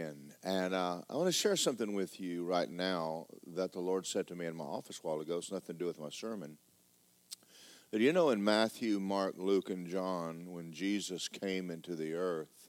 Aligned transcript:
And 0.00 0.74
uh, 0.74 1.02
I 1.08 1.16
want 1.16 1.26
to 1.26 1.32
share 1.32 1.56
something 1.56 1.94
with 1.94 2.20
you 2.20 2.44
right 2.44 2.70
now 2.70 3.26
that 3.54 3.72
the 3.72 3.80
Lord 3.80 4.06
said 4.06 4.26
to 4.28 4.34
me 4.34 4.46
in 4.46 4.56
my 4.56 4.64
office 4.64 5.00
a 5.02 5.06
while 5.06 5.20
ago. 5.20 5.38
It's 5.38 5.52
nothing 5.52 5.76
to 5.76 5.78
do 5.78 5.86
with 5.86 5.98
my 5.98 6.10
sermon. 6.10 6.58
But 7.90 8.00
you 8.00 8.12
know, 8.12 8.30
in 8.30 8.44
Matthew, 8.44 9.00
Mark, 9.00 9.34
Luke, 9.38 9.70
and 9.70 9.86
John, 9.86 10.52
when 10.52 10.72
Jesus 10.72 11.26
came 11.26 11.70
into 11.70 11.94
the 11.94 12.14
earth, 12.14 12.68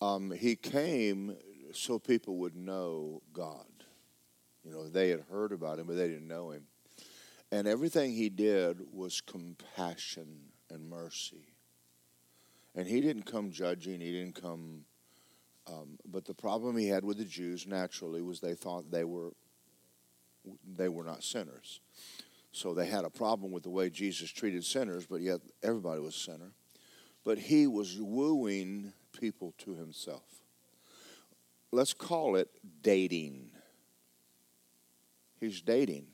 um, 0.00 0.30
he 0.30 0.56
came 0.56 1.36
so 1.72 1.98
people 1.98 2.36
would 2.36 2.54
know 2.54 3.22
God. 3.32 3.64
You 4.62 4.72
know, 4.72 4.88
they 4.88 5.08
had 5.08 5.20
heard 5.30 5.52
about 5.52 5.78
him, 5.78 5.86
but 5.86 5.96
they 5.96 6.08
didn't 6.08 6.28
know 6.28 6.50
him. 6.50 6.64
And 7.50 7.66
everything 7.66 8.12
he 8.12 8.28
did 8.28 8.80
was 8.92 9.20
compassion 9.20 10.50
and 10.70 10.88
mercy. 10.88 11.54
And 12.74 12.86
he 12.88 13.00
didn't 13.00 13.24
come 13.24 13.50
judging, 13.50 14.00
he 14.00 14.12
didn't 14.12 14.40
come 14.40 14.84
um, 15.66 15.98
but 16.06 16.24
the 16.24 16.34
problem 16.34 16.76
he 16.76 16.88
had 16.88 17.04
with 17.04 17.18
the 17.18 17.24
Jews 17.24 17.66
naturally 17.66 18.20
was 18.20 18.40
they 18.40 18.54
thought 18.54 18.90
they 18.90 19.04
were 19.04 19.32
they 20.76 20.90
were 20.90 21.04
not 21.04 21.24
sinners. 21.24 21.80
So 22.52 22.74
they 22.74 22.86
had 22.86 23.04
a 23.04 23.10
problem 23.10 23.50
with 23.50 23.62
the 23.62 23.70
way 23.70 23.88
Jesus 23.88 24.30
treated 24.30 24.64
sinners, 24.64 25.06
but 25.06 25.22
yet 25.22 25.40
everybody 25.62 26.00
was 26.00 26.14
a 26.14 26.18
sinner. 26.18 26.52
But 27.24 27.38
he 27.38 27.66
was 27.66 27.98
wooing 27.98 28.92
people 29.18 29.54
to 29.58 29.74
himself. 29.74 30.44
Let's 31.72 31.94
call 31.94 32.36
it 32.36 32.48
dating. 32.82 33.50
He's 35.40 35.62
dating. 35.62 36.06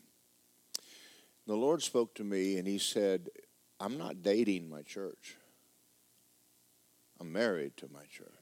The 1.45 1.55
Lord 1.55 1.83
spoke 1.83 2.15
to 2.15 2.23
me 2.23 2.57
and 2.57 2.65
he 2.65 2.77
said, 2.77 3.29
I'm 3.79 3.97
not 3.97 4.23
dating 4.23 4.69
my 4.69 4.81
church. 4.81 5.35
I'm 7.19 7.31
married 7.31 7.75
to 7.77 7.89
my 7.93 8.05
church 8.09 8.40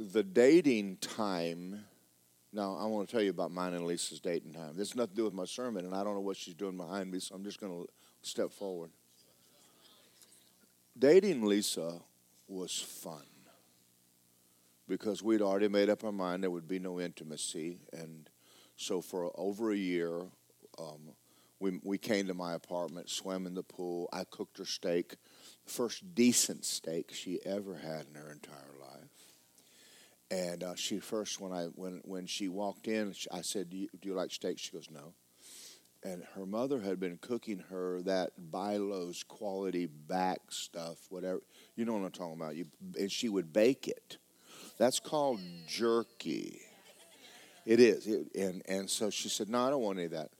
the 0.00 0.22
dating 0.22 0.96
time. 0.96 1.84
Now, 2.52 2.76
I 2.80 2.86
want 2.86 3.06
to 3.06 3.12
tell 3.12 3.22
you 3.22 3.30
about 3.30 3.52
mine 3.52 3.74
and 3.74 3.86
Lisa's 3.86 4.18
dating 4.18 4.54
time. 4.54 4.74
This 4.74 4.88
has 4.90 4.96
nothing 4.96 5.10
to 5.10 5.16
do 5.16 5.24
with 5.24 5.34
my 5.34 5.44
sermon, 5.44 5.84
and 5.84 5.94
I 5.94 6.02
don't 6.02 6.14
know 6.14 6.20
what 6.20 6.38
she's 6.38 6.54
doing 6.54 6.76
behind 6.76 7.10
me, 7.10 7.20
so 7.20 7.34
I'm 7.34 7.44
just 7.44 7.60
going 7.60 7.72
to 7.72 7.88
step 8.22 8.50
forward. 8.50 8.90
Dating 10.98 11.44
Lisa 11.44 12.00
was 12.48 12.80
fun 12.80 13.26
because 14.88 15.22
we'd 15.22 15.42
already 15.42 15.68
made 15.68 15.90
up 15.90 16.02
our 16.02 16.10
mind 16.10 16.42
there 16.42 16.50
would 16.50 16.66
be 16.66 16.78
no 16.78 16.98
intimacy. 16.98 17.78
And 17.92 18.28
so, 18.76 19.00
for 19.00 19.30
over 19.38 19.70
a 19.70 19.76
year, 19.76 20.22
um, 20.78 21.12
we, 21.60 21.78
we 21.84 21.98
came 21.98 22.26
to 22.26 22.34
my 22.34 22.54
apartment, 22.54 23.10
swam 23.10 23.46
in 23.46 23.54
the 23.54 23.62
pool. 23.62 24.08
I 24.12 24.24
cooked 24.24 24.58
her 24.58 24.64
steak, 24.64 25.14
first 25.66 26.14
decent 26.14 26.64
steak 26.64 27.12
she 27.12 27.38
ever 27.44 27.76
had 27.76 28.06
in 28.08 28.14
her 28.14 28.32
entire 28.32 28.79
and 30.30 30.62
uh, 30.62 30.74
she 30.76 31.00
first, 31.00 31.40
when 31.40 31.52
I 31.52 31.64
when 31.74 32.00
when 32.04 32.26
she 32.26 32.48
walked 32.48 32.86
in, 32.86 33.14
I 33.32 33.40
said, 33.40 33.70
do 33.70 33.76
you, 33.76 33.88
"Do 34.00 34.08
you 34.08 34.14
like 34.14 34.30
steak?" 34.30 34.58
She 34.58 34.70
goes, 34.70 34.88
"No." 34.90 35.14
And 36.02 36.24
her 36.34 36.46
mother 36.46 36.80
had 36.80 36.98
been 36.98 37.18
cooking 37.18 37.64
her 37.68 38.00
that 38.02 38.30
Bi-Lo's 38.50 39.22
quality 39.22 39.86
back 39.86 40.40
stuff, 40.48 40.98
whatever 41.10 41.40
you 41.76 41.84
know 41.84 41.94
what 41.94 42.04
I'm 42.04 42.10
talking 42.12 42.40
about. 42.40 42.56
You 42.56 42.66
and 42.98 43.10
she 43.10 43.28
would 43.28 43.52
bake 43.52 43.88
it. 43.88 44.18
That's 44.78 45.00
called 45.00 45.40
jerky. 45.68 46.60
It 47.66 47.80
is, 47.80 48.06
it, 48.06 48.28
and 48.34 48.62
and 48.66 48.88
so 48.88 49.10
she 49.10 49.28
said, 49.28 49.48
"No, 49.48 49.66
I 49.66 49.70
don't 49.70 49.82
want 49.82 49.98
any 49.98 50.06
of 50.06 50.12
that." 50.12 50.30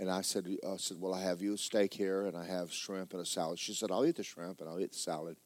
And 0.00 0.10
I 0.10 0.22
said, 0.22 0.48
"I 0.66 0.76
said, 0.76 1.00
well, 1.00 1.14
I 1.14 1.22
have 1.22 1.40
you 1.40 1.54
a 1.54 1.58
steak 1.58 1.94
here, 1.94 2.26
and 2.26 2.36
I 2.36 2.46
have 2.46 2.72
shrimp 2.72 3.12
and 3.12 3.22
a 3.22 3.26
salad." 3.26 3.58
She 3.58 3.74
said, 3.74 3.90
"I'll 3.92 4.04
eat 4.04 4.16
the 4.16 4.24
shrimp 4.24 4.60
and 4.60 4.68
I'll 4.68 4.80
eat 4.80 4.92
the 4.92 4.98
salad." 4.98 5.36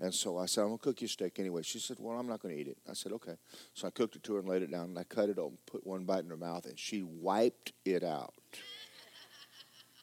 And 0.00 0.14
so 0.14 0.38
I 0.38 0.46
said, 0.46 0.62
I'm 0.62 0.68
going 0.68 0.78
to 0.78 0.84
cook 0.84 1.02
you 1.02 1.06
a 1.06 1.08
steak 1.08 1.38
anyway. 1.38 1.60
She 1.62 1.78
said, 1.78 1.98
Well, 2.00 2.18
I'm 2.18 2.26
not 2.26 2.40
going 2.40 2.54
to 2.54 2.60
eat 2.60 2.68
it. 2.68 2.78
I 2.88 2.94
said, 2.94 3.12
Okay. 3.12 3.34
So 3.74 3.86
I 3.86 3.90
cooked 3.90 4.16
it 4.16 4.22
to 4.24 4.34
her 4.34 4.40
and 4.40 4.48
laid 4.48 4.62
it 4.62 4.70
down, 4.70 4.86
and 4.86 4.98
I 4.98 5.04
cut 5.04 5.28
it 5.28 5.38
open, 5.38 5.58
put 5.66 5.86
one 5.86 6.04
bite 6.04 6.24
in 6.24 6.30
her 6.30 6.38
mouth, 6.38 6.64
and 6.64 6.78
she 6.78 7.02
wiped 7.02 7.72
it 7.84 8.02
out. 8.02 8.32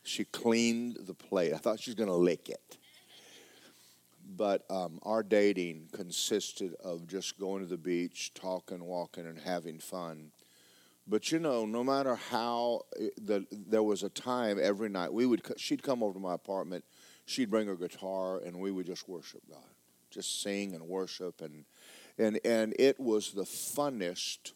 She 0.04 0.24
cleaned 0.24 0.98
the 1.00 1.14
plate. 1.14 1.52
I 1.52 1.58
thought 1.58 1.80
she 1.80 1.90
was 1.90 1.96
going 1.96 2.08
to 2.08 2.14
lick 2.14 2.48
it. 2.48 2.78
But 4.36 4.64
um, 4.70 5.00
our 5.02 5.22
dating 5.22 5.88
consisted 5.92 6.74
of 6.84 7.08
just 7.08 7.38
going 7.38 7.62
to 7.62 7.68
the 7.68 7.76
beach, 7.76 8.32
talking, 8.34 8.84
walking, 8.84 9.26
and 9.26 9.38
having 9.38 9.80
fun. 9.80 10.30
But 11.08 11.32
you 11.32 11.38
know, 11.40 11.66
no 11.66 11.82
matter 11.82 12.14
how 12.14 12.82
eh, 13.00 13.08
the, 13.20 13.46
there 13.50 13.82
was 13.82 14.02
a 14.02 14.10
time 14.10 14.58
every 14.60 14.90
night 14.90 15.12
we 15.12 15.26
would 15.26 15.42
she'd 15.56 15.82
come 15.82 16.02
over 16.02 16.12
to 16.12 16.20
my 16.20 16.34
apartment, 16.34 16.84
she'd 17.26 17.50
bring 17.50 17.66
her 17.66 17.76
guitar, 17.76 18.38
and 18.38 18.60
we 18.60 18.70
would 18.70 18.86
just 18.86 19.08
worship 19.08 19.40
God 19.50 19.58
just 20.10 20.42
sing 20.42 20.74
and 20.74 20.84
worship 20.84 21.40
and 21.40 21.64
and 22.18 22.40
and 22.44 22.74
it 22.78 22.98
was 22.98 23.32
the 23.32 23.44
funnest 23.44 24.52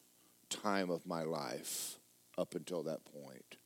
time 0.51 0.91
of 0.91 1.07
my 1.07 1.23
life 1.23 1.99
up 2.37 2.55
until 2.55 2.83
that 2.83 3.05
point 3.05 3.57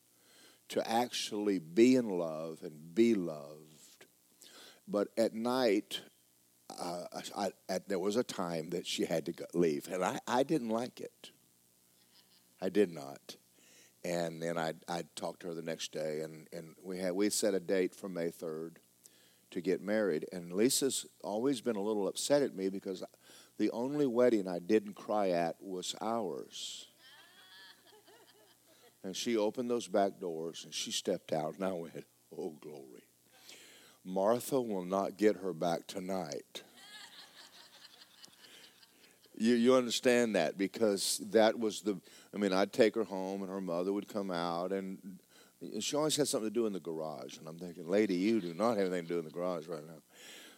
to 0.68 0.88
actually 0.88 1.58
be 1.58 1.94
in 1.94 2.08
love 2.08 2.58
and 2.62 2.94
be 2.94 3.14
loved. 3.14 4.06
But 4.88 5.08
at 5.16 5.34
night 5.34 6.00
uh, 6.78 7.04
I, 7.36 7.50
at, 7.68 7.88
there 7.88 7.98
was 7.98 8.16
a 8.16 8.24
time 8.24 8.70
that 8.70 8.86
she 8.86 9.04
had 9.04 9.26
to 9.26 9.32
go, 9.32 9.44
leave 9.54 9.88
and 9.90 10.04
I, 10.04 10.18
I 10.26 10.42
didn't 10.42 10.70
like 10.70 11.00
it. 11.00 11.30
I 12.60 12.68
did 12.68 12.90
not. 12.90 13.36
And 14.04 14.40
then 14.40 14.56
I 14.56 14.74
I 14.88 15.04
talked 15.16 15.40
to 15.40 15.48
her 15.48 15.54
the 15.54 15.62
next 15.62 15.90
day, 15.90 16.20
and, 16.20 16.46
and 16.52 16.76
we 16.80 16.98
had 16.98 17.12
we 17.12 17.28
set 17.28 17.54
a 17.54 17.60
date 17.60 17.92
for 17.92 18.08
May 18.08 18.30
third, 18.30 18.78
to 19.50 19.60
get 19.60 19.80
married. 19.80 20.26
And 20.32 20.52
Lisa's 20.52 21.06
always 21.22 21.60
been 21.60 21.76
a 21.76 21.82
little 21.82 22.08
upset 22.08 22.42
at 22.42 22.54
me 22.54 22.68
because 22.68 23.02
the 23.58 23.70
only 23.70 24.06
wedding 24.06 24.48
I 24.48 24.58
didn't 24.58 24.94
cry 24.94 25.30
at 25.30 25.56
was 25.60 25.94
ours. 26.00 26.86
And 29.02 29.16
she 29.16 29.36
opened 29.36 29.70
those 29.70 29.86
back 29.86 30.18
doors 30.18 30.64
and 30.64 30.74
she 30.74 30.90
stepped 30.90 31.32
out, 31.32 31.54
and 31.54 31.64
I 31.64 31.72
went, 31.72 32.04
Oh, 32.36 32.54
glory. 32.60 33.04
Martha 34.04 34.60
will 34.60 34.84
not 34.84 35.16
get 35.16 35.36
her 35.36 35.52
back 35.52 35.86
tonight. 35.86 36.62
you, 39.36 39.54
you 39.54 39.74
understand 39.74 40.36
that 40.36 40.56
because 40.56 41.20
that 41.30 41.58
was 41.58 41.80
the, 41.80 42.00
I 42.34 42.38
mean, 42.38 42.52
I'd 42.52 42.72
take 42.72 42.94
her 42.94 43.04
home 43.04 43.42
and 43.42 43.50
her 43.50 43.60
mother 43.60 43.92
would 43.92 44.08
come 44.08 44.30
out 44.30 44.72
and 44.72 45.18
she 45.80 45.96
always 45.96 46.16
had 46.16 46.28
something 46.28 46.50
to 46.50 46.54
do 46.54 46.66
in 46.66 46.72
the 46.72 46.80
garage. 46.80 47.38
And 47.38 47.48
I'm 47.48 47.58
thinking, 47.58 47.88
lady, 47.88 48.14
you 48.14 48.40
do 48.40 48.54
not 48.54 48.76
have 48.76 48.86
anything 48.86 49.04
to 49.04 49.08
do 49.14 49.18
in 49.18 49.24
the 49.24 49.30
garage 49.30 49.66
right 49.66 49.86
now. 49.86 50.02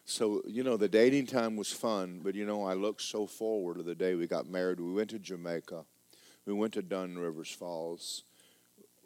So, 0.05 0.43
you 0.47 0.65
know, 0.65 0.77
the 0.79 0.89
dating 0.89 1.27
time 1.27 1.55
was 1.57 1.71
fun, 1.71 2.21
but, 2.25 2.35
you 2.35 2.47
know, 2.47 2.65
I 2.65 2.73
looked 2.73 3.03
so 3.03 3.27
forward 3.27 3.77
to 3.77 3.83
the 3.83 3.95
day 3.95 4.15
we 4.15 4.27
got 4.27 4.49
married. 4.49 4.81
We 4.81 4.93
went 4.93 5.11
to 5.11 5.19
Jamaica, 5.19 5.85
we 6.47 6.55
went 6.55 6.73
to 6.75 6.83
Dunn's 6.83 7.19
River 7.19 7.45
Falls. 7.45 8.25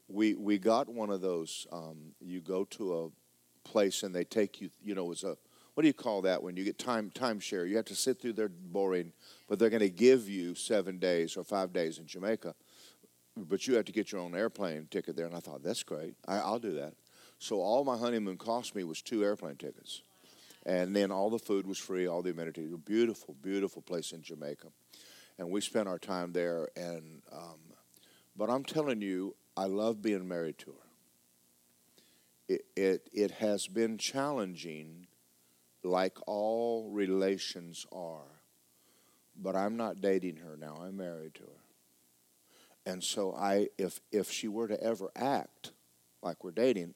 We, 0.09 0.35
we 0.35 0.59
got 0.59 0.89
one 0.89 1.11
of 1.11 1.23
those, 1.23 1.67
um, 1.73 2.13
you 2.21 2.41
go 2.41 2.65
to 2.65 3.05
a 3.05 3.69
place 3.69 4.03
and 4.03 4.15
they 4.15 4.25
take 4.25 4.61
you, 4.61 4.71
you 4.83 4.95
know, 4.95 5.11
as 5.11 5.25
a, 5.25 5.39
what 5.75 5.83
do 5.83 5.87
you 5.87 5.95
call 5.95 6.23
that 6.23 6.43
when 6.43 6.57
you 6.57 6.65
get 6.65 6.79
time 6.79 7.11
timeshare? 7.15 7.67
You 7.67 7.77
have 7.77 7.87
to 7.87 7.95
sit 7.95 8.21
through 8.21 8.35
their 8.35 8.51
boring, 8.51 9.13
but 9.49 9.59
they're 9.59 9.71
going 9.71 9.81
to 9.81 9.89
give 9.89 10.29
you 10.29 10.55
seven 10.55 10.99
days 10.99 11.37
or 11.37 11.45
five 11.45 11.73
days 11.73 11.99
in 11.99 12.07
Jamaica 12.07 12.55
but 13.37 13.66
you 13.66 13.75
have 13.76 13.84
to 13.87 13.93
get 13.93 14.12
your 14.12 14.20
own 14.20 14.34
airplane 14.34 14.88
ticket 14.91 15.16
there. 15.16 15.26
And 15.26 15.34
I 15.34 15.41
thought, 15.41 15.62
that's 15.62 15.82
great. 15.82 16.15
I, 16.26 16.50
will 16.50 16.59
do 16.59 16.72
that. 16.72 16.94
So 17.38 17.60
all 17.60 17.84
my 17.84 17.97
honeymoon 17.97 18.37
cost 18.37 18.75
me 18.75 18.84
was 18.84 19.03
two 19.03 19.25
airplane 19.25 19.56
tickets. 19.56 20.03
And 20.65 20.94
then 20.94 21.10
all 21.10 21.28
the 21.31 21.38
food 21.38 21.66
was 21.66 21.78
free, 21.78 22.06
all 22.06 22.22
the 22.22 22.31
amenities. 22.31 22.72
A 22.72 22.76
beautiful, 22.76 23.34
beautiful 23.43 23.82
place 23.82 24.12
in 24.12 24.22
Jamaica. 24.22 24.69
And 25.38 25.50
we 25.50 25.60
spent 25.60 25.88
our 25.88 25.98
time 25.98 26.32
there. 26.32 26.69
And 26.76 27.22
um, 27.32 27.59
But 28.37 28.48
I'm 28.50 28.65
telling 28.65 29.03
you, 29.03 29.34
I 29.56 29.64
love 29.64 30.03
being 30.03 30.28
married 30.28 30.59
to 30.59 30.70
her. 30.70 30.88
It, 32.49 32.64
it, 32.76 33.09
it 33.12 33.31
has 33.32 33.66
been 33.66 33.99
challenging, 33.99 35.06
like 35.82 36.19
all 36.26 36.91
relations 36.91 37.87
are. 37.91 38.43
But 39.34 39.56
I'm 39.56 39.76
not 39.76 40.00
dating 40.00 40.37
her 40.37 40.56
now. 40.56 40.78
I'm 40.82 40.96
married 40.96 41.35
to 41.37 41.43
her. 41.43 41.62
And 42.84 43.02
so 43.02 43.34
I 43.34 43.69
if 43.79 44.00
if 44.11 44.31
she 44.31 44.49
were 44.49 44.69
to 44.69 44.82
ever 44.82 45.11
act 45.14 45.73
like 46.23 46.43
we're 46.44 46.50
dating, 46.50 46.94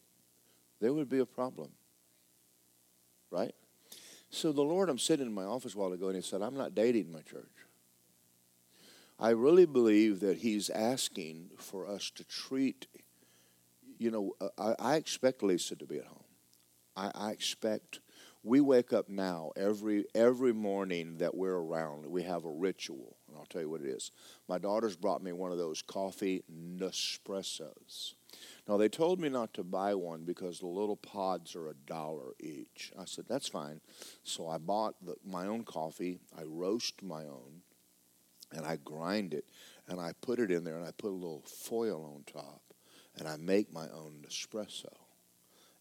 there 0.80 0.92
would 0.92 1.08
be 1.08 1.18
a 1.18 1.26
problem. 1.26 1.70
Right? 3.30 3.54
So 4.30 4.52
the 4.52 4.62
Lord, 4.62 4.88
I'm 4.88 4.98
sitting 4.98 5.26
in 5.26 5.32
my 5.32 5.44
office 5.44 5.74
a 5.74 5.78
while 5.78 5.92
ago, 5.92 6.08
and 6.08 6.16
He 6.16 6.22
said, 6.22 6.42
I'm 6.42 6.56
not 6.56 6.74
dating 6.74 7.12
my 7.12 7.22
church. 7.22 7.44
I 9.18 9.30
really 9.30 9.66
believe 9.66 10.20
that 10.20 10.38
He's 10.38 10.68
asking 10.68 11.50
for 11.56 11.86
us 11.86 12.10
to 12.10 12.24
treat, 12.24 12.86
you 13.98 14.10
know, 14.10 14.34
I, 14.58 14.74
I 14.78 14.96
expect 14.96 15.42
Lisa 15.42 15.76
to 15.76 15.86
be 15.86 15.98
at 15.98 16.06
home. 16.06 16.24
I, 16.96 17.10
I 17.14 17.30
expect 17.30 18.00
we 18.46 18.60
wake 18.60 18.92
up 18.92 19.08
now 19.08 19.50
every 19.56 20.04
every 20.14 20.52
morning 20.52 21.18
that 21.18 21.34
we're 21.34 21.56
around. 21.56 22.06
We 22.06 22.22
have 22.22 22.44
a 22.44 22.50
ritual, 22.50 23.16
and 23.26 23.36
I'll 23.36 23.46
tell 23.46 23.60
you 23.60 23.68
what 23.68 23.80
it 23.80 23.88
is. 23.88 24.12
My 24.48 24.58
daughter's 24.58 24.94
brought 24.94 25.22
me 25.22 25.32
one 25.32 25.50
of 25.50 25.58
those 25.58 25.82
coffee 25.82 26.44
Nespressos. 26.50 28.14
Now 28.68 28.76
they 28.76 28.88
told 28.88 29.18
me 29.20 29.28
not 29.28 29.52
to 29.54 29.64
buy 29.64 29.96
one 29.96 30.24
because 30.24 30.60
the 30.60 30.68
little 30.68 30.96
pods 30.96 31.56
are 31.56 31.68
a 31.68 31.74
dollar 31.74 32.34
each. 32.38 32.92
I 32.96 33.04
said 33.04 33.24
that's 33.28 33.48
fine, 33.48 33.80
so 34.22 34.48
I 34.48 34.58
bought 34.58 34.94
the, 35.04 35.16
my 35.24 35.46
own 35.46 35.64
coffee. 35.64 36.20
I 36.38 36.44
roast 36.44 37.02
my 37.02 37.24
own, 37.24 37.62
and 38.52 38.64
I 38.64 38.76
grind 38.76 39.34
it, 39.34 39.46
and 39.88 40.00
I 40.00 40.12
put 40.20 40.38
it 40.38 40.52
in 40.52 40.62
there, 40.62 40.76
and 40.76 40.86
I 40.86 40.92
put 40.92 41.10
a 41.10 41.10
little 41.10 41.42
foil 41.46 42.04
on 42.14 42.22
top, 42.32 42.62
and 43.18 43.26
I 43.26 43.38
make 43.38 43.72
my 43.72 43.88
own 43.88 44.24
espresso 44.28 45.05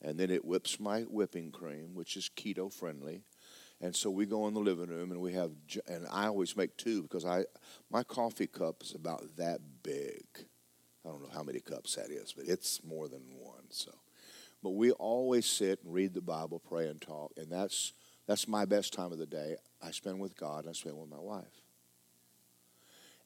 and 0.01 0.19
then 0.19 0.29
it 0.29 0.45
whips 0.45 0.79
my 0.79 1.01
whipping 1.01 1.51
cream, 1.51 1.93
which 1.93 2.17
is 2.17 2.29
keto 2.35 2.71
friendly. 2.71 3.23
And 3.81 3.95
so 3.95 4.09
we 4.09 4.25
go 4.25 4.47
in 4.47 4.53
the 4.53 4.61
living 4.61 4.87
room 4.87 5.11
and 5.11 5.19
we 5.19 5.33
have, 5.33 5.51
and 5.87 6.07
I 6.11 6.27
always 6.27 6.55
make 6.55 6.77
two 6.77 7.03
because 7.03 7.25
I, 7.25 7.45
my 7.89 8.03
coffee 8.03 8.47
cup 8.47 8.83
is 8.83 8.95
about 8.95 9.35
that 9.37 9.59
big. 9.83 10.25
I 11.05 11.09
don't 11.09 11.21
know 11.21 11.29
how 11.33 11.43
many 11.43 11.59
cups 11.59 11.95
that 11.95 12.09
is, 12.09 12.33
but 12.33 12.45
it's 12.47 12.83
more 12.83 13.07
than 13.07 13.21
one. 13.37 13.65
So, 13.69 13.91
but 14.63 14.71
we 14.71 14.91
always 14.91 15.45
sit 15.45 15.83
and 15.83 15.93
read 15.93 16.13
the 16.13 16.21
Bible, 16.21 16.59
pray 16.59 16.87
and 16.87 16.99
talk, 17.01 17.33
and 17.37 17.51
that's 17.51 17.93
that's 18.27 18.47
my 18.47 18.65
best 18.65 18.93
time 18.93 19.11
of 19.11 19.19
the 19.19 19.25
day. 19.25 19.55
I 19.81 19.91
spend 19.91 20.19
with 20.19 20.35
God. 20.35 20.61
And 20.61 20.69
I 20.69 20.73
spend 20.73 20.97
with 20.97 21.09
my 21.09 21.19
wife. 21.19 21.61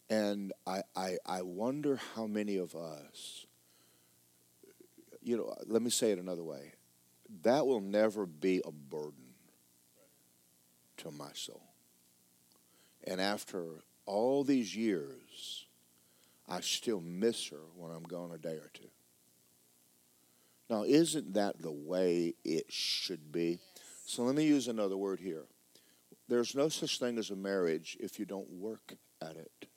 And 0.09 0.51
I, 0.65 0.81
I, 0.95 1.17
I 1.25 1.41
wonder 1.43 1.99
how 2.15 2.25
many 2.25 2.57
of 2.57 2.75
us 2.75 3.45
you 5.29 5.37
know, 5.37 5.53
let 5.67 5.83
me 5.83 5.91
say 5.91 6.11
it 6.11 6.17
another 6.17 6.43
way. 6.43 6.73
That 7.43 7.67
will 7.67 7.81
never 7.81 8.25
be 8.25 8.63
a 8.65 8.71
burden 8.71 9.35
to 10.97 11.11
my 11.11 11.29
soul. 11.33 11.61
And 13.05 13.21
after 13.21 13.83
all 14.07 14.43
these 14.43 14.75
years, 14.75 15.67
I 16.47 16.61
still 16.61 16.99
miss 16.99 17.49
her 17.49 17.61
when 17.75 17.91
I'm 17.91 18.03
gone 18.03 18.31
a 18.31 18.39
day 18.39 18.55
or 18.55 18.71
two. 18.73 18.89
Now, 20.67 20.83
isn't 20.83 21.35
that 21.35 21.61
the 21.61 21.71
way 21.71 22.33
it 22.43 22.65
should 22.71 23.31
be? 23.31 23.59
So 24.07 24.23
let 24.23 24.33
me 24.33 24.45
use 24.45 24.67
another 24.67 24.97
word 24.97 25.19
here. 25.19 25.43
There's 26.27 26.55
no 26.55 26.69
such 26.69 26.97
thing 26.97 27.19
as 27.19 27.29
a 27.29 27.35
marriage 27.35 27.97
if 27.99 28.17
you 28.17 28.25
don't 28.25 28.49
work 28.49 28.95
at 29.21 29.35
it. 29.35 29.67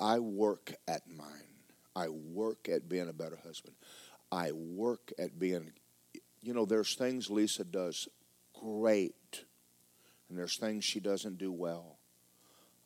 I 0.00 0.18
work 0.18 0.74
at 0.88 1.02
mine. 1.08 1.53
I 1.96 2.08
work 2.08 2.68
at 2.68 2.88
being 2.88 3.08
a 3.08 3.12
better 3.12 3.38
husband. 3.44 3.76
I 4.32 4.52
work 4.52 5.12
at 5.18 5.38
being, 5.38 5.72
you 6.42 6.52
know, 6.52 6.64
there's 6.64 6.94
things 6.94 7.30
Lisa 7.30 7.64
does 7.64 8.08
great, 8.60 9.44
and 10.28 10.38
there's 10.38 10.56
things 10.56 10.84
she 10.84 11.00
doesn't 11.00 11.38
do 11.38 11.52
well. 11.52 11.98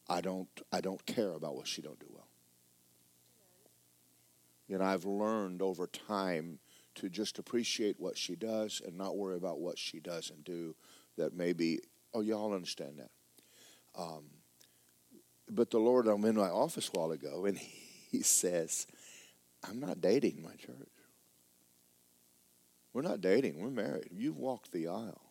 I 0.08 0.20
don't, 0.20 0.48
I 0.72 0.80
don't 0.80 1.04
care 1.06 1.32
about 1.32 1.54
what 1.54 1.66
she 1.66 1.82
don't 1.82 1.98
do 1.98 2.06
well. 2.10 2.28
You 4.66 4.78
know, 4.78 4.84
I've 4.84 5.06
learned 5.06 5.62
over 5.62 5.86
time 5.86 6.58
to 6.96 7.08
just 7.08 7.38
appreciate 7.38 7.98
what 7.98 8.18
she 8.18 8.36
does 8.36 8.82
and 8.84 8.98
not 8.98 9.16
worry 9.16 9.36
about 9.36 9.60
what 9.60 9.78
she 9.78 10.00
doesn't 10.00 10.44
do. 10.44 10.74
That 11.16 11.34
maybe, 11.34 11.80
oh, 12.12 12.20
y'all 12.20 12.54
understand 12.54 12.98
that. 12.98 13.10
Um, 13.98 14.24
but 15.48 15.70
the 15.70 15.78
Lord, 15.78 16.06
I'm 16.06 16.24
in 16.26 16.36
my 16.36 16.50
office 16.50 16.90
a 16.94 16.98
while 16.98 17.12
ago, 17.12 17.46
and 17.46 17.58
He 18.10 18.22
says, 18.22 18.86
I'm 19.66 19.80
not 19.80 20.00
dating 20.00 20.42
my 20.42 20.54
church. 20.54 20.88
We're 22.92 23.02
not 23.02 23.20
dating, 23.20 23.60
we're 23.60 23.70
married. 23.70 24.08
You've 24.12 24.38
walked 24.38 24.72
the 24.72 24.88
aisle. 24.88 25.22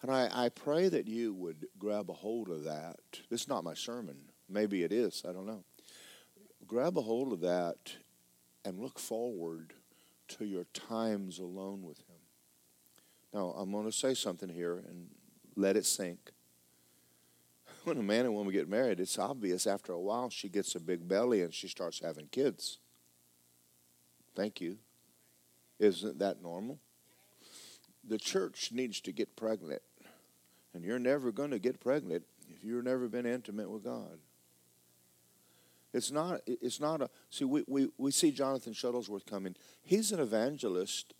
And 0.00 0.10
I, 0.10 0.28
I 0.32 0.48
pray 0.48 0.88
that 0.88 1.06
you 1.06 1.32
would 1.34 1.66
grab 1.78 2.10
a 2.10 2.14
hold 2.14 2.48
of 2.48 2.64
that. 2.64 2.98
This 3.30 3.42
is 3.42 3.48
not 3.48 3.62
my 3.62 3.74
sermon. 3.74 4.16
Maybe 4.48 4.82
it 4.82 4.92
is, 4.92 5.22
I 5.28 5.32
don't 5.32 5.46
know. 5.46 5.64
Grab 6.66 6.96
a 6.96 7.02
hold 7.02 7.32
of 7.32 7.40
that 7.40 7.76
and 8.64 8.80
look 8.80 8.98
forward 8.98 9.74
to 10.28 10.44
your 10.44 10.64
times 10.72 11.38
alone 11.38 11.82
with 11.82 11.98
Him. 11.98 12.16
Now, 13.32 13.54
I'm 13.56 13.70
going 13.70 13.86
to 13.86 13.92
say 13.92 14.14
something 14.14 14.48
here 14.48 14.82
and 14.88 15.08
let 15.56 15.76
it 15.76 15.86
sink. 15.86 16.32
When 17.84 17.98
a 17.98 18.02
man 18.02 18.26
and 18.26 18.34
woman 18.34 18.52
get 18.52 18.68
married, 18.68 19.00
it's 19.00 19.18
obvious 19.18 19.66
after 19.66 19.92
a 19.92 20.00
while 20.00 20.30
she 20.30 20.48
gets 20.48 20.74
a 20.76 20.80
big 20.80 21.08
belly 21.08 21.42
and 21.42 21.52
she 21.52 21.66
starts 21.66 22.00
having 22.00 22.28
kids. 22.28 22.78
Thank 24.34 24.60
you. 24.60 24.78
Isn't 25.78 26.18
that 26.18 26.42
normal? 26.42 26.78
The 28.08 28.18
church 28.18 28.70
needs 28.72 29.00
to 29.02 29.12
get 29.12 29.36
pregnant. 29.36 29.82
And 30.74 30.84
you're 30.84 30.98
never 30.98 31.32
going 31.32 31.50
to 31.50 31.58
get 31.58 31.80
pregnant 31.80 32.24
if 32.48 32.64
you've 32.64 32.84
never 32.84 33.08
been 33.08 33.26
intimate 33.26 33.70
with 33.70 33.84
God. 33.84 34.18
It's 35.92 36.10
not, 36.10 36.40
it's 36.46 36.80
not 36.80 37.02
a, 37.02 37.10
see, 37.28 37.44
we, 37.44 37.64
we, 37.66 37.88
we 37.98 38.10
see 38.10 38.30
Jonathan 38.30 38.72
Shuttlesworth 38.72 39.26
coming. 39.26 39.54
He's 39.82 40.10
an 40.10 40.20
evangelist 40.20 41.12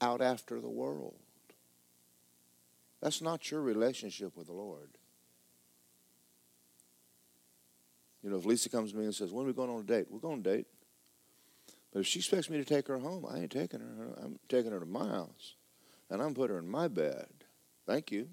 out 0.00 0.20
after 0.20 0.60
the 0.60 0.68
world. 0.68 1.14
That's 3.00 3.22
not 3.22 3.50
your 3.50 3.62
relationship 3.62 4.36
with 4.36 4.46
the 4.46 4.52
Lord. 4.52 4.90
You 8.22 8.28
know, 8.28 8.36
if 8.36 8.44
Lisa 8.44 8.68
comes 8.68 8.92
to 8.92 8.98
me 8.98 9.04
and 9.04 9.14
says, 9.14 9.32
When 9.32 9.44
are 9.44 9.48
we 9.48 9.54
going 9.54 9.70
on 9.70 9.80
a 9.80 9.84
date? 9.84 10.06
We're 10.10 10.18
going 10.18 10.34
on 10.34 10.40
a 10.40 10.56
date. 10.56 10.66
But 11.92 12.00
if 12.00 12.06
she 12.06 12.20
expects 12.20 12.48
me 12.48 12.58
to 12.58 12.64
take 12.64 12.86
her 12.88 12.98
home, 12.98 13.26
I 13.28 13.38
ain't 13.38 13.50
taking 13.50 13.80
her. 13.80 14.14
I'm 14.22 14.38
taking 14.48 14.72
her 14.72 14.80
to 14.80 14.86
my 14.86 15.08
house. 15.08 15.54
And 16.08 16.22
I'm 16.22 16.34
putting 16.34 16.54
her 16.54 16.62
in 16.62 16.68
my 16.68 16.88
bed. 16.88 17.26
Thank 17.86 18.12
you. 18.12 18.28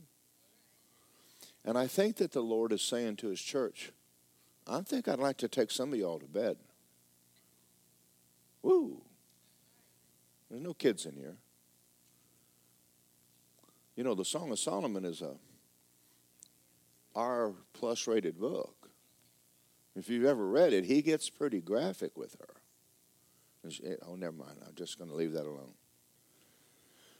And 1.66 1.78
I 1.78 1.88
think 1.88 2.18
that 2.18 2.32
the 2.32 2.42
Lord 2.42 2.72
is 2.72 2.82
saying 2.82 3.18
to 3.18 3.28
his 3.28 3.42
church, 3.42 3.92
I 4.68 4.82
think 4.82 5.08
I'd 5.08 5.20
like 5.20 5.38
to 5.38 5.48
take 5.48 5.72
some 5.72 5.94
of 5.94 6.00
y'all 6.00 6.20
to 6.20 6.28
bed. 6.28 6.58
Woo. 8.62 9.02
There's 10.50 10.62
no 10.62 10.74
kids 10.74 11.06
in 11.06 11.16
here. 11.16 11.36
You 13.96 14.04
know, 14.04 14.14
the 14.14 14.26
Song 14.26 14.52
of 14.52 14.60
Solomon 14.60 15.04
is 15.06 15.22
a 15.22 15.36
R 17.16 17.54
plus 17.74 18.08
rated 18.08 18.40
book. 18.40 18.90
If 19.96 20.10
you've 20.10 20.26
ever 20.26 20.48
read 20.48 20.74
it, 20.74 20.86
he 20.86 21.02
gets 21.02 21.30
pretty 21.30 21.60
graphic 21.60 22.16
with 22.16 22.36
her. 22.40 22.57
Oh, 24.08 24.16
never 24.16 24.36
mind. 24.36 24.58
I'm 24.66 24.76
just 24.76 24.98
going 24.98 25.10
to 25.10 25.16
leave 25.16 25.34
that 25.34 25.46
alone. 25.46 25.74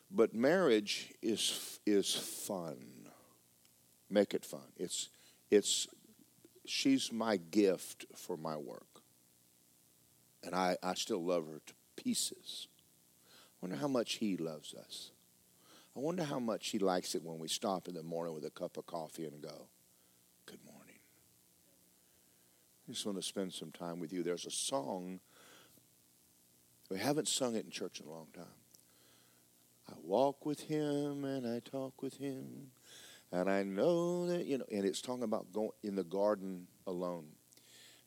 But 0.10 0.34
marriage 0.34 1.14
is 1.22 1.80
is 1.86 2.16
fun. 2.16 2.78
Make 4.10 4.34
it 4.34 4.46
fun. 4.46 4.72
It's 4.78 5.10
it's 5.52 5.88
she's 6.66 7.12
my 7.12 7.38
gift 7.38 8.06
for 8.16 8.38
my 8.38 8.56
work. 8.56 9.02
And 10.44 10.56
I, 10.56 10.78
I 10.82 10.94
still 10.94 11.24
love 11.24 11.46
her 11.48 11.62
to 11.66 11.74
pieces. 12.02 12.68
I 13.30 13.66
wonder 13.66 13.78
how 13.78 13.88
much 13.88 14.14
he 14.16 14.38
loves 14.38 14.74
us. 14.74 15.12
I 15.96 16.00
wonder 16.00 16.24
how 16.24 16.40
much 16.40 16.70
he 16.70 16.80
likes 16.80 17.16
it 17.16 17.24
when 17.24 17.40
we 17.40 17.48
stop 17.48 17.88
in 17.88 17.96
the 17.96 18.04
morning 18.04 18.36
with 18.36 18.46
a 18.46 18.52
cup 18.52 18.78
of 18.78 18.86
coffee 18.86 19.26
and 19.26 19.42
go, 19.42 19.68
Good 20.46 20.64
morning. 20.64 21.00
I 22.88 22.92
just 22.94 23.06
want 23.06 23.18
to 23.18 23.24
spend 23.24 23.52
some 23.52 23.72
time 23.72 24.00
with 24.00 24.14
you. 24.14 24.24
There's 24.24 24.46
a 24.46 24.52
song 24.52 25.20
we 26.90 26.98
haven't 26.98 27.28
sung 27.28 27.56
it 27.56 27.66
in 27.66 27.72
church 27.72 28.00
in 28.00 28.08
a 28.08 28.12
long 28.12 28.28
time. 28.34 28.46
I 29.90 29.94
walk 30.04 30.46
with 30.46 30.62
him 30.62 31.24
and 31.24 31.48
I 31.48 31.60
talk 31.60 32.02
with 32.02 32.18
him. 32.18 32.72
And 33.32 33.50
I 33.50 33.64
know 33.64 34.28
that, 34.28 34.46
you 34.46 34.58
know, 34.58 34.66
and 34.72 34.86
it's 34.86 35.02
talking 35.02 35.24
about 35.24 35.52
going 35.52 35.72
in 35.84 35.96
the 35.96 36.04
garden 36.04 36.68
alone. 36.86 37.26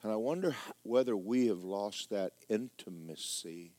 And 0.03 0.11
I 0.11 0.17
wonder 0.17 0.55
whether 0.83 1.17
we 1.17 1.47
have 1.49 1.63
lost 1.63 2.11
that 2.11 2.33
intimacy 2.49 3.73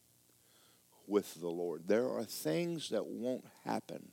with 1.08 1.40
the 1.42 1.50
Lord. 1.50 1.88
There 1.88 2.08
are 2.10 2.24
things 2.24 2.90
that 2.90 3.08
won't 3.08 3.46
happen. 3.66 4.10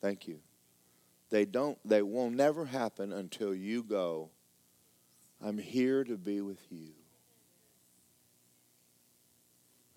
Thank 0.00 0.28
you. 0.28 0.38
They 1.30 1.44
don't 1.44 1.76
they 1.84 2.02
will 2.02 2.30
never 2.30 2.64
happen 2.64 3.12
until 3.12 3.54
you 3.54 3.82
go 3.82 4.30
I'm 5.40 5.58
here 5.58 6.04
to 6.04 6.16
be 6.16 6.40
with 6.40 6.60
you. 6.70 6.90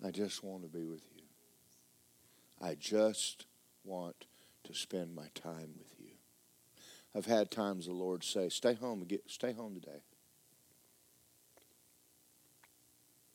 I 0.04 0.10
just 0.10 0.42
want 0.42 0.62
to 0.62 0.68
be 0.68 0.84
with 0.84 1.02
you. 1.16 1.22
I 2.60 2.74
just 2.74 3.46
want 3.84 4.26
to 4.64 4.74
spend 4.74 5.14
my 5.14 5.28
time 5.34 5.70
with 5.78 5.94
you. 5.98 6.12
I've 7.14 7.26
had 7.26 7.50
times 7.50 7.86
the 7.86 7.92
Lord 7.92 8.24
say, 8.24 8.48
"Stay 8.48 8.74
home, 8.74 9.04
get, 9.04 9.28
stay 9.28 9.52
home 9.52 9.74
today. 9.74 10.02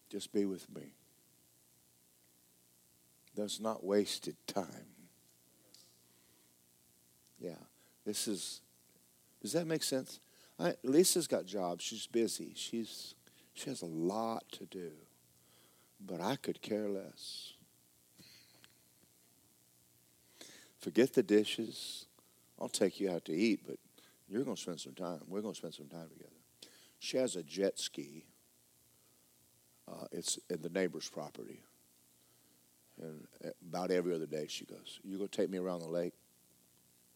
Just 0.09 0.31
be 0.31 0.45
with 0.45 0.73
me." 0.73 0.93
That's 3.35 3.59
not 3.59 3.83
wasted 3.83 4.35
time. 4.47 4.87
Yeah, 7.39 7.59
this 8.05 8.27
is. 8.27 8.61
Does 9.41 9.53
that 9.53 9.67
make 9.67 9.83
sense? 9.83 10.19
I, 10.59 10.73
Lisa's 10.83 11.27
got 11.27 11.45
jobs. 11.45 11.83
She's 11.83 12.07
busy. 12.07 12.53
She's 12.55 13.13
she 13.53 13.69
has 13.69 13.81
a 13.81 13.87
lot 13.87 14.43
to 14.53 14.65
do. 14.65 14.91
But 16.05 16.21
I 16.21 16.35
could 16.35 16.61
care 16.61 16.87
less. 16.87 17.53
Forget 20.79 21.13
the 21.13 21.23
dishes. 21.23 22.05
I'll 22.59 22.69
take 22.69 22.99
you 22.99 23.11
out 23.11 23.25
to 23.25 23.33
eat, 23.33 23.61
but 23.65 23.77
you're 24.29 24.43
going 24.43 24.55
to 24.55 24.61
spend 24.61 24.79
some 24.79 24.93
time. 24.93 25.21
We're 25.27 25.41
going 25.41 25.53
to 25.53 25.57
spend 25.57 25.73
some 25.73 25.87
time 25.87 26.07
together. 26.09 26.29
She 26.99 27.17
has 27.17 27.35
a 27.35 27.43
jet 27.43 27.79
ski. 27.79 28.25
Uh, 29.87 30.05
it's 30.11 30.37
in 30.49 30.61
the 30.61 30.69
neighbor's 30.69 31.09
property. 31.09 31.61
And 33.01 33.27
about 33.67 33.91
every 33.91 34.13
other 34.13 34.25
day, 34.25 34.47
she 34.47 34.65
goes, 34.65 34.99
You 35.03 35.17
to 35.19 35.27
take 35.27 35.49
me 35.49 35.57
around 35.57 35.79
the 35.79 35.87
lake? 35.87 36.13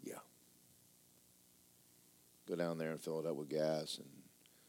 Yeah. 0.03 0.19
Go 2.51 2.57
down 2.57 2.77
there 2.77 2.91
and 2.91 2.99
fill 2.99 3.21
it 3.21 3.25
up 3.25 3.37
with 3.37 3.47
gas. 3.47 3.97
And 3.97 4.09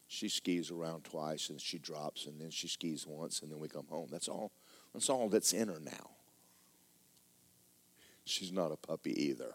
she 0.06 0.28
skis 0.28 0.70
around 0.70 1.02
twice 1.02 1.50
and 1.50 1.60
she 1.60 1.78
drops 1.78 2.26
and 2.26 2.40
then 2.40 2.50
she 2.50 2.68
skis 2.68 3.08
once 3.08 3.42
and 3.42 3.50
then 3.50 3.58
we 3.58 3.66
come 3.66 3.86
home. 3.88 4.06
That's 4.08 4.28
all. 4.28 4.52
That's 4.92 5.10
all 5.10 5.28
that's 5.28 5.52
in 5.52 5.66
her 5.66 5.80
now. 5.80 6.10
She's 8.24 8.52
not 8.52 8.70
a 8.70 8.76
puppy 8.76 9.20
either. 9.20 9.54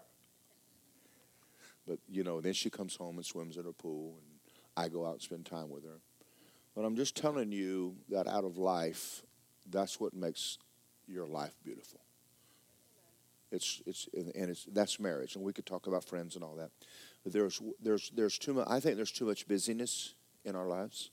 But, 1.86 2.00
you 2.06 2.22
know, 2.22 2.42
then 2.42 2.52
she 2.52 2.68
comes 2.68 2.96
home 2.96 3.16
and 3.16 3.24
swims 3.24 3.56
in 3.56 3.64
her 3.64 3.72
pool, 3.72 4.18
and 4.18 4.40
I 4.76 4.90
go 4.90 5.06
out 5.06 5.14
and 5.14 5.22
spend 5.22 5.46
time 5.46 5.70
with 5.70 5.84
her. 5.84 6.00
But 6.76 6.84
I'm 6.84 6.96
just 6.96 7.16
telling 7.16 7.50
you 7.50 7.96
that 8.10 8.26
out 8.26 8.44
of 8.44 8.58
life, 8.58 9.22
that's 9.70 9.98
what 9.98 10.12
makes 10.12 10.58
your 11.06 11.26
life 11.26 11.54
beautiful. 11.64 12.00
It's, 13.50 13.80
it's, 13.86 14.06
and 14.12 14.50
it's, 14.50 14.66
that's 14.70 15.00
marriage. 15.00 15.34
And 15.34 15.42
we 15.42 15.54
could 15.54 15.64
talk 15.64 15.86
about 15.86 16.04
friends 16.04 16.34
and 16.34 16.44
all 16.44 16.56
that. 16.56 16.70
There's, 17.28 17.60
there's, 17.82 18.10
there's 18.14 18.38
too 18.38 18.54
much, 18.54 18.66
I 18.68 18.80
think 18.80 18.96
there's 18.96 19.12
too 19.12 19.26
much 19.26 19.46
busyness 19.46 20.14
in 20.44 20.56
our 20.56 20.66
lives. 20.66 21.10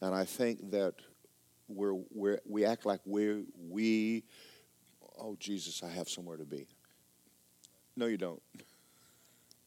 And 0.00 0.14
I 0.14 0.24
think 0.24 0.70
that 0.70 0.94
we're, 1.68 1.94
we're, 2.10 2.40
we 2.46 2.64
act 2.64 2.86
like 2.86 3.00
we're, 3.04 3.42
we 3.68 4.24
oh, 5.20 5.36
Jesus, 5.38 5.82
I 5.82 5.90
have 5.90 6.08
somewhere 6.08 6.36
to 6.36 6.44
be. 6.44 6.66
No, 7.96 8.06
you 8.06 8.16
don't. 8.16 8.42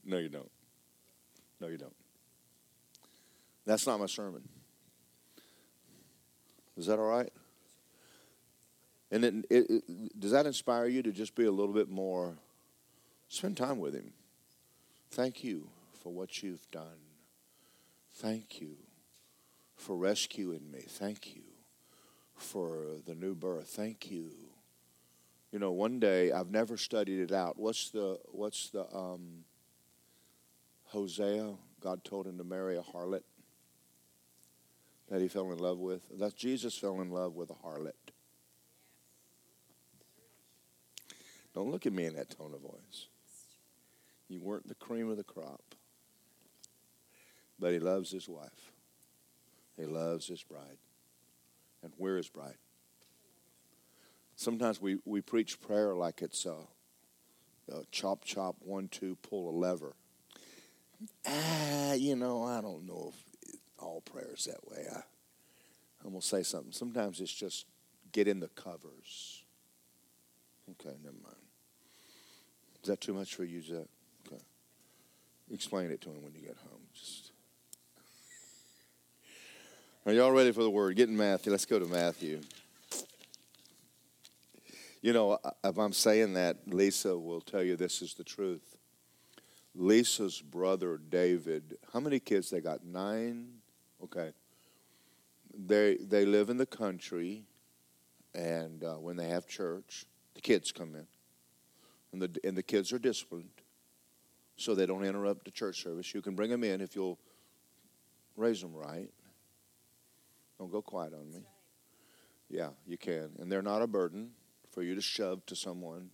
No, 0.03 0.17
you 0.17 0.29
don't. 0.29 0.49
No, 1.61 1.67
you 1.67 1.77
don't. 1.77 1.95
That's 3.65 3.87
not 3.87 3.99
my 3.99 4.07
sermon. 4.07 4.47
Is 6.75 6.87
that 6.87 6.99
all 6.99 7.07
right? 7.07 7.31
And 9.11 9.23
it, 9.23 9.33
it, 9.49 9.69
it, 9.69 10.19
does 10.19 10.31
that 10.31 10.47
inspire 10.47 10.87
you 10.87 11.03
to 11.03 11.11
just 11.11 11.35
be 11.35 11.45
a 11.45 11.51
little 11.51 11.73
bit 11.73 11.89
more, 11.89 12.35
spend 13.29 13.55
time 13.55 13.79
with 13.79 13.93
Him? 13.93 14.11
Thank 15.13 15.43
you 15.43 15.69
for 16.01 16.11
what 16.11 16.43
you've 16.43 16.69
done. 16.71 16.99
Thank 18.15 18.61
you 18.61 18.75
for 19.75 19.95
rescuing 19.95 20.69
me. 20.71 20.85
Thank 20.87 21.35
you 21.35 21.43
for 22.35 22.97
the 23.05 23.15
new 23.15 23.33
birth. 23.33 23.67
Thank 23.67 24.11
you 24.11 24.31
you 25.53 25.59
know, 25.59 25.71
one 25.71 25.99
day 25.99 26.31
I've 26.31 26.49
never 26.49 26.77
studied 26.77 27.19
it 27.19 27.31
out. 27.31 27.59
What's 27.59 27.91
the 27.91 28.17
what's 28.31 28.71
the 28.71 28.91
um, 28.91 29.45
Hosea? 30.85 31.53
God 31.79 32.03
told 32.03 32.25
him 32.25 32.39
to 32.39 32.43
marry 32.43 32.75
a 32.75 32.81
harlot 32.81 33.21
that 35.11 35.21
he 35.21 35.27
fell 35.27 35.51
in 35.51 35.59
love 35.59 35.77
with. 35.77 36.01
That 36.17 36.35
Jesus 36.35 36.75
fell 36.75 37.01
in 37.01 37.11
love 37.11 37.35
with 37.35 37.51
a 37.51 37.53
harlot. 37.53 37.91
Don't 41.53 41.69
look 41.69 41.85
at 41.85 41.93
me 41.93 42.05
in 42.05 42.15
that 42.15 42.31
tone 42.31 42.51
of 42.55 42.61
voice. 42.61 43.05
You 44.29 44.39
weren't 44.39 44.67
the 44.67 44.75
cream 44.75 45.09
of 45.09 45.17
the 45.17 45.23
crop. 45.23 45.75
But 47.59 47.73
he 47.73 47.79
loves 47.79 48.11
his 48.11 48.27
wife. 48.27 48.71
He 49.77 49.85
loves 49.85 50.27
his 50.27 50.43
bride. 50.43 50.77
And 51.81 51.93
we're 51.97 52.17
his 52.17 52.29
bride. 52.29 52.57
Sometimes 54.35 54.81
we, 54.81 54.97
we 55.05 55.21
preach 55.21 55.61
prayer 55.61 55.95
like 55.95 56.21
it's 56.21 56.45
a, 56.45 56.55
a 57.71 57.83
chop, 57.91 58.23
chop, 58.25 58.55
one, 58.59 58.87
two, 58.87 59.15
pull 59.21 59.49
a 59.49 59.55
lever. 59.55 59.93
Ah, 61.27 61.93
you 61.93 62.15
know, 62.15 62.43
I 62.43 62.61
don't 62.61 62.85
know 62.85 63.13
if 63.13 63.55
all 63.77 64.01
prayer 64.01 64.33
is 64.35 64.45
that 64.45 64.69
way. 64.69 64.85
I, 64.91 65.01
I'm 66.03 66.11
going 66.11 66.21
to 66.21 66.27
say 66.27 66.43
something. 66.43 66.71
Sometimes 66.71 67.21
it's 67.21 67.33
just 67.33 67.65
get 68.11 68.27
in 68.27 68.39
the 68.39 68.49
covers. 68.49 69.43
Okay, 70.71 70.95
never 71.03 71.15
mind. 71.23 71.35
Is 72.81 72.89
that 72.89 73.01
too 73.01 73.13
much 73.13 73.35
for 73.35 73.43
you, 73.43 73.61
Zach? 73.61 73.87
Explain 75.51 75.91
it 75.91 76.01
to 76.01 76.09
him 76.09 76.23
when 76.23 76.33
you 76.33 76.41
get 76.41 76.57
home. 76.57 76.81
Just. 76.93 77.31
Are 80.05 80.13
y'all 80.13 80.31
ready 80.31 80.51
for 80.51 80.63
the 80.63 80.69
word? 80.69 80.95
Get 80.95 81.09
in 81.09 81.17
Matthew. 81.17 81.51
Let's 81.51 81.65
go 81.65 81.79
to 81.79 81.85
Matthew. 81.85 82.41
You 85.01 85.13
know, 85.13 85.37
if 85.63 85.77
I'm 85.77 85.93
saying 85.93 86.33
that, 86.33 86.57
Lisa 86.67 87.17
will 87.17 87.41
tell 87.41 87.63
you 87.63 87.75
this 87.75 88.01
is 88.01 88.13
the 88.13 88.23
truth. 88.23 88.77
Lisa's 89.75 90.41
brother 90.41 90.97
David, 90.97 91.77
how 91.91 91.99
many 91.99 92.19
kids 92.19 92.49
they 92.49 92.61
got? 92.61 92.85
Nine? 92.85 93.47
Okay. 94.03 94.31
They 95.53 95.97
they 95.97 96.25
live 96.25 96.49
in 96.49 96.57
the 96.57 96.65
country, 96.65 97.43
and 98.33 98.83
uh, 98.83 98.95
when 98.95 99.15
they 99.15 99.27
have 99.27 99.47
church, 99.47 100.05
the 100.35 100.41
kids 100.41 100.71
come 100.71 100.95
in, 100.95 101.07
and 102.11 102.21
the 102.21 102.39
and 102.43 102.57
the 102.57 102.63
kids 102.63 102.91
are 102.91 102.99
disciplined, 102.99 103.49
so 104.55 104.75
they 104.75 104.85
don't 104.85 105.03
interrupt 105.03 105.45
the 105.45 105.51
church 105.51 105.81
service. 105.81 106.13
You 106.13 106.21
can 106.21 106.35
bring 106.35 106.49
them 106.49 106.63
in 106.63 106.81
if 106.81 106.95
you'll 106.95 107.19
raise 108.35 108.61
them 108.61 108.73
right. 108.73 109.09
Don't 110.59 110.71
go 110.71 110.81
quiet 110.81 111.13
on 111.13 111.31
me. 111.31 111.45
Yeah, 112.49 112.69
you 112.85 112.97
can, 112.97 113.31
and 113.39 113.51
they're 113.51 113.61
not 113.61 113.81
a 113.81 113.87
burden 113.87 114.31
for 114.71 114.83
you 114.83 114.95
to 114.95 115.01
shove 115.01 115.45
to 115.47 115.55
someone. 115.55 116.09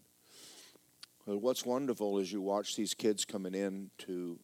But 1.25 1.39
what's 1.39 1.65
wonderful 1.65 2.17
is 2.19 2.31
you 2.31 2.41
watch 2.41 2.75
these 2.75 2.93
kids 2.93 3.25
coming 3.25 3.53
in 3.53 3.91
to 3.99 4.39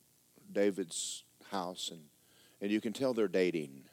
David's 0.51 1.23
house, 1.49 1.89
and, 1.91 2.01
and 2.61 2.71
you 2.71 2.81
can 2.81 2.93
tell 2.93 3.13
they're 3.13 3.27
dating. 3.27 3.83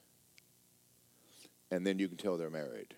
And 1.71 1.87
then 1.87 1.99
you 1.99 2.09
can 2.09 2.18
tell 2.18 2.37
they're 2.37 2.50
married. 2.50 2.94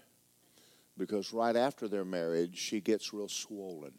Because 0.97 1.33
right 1.33 1.55
after 1.55 1.87
their 1.87 2.05
marriage, 2.05 2.57
she 2.57 2.81
gets 2.81 3.13
real 3.13 3.29
swollen. 3.29 3.93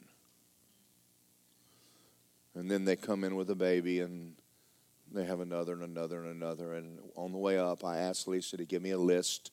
And 2.56 2.72
then 2.72 2.86
they 2.86 2.96
come 2.96 3.24
in 3.24 3.36
with 3.36 3.50
a 3.50 3.56
baby, 3.56 4.00
and 4.00 4.36
they 5.12 5.26
have 5.26 5.42
another 5.42 5.74
and 5.74 5.84
another 5.84 6.24
and 6.24 6.42
another. 6.42 6.74
And 6.74 7.00
on 7.16 7.32
the 7.32 7.38
way 7.38 7.60
up, 7.60 7.84
I 7.84 7.98
asked 7.98 8.28
Lisa 8.28 8.58
to 8.58 8.66
give 8.66 8.82
me 8.82 8.92
a 8.92 8.98
list 8.98 9.52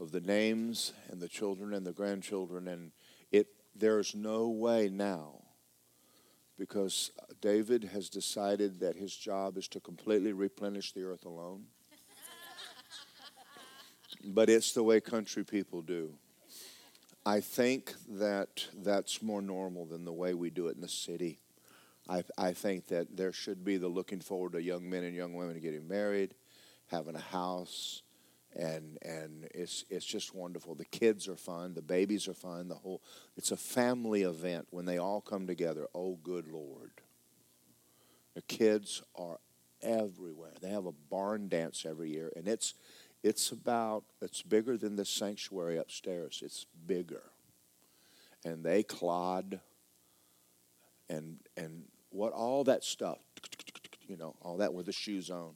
of 0.00 0.12
the 0.12 0.20
names 0.20 0.92
and 1.10 1.20
the 1.20 1.28
children 1.28 1.74
and 1.74 1.86
the 1.86 1.92
grandchildren. 1.92 2.68
And 2.68 2.92
it, 3.30 3.48
there's 3.74 4.14
no 4.14 4.48
way 4.48 4.88
now 4.88 5.42
because 6.58 7.12
David 7.40 7.84
has 7.84 8.08
decided 8.08 8.80
that 8.80 8.96
his 8.96 9.14
job 9.14 9.56
is 9.56 9.68
to 9.68 9.80
completely 9.80 10.32
replenish 10.32 10.92
the 10.92 11.04
earth 11.04 11.24
alone. 11.24 11.66
but 14.24 14.50
it's 14.50 14.72
the 14.72 14.82
way 14.82 15.00
country 15.00 15.44
people 15.44 15.82
do. 15.82 16.14
I 17.24 17.40
think 17.40 17.92
that 18.08 18.66
that's 18.74 19.22
more 19.22 19.42
normal 19.42 19.84
than 19.84 20.04
the 20.04 20.12
way 20.12 20.34
we 20.34 20.50
do 20.50 20.68
it 20.68 20.76
in 20.76 20.80
the 20.80 20.88
city. 20.88 21.38
I, 22.08 22.24
I 22.38 22.52
think 22.52 22.86
that 22.88 23.16
there 23.16 23.32
should 23.32 23.64
be 23.64 23.76
the 23.76 23.88
looking 23.88 24.20
forward 24.20 24.52
to 24.52 24.62
young 24.62 24.88
men 24.88 25.04
and 25.04 25.14
young 25.14 25.34
women 25.34 25.60
getting 25.60 25.86
married, 25.86 26.34
having 26.86 27.14
a 27.14 27.20
house, 27.20 28.02
and 28.56 28.98
and 29.02 29.46
it's 29.54 29.84
it's 29.90 30.06
just 30.06 30.34
wonderful. 30.34 30.74
The 30.74 30.86
kids 30.86 31.28
are 31.28 31.36
fun, 31.36 31.74
the 31.74 31.82
babies 31.82 32.26
are 32.26 32.34
fun. 32.34 32.68
The 32.68 32.76
whole 32.76 33.02
it's 33.36 33.50
a 33.50 33.56
family 33.56 34.22
event 34.22 34.68
when 34.70 34.86
they 34.86 34.98
all 34.98 35.20
come 35.20 35.46
together. 35.46 35.86
Oh, 35.94 36.18
good 36.22 36.48
Lord! 36.48 36.92
The 38.34 38.42
kids 38.42 39.02
are 39.14 39.38
everywhere. 39.82 40.54
They 40.60 40.70
have 40.70 40.86
a 40.86 40.92
barn 40.92 41.48
dance 41.48 41.84
every 41.86 42.10
year, 42.10 42.32
and 42.34 42.48
it's 42.48 42.72
it's 43.22 43.50
about 43.50 44.04
it's 44.22 44.40
bigger 44.40 44.78
than 44.78 44.96
the 44.96 45.04
sanctuary 45.04 45.76
upstairs. 45.76 46.40
It's 46.42 46.64
bigger, 46.86 47.24
and 48.46 48.64
they 48.64 48.82
clod 48.82 49.60
and 51.10 51.38
and 51.56 51.84
what 52.10 52.32
all 52.32 52.64
that 52.64 52.84
stuff, 52.84 53.18
you 54.06 54.16
know, 54.16 54.34
all 54.42 54.56
that 54.58 54.74
with 54.74 54.86
the 54.86 54.92
shoes 54.92 55.30
on 55.30 55.52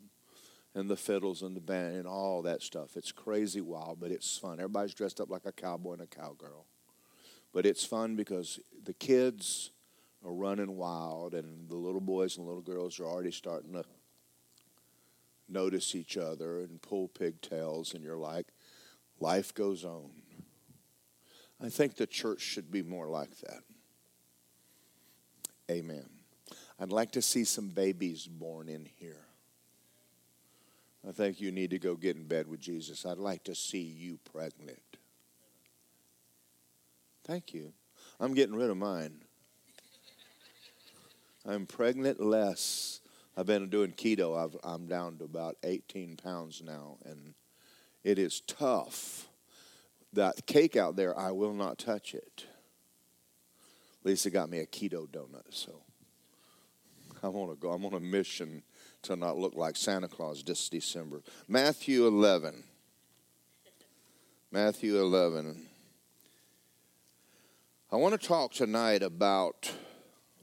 and 0.74 0.88
the 0.88 0.96
fiddles 0.96 1.42
and 1.42 1.56
the 1.56 1.60
band 1.60 1.96
and 1.96 2.06
all 2.06 2.42
that 2.42 2.62
stuff. 2.62 2.96
It's 2.96 3.12
crazy 3.12 3.60
wild, 3.60 4.00
but 4.00 4.10
it's 4.10 4.38
fun. 4.38 4.58
Everybody's 4.58 4.94
dressed 4.94 5.20
up 5.20 5.30
like 5.30 5.44
a 5.44 5.52
cowboy 5.52 5.94
and 5.94 6.02
a 6.02 6.06
cowgirl. 6.06 6.66
But 7.52 7.66
it's 7.66 7.84
fun 7.84 8.16
because 8.16 8.58
the 8.84 8.94
kids 8.94 9.70
are 10.24 10.32
running 10.32 10.76
wild, 10.76 11.34
and 11.34 11.68
the 11.68 11.76
little 11.76 12.00
boys 12.00 12.36
and 12.36 12.46
little 12.46 12.62
girls 12.62 13.00
are 13.00 13.06
already 13.06 13.32
starting 13.32 13.72
to 13.72 13.84
notice 15.48 15.94
each 15.94 16.16
other 16.16 16.60
and 16.60 16.80
pull 16.80 17.08
pigtails, 17.08 17.92
and 17.92 18.02
you're 18.02 18.16
like, 18.16 18.46
life 19.20 19.52
goes 19.52 19.84
on. 19.84 20.10
I 21.60 21.68
think 21.68 21.96
the 21.96 22.06
church 22.06 22.40
should 22.40 22.70
be 22.70 22.82
more 22.82 23.08
like 23.08 23.36
that. 23.40 23.62
Amen. 25.70 26.21
I'd 26.82 26.90
like 26.90 27.12
to 27.12 27.22
see 27.22 27.44
some 27.44 27.68
babies 27.68 28.26
born 28.26 28.68
in 28.68 28.88
here. 28.98 29.24
I 31.08 31.12
think 31.12 31.40
you 31.40 31.52
need 31.52 31.70
to 31.70 31.78
go 31.78 31.94
get 31.94 32.16
in 32.16 32.26
bed 32.26 32.48
with 32.48 32.58
Jesus. 32.58 33.06
I'd 33.06 33.18
like 33.18 33.44
to 33.44 33.54
see 33.54 33.82
you 33.82 34.18
pregnant. 34.32 34.82
Thank 37.24 37.54
you. 37.54 37.72
I'm 38.18 38.34
getting 38.34 38.56
rid 38.56 38.68
of 38.68 38.76
mine. 38.76 39.20
I'm 41.46 41.66
pregnant 41.66 42.18
less. 42.18 43.00
I've 43.36 43.46
been 43.46 43.68
doing 43.68 43.92
keto. 43.92 44.36
I've, 44.36 44.56
I'm 44.64 44.88
down 44.88 45.18
to 45.18 45.24
about 45.24 45.58
18 45.62 46.16
pounds 46.16 46.62
now, 46.64 46.96
and 47.04 47.34
it 48.02 48.18
is 48.18 48.40
tough. 48.40 49.28
That 50.14 50.46
cake 50.46 50.74
out 50.74 50.96
there, 50.96 51.16
I 51.16 51.30
will 51.30 51.54
not 51.54 51.78
touch 51.78 52.12
it. 52.12 52.46
Lisa 54.02 54.30
got 54.30 54.50
me 54.50 54.58
a 54.58 54.66
keto 54.66 55.06
donut, 55.06 55.46
so 55.50 55.82
I 57.22 57.28
want 57.28 57.50
to 57.50 57.56
go. 57.56 57.70
I'm 57.70 57.84
on 57.84 57.94
a 57.94 58.00
mission 58.00 58.62
to 59.02 59.14
not 59.14 59.38
look 59.38 59.54
like 59.54 59.76
Santa 59.76 60.08
Claus 60.08 60.42
this 60.42 60.68
December. 60.68 61.22
Matthew 61.46 62.06
11. 62.06 62.64
Matthew 64.50 64.98
11. 64.98 65.66
I 67.92 67.96
want 67.96 68.20
to 68.20 68.26
talk 68.26 68.52
tonight 68.52 69.02
about, 69.02 69.70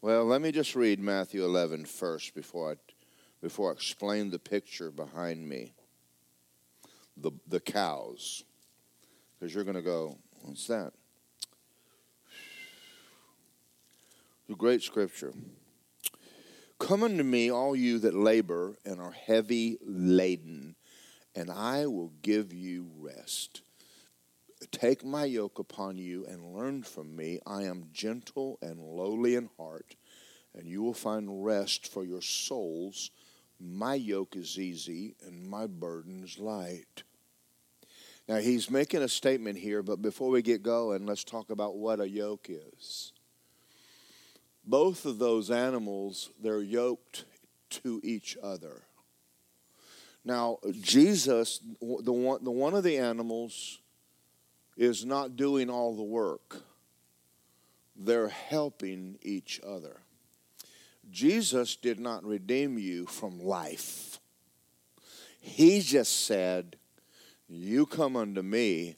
well, 0.02 0.24
let 0.24 0.42
me 0.42 0.52
just 0.52 0.76
read 0.76 1.00
Matthew 1.00 1.44
11 1.44 1.86
first 1.86 2.34
before 2.34 2.72
I, 2.72 2.76
before 3.42 3.72
I 3.72 3.74
explain 3.74 4.30
the 4.30 4.40
picture 4.40 4.90
behind 4.90 5.48
me 5.48 5.74
the, 7.18 7.32
the 7.48 7.60
cows. 7.60 8.44
Because 9.38 9.54
you're 9.54 9.64
going 9.64 9.76
to 9.76 9.82
go, 9.82 10.18
what's 10.44 10.68
that? 10.68 10.94
The 14.48 14.56
great 14.56 14.82
scripture. 14.82 15.34
Come 16.80 17.04
unto 17.04 17.24
me, 17.24 17.52
all 17.52 17.76
you 17.76 18.00
that 18.00 18.16
labor 18.16 18.78
and 18.86 19.00
are 19.02 19.12
heavy 19.12 19.78
laden, 19.82 20.76
and 21.36 21.52
I 21.52 21.86
will 21.86 22.14
give 22.22 22.54
you 22.54 22.90
rest. 22.98 23.62
Take 24.72 25.06
my 25.06 25.26
yoke 25.26 25.60
upon 25.60 25.98
you 25.98 26.26
and 26.26 26.56
learn 26.56 26.84
from 26.84 27.16
me. 27.16 27.40
I 27.46 27.64
am 27.64 27.90
gentle 27.94 28.58
and 28.62 28.80
lowly 28.80 29.36
in 29.36 29.50
heart, 29.58 29.96
and 30.56 30.68
you 30.68 30.82
will 30.82 30.94
find 30.94 31.46
rest 31.46 31.86
for 31.86 32.06
your 32.06 32.22
souls. 32.22 33.12
My 33.60 33.96
yoke 33.96 34.36
is 34.36 34.58
easy 34.58 35.16
and 35.22 35.48
my 35.50 35.68
burden 35.68 36.24
is 36.24 36.40
light. 36.40 37.04
Now, 38.28 38.38
he's 38.38 38.70
making 38.70 39.02
a 39.02 39.10
statement 39.10 39.58
here, 39.58 39.82
but 39.84 40.02
before 40.02 40.30
we 40.30 40.42
get 40.42 40.64
going, 40.64 41.06
let's 41.06 41.24
talk 41.24 41.50
about 41.50 41.78
what 41.78 42.00
a 42.00 42.08
yoke 42.08 42.48
is. 42.50 43.12
Both 44.70 45.06
of 45.06 45.18
those 45.18 45.50
animals, 45.50 46.30
they're 46.40 46.62
yoked 46.62 47.26
to 47.72 48.00
each 48.04 48.38
other. 48.44 48.84
Now, 50.24 50.60
Jesus, 50.80 51.60
the 51.82 52.14
one, 52.14 52.44
the 52.44 52.52
one 52.52 52.76
of 52.76 52.84
the 52.84 53.00
animals, 53.00 53.80
is 54.78 55.04
not 55.04 55.36
doing 55.36 55.72
all 55.72 55.96
the 55.96 56.04
work. 56.04 56.62
They're 57.96 58.30
helping 58.30 59.18
each 59.24 59.60
other. 59.66 60.02
Jesus 61.10 61.76
did 61.76 62.00
not 62.00 62.24
redeem 62.24 62.78
you 62.78 63.08
from 63.08 63.40
life. 63.40 64.20
He 65.42 65.82
just 65.82 66.28
said, 66.28 66.76
You 67.48 67.88
come 67.88 68.16
unto 68.16 68.44
me, 68.44 68.98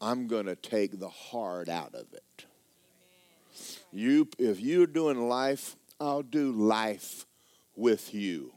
I'm 0.00 0.28
going 0.28 0.46
to 0.46 0.56
take 0.56 0.98
the 0.98 1.10
hard 1.10 1.68
out 1.68 1.94
of 1.94 2.06
it. 2.14 2.46
You, 3.92 4.28
if 4.38 4.60
you're 4.60 4.86
doing 4.86 5.28
life, 5.28 5.76
I'll 5.98 6.22
do 6.22 6.52
life 6.52 7.26
with 7.74 8.14
you. 8.14 8.52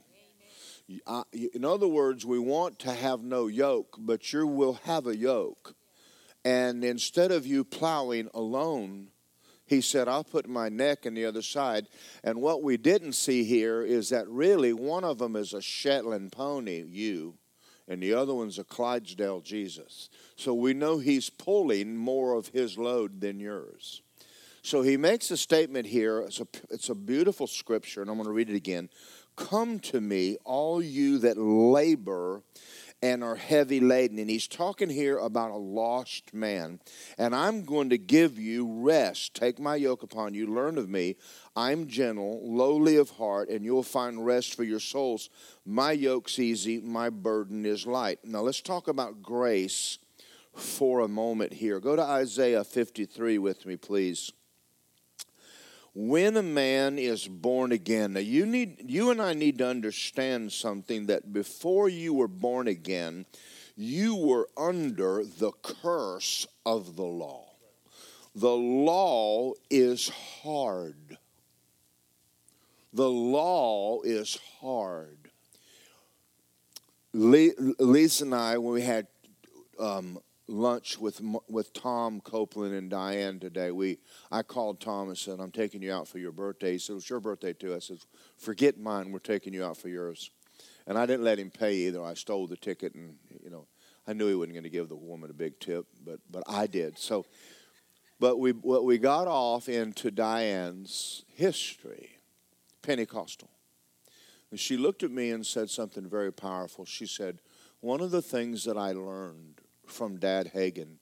in 1.32 1.66
other 1.66 1.88
words, 1.88 2.26
we 2.26 2.40
want 2.40 2.80
to 2.80 2.92
have 2.92 3.24
no 3.24 3.48
yoke, 3.48 3.96
but 3.98 4.32
you 4.32 4.46
will 4.46 4.80
have 4.84 5.08
a 5.08 5.16
yoke. 5.16 5.76
And 6.46 6.84
instead 6.84 7.32
of 7.32 7.48
you 7.48 7.64
plowing 7.64 8.30
alone, 8.34 9.08
he 9.66 9.82
said, 9.82 10.08
I'll 10.08 10.24
put 10.24 10.48
my 10.48 10.70
neck 10.70 11.06
in 11.06 11.16
the 11.16 11.26
other 11.26 11.42
side. 11.42 11.88
And 12.24 12.42
what 12.42 12.62
we 12.62 12.78
didn't 12.78 13.14
see 13.14 13.44
here 13.44 13.82
is 13.82 14.10
that 14.10 14.28
really 14.28 14.72
one 14.72 15.04
of 15.04 15.18
them 15.18 15.36
is 15.36 15.54
a 15.54 15.62
Shetland 15.62 16.32
pony, 16.32 16.84
you, 16.88 17.36
and 17.88 18.04
the 18.04 18.14
other 18.14 18.36
one's 18.36 18.60
a 18.60 18.64
Clydesdale 18.64 19.42
Jesus. 19.42 20.10
So 20.36 20.54
we 20.54 20.74
know 20.74 21.00
he's 21.00 21.30
pulling 21.30 21.96
more 21.96 22.34
of 22.34 22.50
his 22.50 22.78
load 22.78 23.20
than 23.20 23.40
yours. 23.40 24.03
So 24.64 24.82
he 24.82 24.96
makes 24.96 25.30
a 25.30 25.36
statement 25.36 25.88
here. 25.88 26.22
It's 26.22 26.40
a, 26.40 26.48
it's 26.70 26.88
a 26.88 26.96
beautiful 26.96 27.48
scripture, 27.48 28.02
and 28.02 28.10
I'm 28.10 28.16
going 28.16 28.28
to 28.28 28.34
read 28.34 28.50
it 28.50 28.56
again. 28.56 28.90
Come 29.36 29.80
to 29.82 30.00
me, 30.00 30.38
all 30.46 30.82
you 30.82 31.18
that 31.20 31.38
labor 31.38 32.44
and 33.02 33.26
are 33.26 33.36
heavy 33.36 33.82
laden. 33.82 34.18
And 34.20 34.30
he's 34.30 34.48
talking 34.48 34.90
here 34.90 35.18
about 35.18 35.52
a 35.52 35.58
lost 35.58 36.34
man. 36.34 36.80
And 37.18 37.36
I'm 37.36 37.66
going 37.66 37.90
to 37.90 37.98
give 37.98 38.40
you 38.40 38.66
rest. 38.66 39.34
Take 39.34 39.60
my 39.60 39.76
yoke 39.76 40.02
upon 40.02 40.34
you, 40.34 40.48
learn 40.48 40.78
of 40.78 40.88
me. 40.88 41.18
I'm 41.58 41.88
gentle, 41.88 42.40
lowly 42.42 42.96
of 42.96 43.10
heart, 43.10 43.50
and 43.50 43.66
you'll 43.66 43.84
find 43.84 44.26
rest 44.26 44.56
for 44.56 44.64
your 44.64 44.80
souls. 44.80 45.30
My 45.66 45.92
yoke's 45.92 46.40
easy, 46.40 46.80
my 46.80 47.10
burden 47.10 47.66
is 47.66 47.86
light. 47.86 48.20
Now 48.24 48.40
let's 48.40 48.62
talk 48.62 48.88
about 48.88 49.22
grace 49.22 50.00
for 50.56 51.02
a 51.02 51.10
moment 51.10 51.52
here. 51.52 51.82
Go 51.82 51.98
to 51.98 52.02
Isaiah 52.02 52.64
53 52.64 53.38
with 53.40 53.66
me, 53.66 53.76
please 53.76 54.32
when 55.94 56.38
a 56.38 56.44
man 56.44 56.98
is 56.98 57.28
born 57.28 57.72
again. 57.72 58.14
Now 58.14 58.20
you 58.20 58.46
need 58.46 58.84
you 58.86 59.12
and 59.12 59.22
i 59.22 59.34
need 59.34 59.60
to 59.60 59.68
understand 59.68 60.52
something 60.52 61.06
that 61.08 61.32
before 61.32 61.88
you 61.90 62.14
were 62.14 62.28
born 62.28 62.68
again 62.68 63.26
you 63.76 64.16
were 64.16 64.48
under 64.58 65.24
the 65.24 65.52
curse 65.62 66.48
of 66.66 66.96
the 66.96 67.04
law. 67.04 67.46
The 68.36 68.56
law 68.56 69.54
is 69.70 70.10
hard. 70.10 71.18
The 72.92 73.10
law 73.10 74.02
is 74.02 74.38
hard. 74.60 75.18
Lisa 77.14 78.24
and 78.24 78.36
i 78.36 78.58
when 78.58 78.74
we 78.74 78.82
had 78.82 79.08
um, 79.80 80.20
lunch 80.48 80.98
with 80.98 81.22
with 81.48 81.74
Tom 81.74 82.20
Copeland 82.22 82.74
and 82.76 82.90
Diane 82.90 83.40
today. 83.40 83.72
We 83.72 84.00
I 84.32 84.44
called 84.44 84.80
Tom 84.80 85.10
and 85.10 85.18
said, 85.18 85.40
"I'm 85.40 85.52
taking 85.52 85.82
you 85.82 85.94
out 85.94 86.08
for 86.08 86.20
your 86.20 86.32
birthday." 86.32 86.74
He 86.74 86.78
said, 86.78 86.98
"It's 86.98 87.10
your 87.10 87.20
birthday 87.20 87.54
too." 87.54 87.74
I 87.74 87.80
said, 87.80 88.00
"Forget 88.38 88.78
mine. 88.78 89.12
We're 89.12 89.20
taking 89.20 89.54
you 89.54 89.64
out 89.64 89.78
for 89.78 89.90
yours." 89.90 90.32
And 90.86 90.98
I 90.98 91.06
didn't 91.06 91.24
let 91.24 91.40
him 91.40 91.50
pay 91.50 91.76
either. 91.88 92.04
I 92.04 92.14
stole 92.14 92.48
the 92.48 92.58
ticket, 92.58 92.94
and 92.94 93.18
you 93.42 93.50
know, 93.50 93.68
I 94.06 94.14
knew 94.14 94.28
he 94.28 94.36
wasn't 94.36 94.54
going 94.54 94.64
to 94.64 94.70
give 94.70 94.90
the 94.90 94.96
woman 94.96 95.30
a 95.30 95.34
big 95.34 95.60
tip, 95.60 95.86
but 96.04 96.20
but 96.30 96.44
I 96.48 96.68
did. 96.68 96.98
So, 96.98 97.26
but 98.20 98.38
we 98.38 98.52
what 98.52 98.84
we 98.84 98.98
got 98.98 99.28
off 99.28 99.70
into 99.70 100.12
Diane's 100.12 101.24
history, 101.34 102.18
Pentecostal, 102.82 103.50
and 104.52 104.60
she 104.60 104.76
looked 104.76 105.04
at 105.04 105.12
me 105.12 105.32
and 105.32 105.46
said 105.46 105.70
something 105.70 106.10
very 106.10 106.34
powerful. 106.34 106.84
She 106.84 107.06
said, 107.06 107.40
"One 107.80 108.02
of 108.02 108.12
the 108.12 108.22
things 108.22 108.66
that 108.66 108.78
I 108.78 108.92
learned." 108.92 109.63
From 109.86 110.18
Dad 110.18 110.52
Hagin 110.54 110.98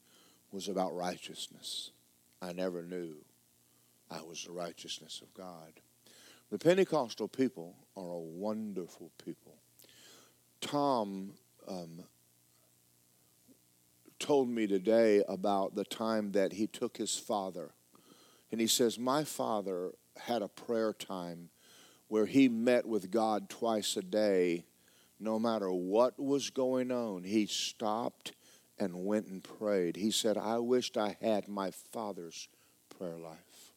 was 0.52 0.68
about 0.68 0.96
righteousness. 0.96 1.92
I 2.42 2.54
never 2.54 2.84
knew 2.84 3.16
I 4.10 4.22
was 4.22 4.44
the 4.44 4.52
righteousness 4.52 5.22
of 5.22 5.34
God. 5.34 5.74
The 6.50 6.58
Pentecostal 6.58 7.28
people 7.28 7.76
are 7.96 8.12
a 8.12 8.20
wonderful 8.20 9.12
people. 9.24 9.56
Tom 10.60 11.32
um, 11.68 12.04
told 14.20 14.50
me 14.50 14.68
today 14.68 15.24
about 15.28 15.76
the 15.76 15.86
time 15.86 16.34
that 16.34 16.54
he 16.54 16.68
took 16.68 16.98
his 16.98 17.18
father, 17.18 17.72
and 18.52 18.60
he 18.60 18.68
says, 18.68 19.00
My 19.00 19.24
father 19.24 19.92
had 20.18 20.42
a 20.42 20.50
prayer 20.50 20.94
time 20.94 21.50
where 22.10 22.26
he 22.26 22.50
met 22.50 22.86
with 22.86 23.12
God 23.12 23.50
twice 23.50 23.96
a 23.96 24.02
day. 24.02 24.66
No 25.20 25.40
matter 25.40 25.72
what 25.72 26.20
was 26.20 26.50
going 26.50 26.92
on, 26.92 27.24
he 27.24 27.46
stopped 27.46 28.34
and 28.82 29.06
went 29.06 29.28
and 29.28 29.44
prayed. 29.44 29.96
He 29.96 30.10
said, 30.10 30.38
I 30.38 30.58
wished 30.58 30.98
I 30.98 31.16
had 31.22 31.48
my 31.48 31.70
father's 31.70 32.50
prayer 32.98 33.18
life. 33.18 33.74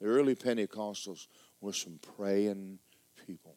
The 0.00 0.08
early 0.08 0.34
Pentecostals 0.34 1.28
were 1.60 1.72
some 1.72 2.00
praying 2.16 2.80
people. 3.26 3.54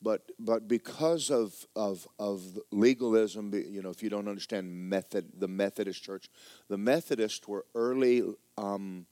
But, 0.00 0.22
but 0.38 0.66
because 0.66 1.30
of, 1.30 1.54
of, 1.76 2.08
of 2.18 2.58
legalism, 2.72 3.52
you 3.54 3.82
know, 3.82 3.90
if 3.90 4.02
you 4.02 4.08
don't 4.08 4.28
understand 4.28 4.72
method, 4.72 5.26
the 5.38 5.46
Methodist 5.46 6.02
Church, 6.02 6.30
the 6.68 6.78
Methodists 6.78 7.46
were 7.46 7.66
early 7.74 8.22
um, 8.56 9.04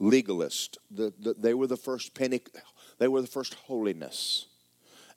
legalists. 0.00 0.76
The, 0.90 1.14
the, 1.20 1.34
they 1.34 1.54
were 1.54 1.68
the 1.68 1.76
first 1.76 2.14
Pente- 2.14 2.48
they 2.98 3.06
were 3.06 3.22
the 3.22 3.28
first 3.28 3.54
holiness 3.54 4.46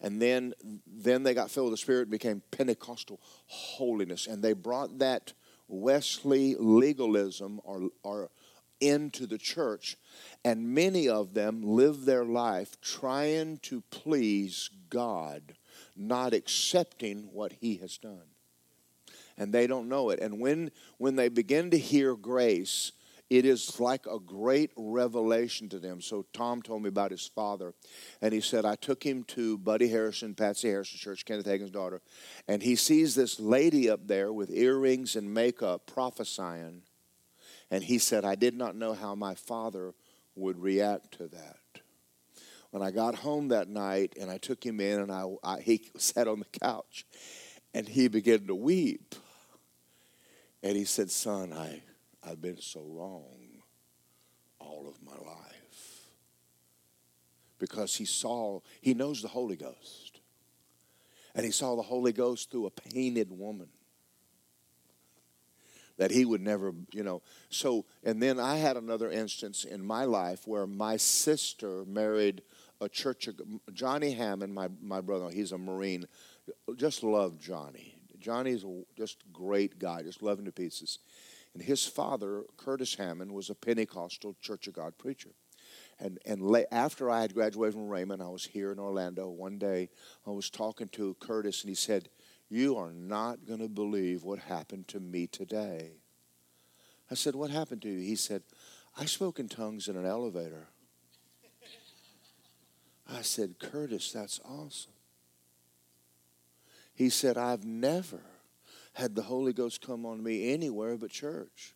and 0.04 0.22
then 0.22 0.54
then 0.86 1.24
they 1.24 1.34
got 1.34 1.50
filled 1.50 1.72
with 1.72 1.80
the 1.80 1.82
spirit 1.82 2.04
and 2.04 2.12
became 2.12 2.44
pentecostal 2.52 3.20
holiness. 3.48 4.28
And 4.28 4.44
they 4.44 4.54
brought 4.54 5.00
that 5.00 5.34
wesley 5.68 6.56
legalism 6.60 7.62
or, 7.63 7.89
or 8.04 8.30
into 8.82 9.26
the 9.26 9.38
church. 9.38 9.98
And 10.44 10.76
many 10.76 11.08
of 11.08 11.34
them 11.34 11.62
live 11.63 12.04
their 12.04 12.26
life 12.26 12.80
trying 12.82 13.58
to 13.60 13.82
please 13.89 14.70
god 14.89 15.56
not 15.96 16.34
accepting 16.34 17.30
what 17.32 17.54
he 17.54 17.78
has 17.78 17.98
done. 17.98 18.28
And 19.38 19.54
they 19.54 19.68
don't 19.68 19.89
know 19.89 20.10
it. 20.10 20.20
And 20.20 20.39
when 20.39 20.72
when 20.98 21.16
they 21.16 21.30
begin 21.30 21.72
to 21.72 21.78
hear 21.78 22.16
grace 22.16 22.92
it 23.29 23.45
is 23.45 23.79
like 23.79 24.05
a 24.05 24.19
great 24.19 24.71
revelation 24.75 25.69
to 25.69 25.79
them. 25.79 26.01
So 26.01 26.25
Tom 26.33 26.62
told 26.62 26.83
me 26.83 26.89
about 26.89 27.12
his 27.12 27.25
father, 27.25 27.73
and 28.21 28.33
he 28.33 28.41
said, 28.41 28.65
I 28.65 28.75
took 28.75 29.03
him 29.03 29.23
to 29.25 29.57
Buddy 29.57 29.88
Harrison, 29.88 30.36
Patsy 30.36 30.69
Harrison 30.69 30.99
Church, 30.99 31.25
Kenneth 31.25 31.45
Hagin's 31.45 31.71
daughter, 31.71 32.01
and 32.47 32.62
he 32.62 32.75
sees 32.75 33.15
this 33.15 33.39
lady 33.39 33.89
up 33.89 34.07
there 34.07 34.31
with 34.31 34.51
earrings 34.51 35.15
and 35.15 35.33
makeup 35.33 35.88
prophesying. 35.88 36.83
And 37.71 37.83
he 37.83 37.97
said, 37.97 38.23
I 38.23 38.36
did 38.36 38.55
not 38.55 38.75
know 38.75 38.93
how 38.93 39.15
my 39.15 39.36
father 39.36 39.93
would 40.36 40.59
react 40.59 41.17
to 41.17 41.27
that. 41.29 41.57
When 42.71 42.81
I 42.83 42.91
got 42.91 43.15
home 43.15 43.49
that 43.49 43.67
night 43.67 44.15
and 44.19 44.31
I 44.31 44.38
took 44.38 44.63
him 44.63 44.79
in 44.79 44.99
and 44.99 45.12
I, 45.12 45.25
I 45.43 45.59
he 45.59 45.89
sat 45.97 46.27
on 46.27 46.39
the 46.39 46.59
couch 46.59 47.05
and 47.73 47.88
he 47.88 48.07
began 48.07 48.47
to 48.47 48.55
weep. 48.55 49.15
And 50.62 50.77
he 50.77 50.86
said, 50.86 51.12
Son, 51.12 51.51
I 51.51 51.83
I've 52.25 52.41
been 52.41 52.59
so 52.59 52.83
wrong 52.86 53.63
all 54.59 54.88
of 54.88 55.01
my 55.03 55.17
life. 55.25 56.09
Because 57.59 57.95
he 57.95 58.05
saw, 58.05 58.59
he 58.81 58.93
knows 58.93 59.21
the 59.21 59.27
Holy 59.27 59.55
Ghost. 59.55 60.19
And 61.36 61.45
he 61.45 61.51
saw 61.51 61.75
the 61.75 61.81
Holy 61.81 62.12
Ghost 62.12 62.51
through 62.51 62.67
a 62.67 62.71
painted 62.71 63.31
woman 63.31 63.69
that 65.97 66.12
he 66.12 66.25
would 66.25 66.41
never, 66.41 66.73
you 66.91 67.03
know. 67.03 67.21
So, 67.49 67.86
and 68.03 68.21
then 68.21 68.39
I 68.39 68.57
had 68.57 68.77
another 68.77 69.12
instance 69.12 69.63
in 69.63 69.86
my 69.86 70.05
life 70.05 70.47
where 70.47 70.65
my 70.67 70.97
sister 70.97 71.86
married 71.86 72.41
a 72.81 72.89
church, 72.89 73.29
Johnny 73.73 74.12
Hammond, 74.12 74.53
my, 74.53 74.69
my 74.81 75.01
brother, 75.01 75.29
he's 75.29 75.51
a 75.51 75.57
Marine, 75.57 76.05
just 76.75 77.03
loved 77.03 77.41
Johnny. 77.41 77.95
Johnny's 78.19 78.63
a 78.63 78.83
just 78.97 79.17
great 79.31 79.79
guy, 79.79 80.01
just 80.01 80.23
loving 80.23 80.45
to 80.45 80.51
pieces. 80.51 80.99
And 81.54 81.62
his 81.62 81.86
father, 81.86 82.44
Curtis 82.58 82.96
Hammond, 82.96 83.32
was 83.32 83.50
a 83.50 83.56
Pentecostal 83.56 84.36
Church 84.42 84.68
of 84.68 84.74
God 84.74 84.98
preacher. 84.98 85.30
And, 86.00 86.20
and 86.26 86.42
la- 86.42 86.62
after 86.72 87.10
I 87.10 87.22
had 87.22 87.34
graduated 87.34 87.76
from 87.76 87.88
Rhema, 87.88 88.22
I 88.22 88.30
was 88.30 88.46
here 88.46 88.72
in 88.72 88.80
Orlando. 88.80 89.30
One 89.30 89.60
day, 89.60 89.89
I 90.26 90.32
was 90.32 90.50
talking 90.50 90.88
to 90.89 91.16
Curtis, 91.20 91.62
and 91.62 91.70
he 91.70 91.76
said, 91.76 92.10
You 92.50 92.78
are 92.78 92.92
not 92.92 93.46
going 93.46 93.60
to 93.60 93.70
believe 93.70 94.24
what 94.24 94.39
happened 94.39 94.88
to 94.89 95.00
me 95.00 95.28
today. 95.28 95.92
I 97.12 97.16
said, 97.16 97.36
What 97.36 97.52
happened 97.52 97.84
to 97.84 97.89
you? 97.89 98.00
He 98.00 98.16
said, 98.16 98.44
I 98.98 99.06
spoke 99.06 99.39
in 99.39 99.48
tongues 99.48 99.88
in 99.88 99.96
an 99.96 100.06
elevator. 100.06 100.68
I 103.12 103.22
said, 103.22 103.60
Curtis, 103.60 104.12
that's 104.12 104.39
awesome. 104.44 104.94
He 106.96 107.10
said, 107.10 107.38
I've 107.38 107.66
never 107.66 108.22
had 108.93 109.15
the 109.15 109.23
Holy 109.23 109.53
Ghost 109.53 109.86
come 109.86 110.06
on 110.06 110.23
me 110.23 110.53
anywhere 110.53 110.97
but 110.97 111.12
church. 111.12 111.73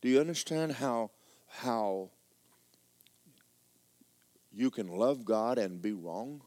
Do 0.00 0.08
you 0.08 0.20
understand 0.20 0.72
how 0.72 1.10
how 1.48 2.10
you 4.52 4.70
can 4.70 4.88
love 4.88 5.24
God 5.24 5.58
and 5.58 5.80
be 5.80 5.92
wrong? 5.92 6.42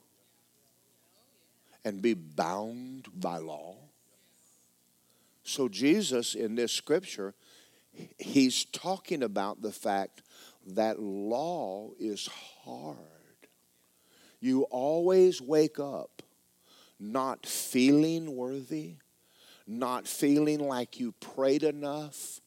And 1.86 2.02
be 2.02 2.14
bound 2.14 3.08
by 3.14 3.38
law? 3.38 3.78
So 5.44 5.70
Jesus 5.70 6.36
in 6.36 6.56
this 6.56 6.72
scripture 6.72 7.34
he's 8.18 8.66
talking 8.66 9.24
about 9.24 9.62
the 9.62 9.72
fact 9.72 10.22
that 10.66 11.02
law 11.02 11.90
is 12.00 12.28
hard. 12.64 12.98
You 14.40 14.64
always 14.64 15.42
wake 15.42 15.80
up 15.80 16.22
not 17.00 17.46
feeling 17.46 18.36
worthy, 18.36 18.96
not 19.70 20.08
feeling 20.08 20.60
like 20.60 21.00
you 21.00 21.14
prayed 21.14 21.64
enough 21.64 22.42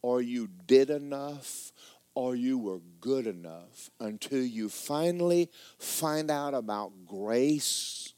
or 0.00 0.22
you 0.22 0.48
did 0.66 0.90
enough 0.90 1.70
or 2.14 2.34
you 2.34 2.58
were 2.58 2.80
good 3.00 3.26
enough 3.26 3.90
until 4.00 4.42
you 4.42 4.68
finally 4.68 5.50
find 5.78 6.30
out 6.30 6.54
about 6.54 6.92
grace 7.06 8.14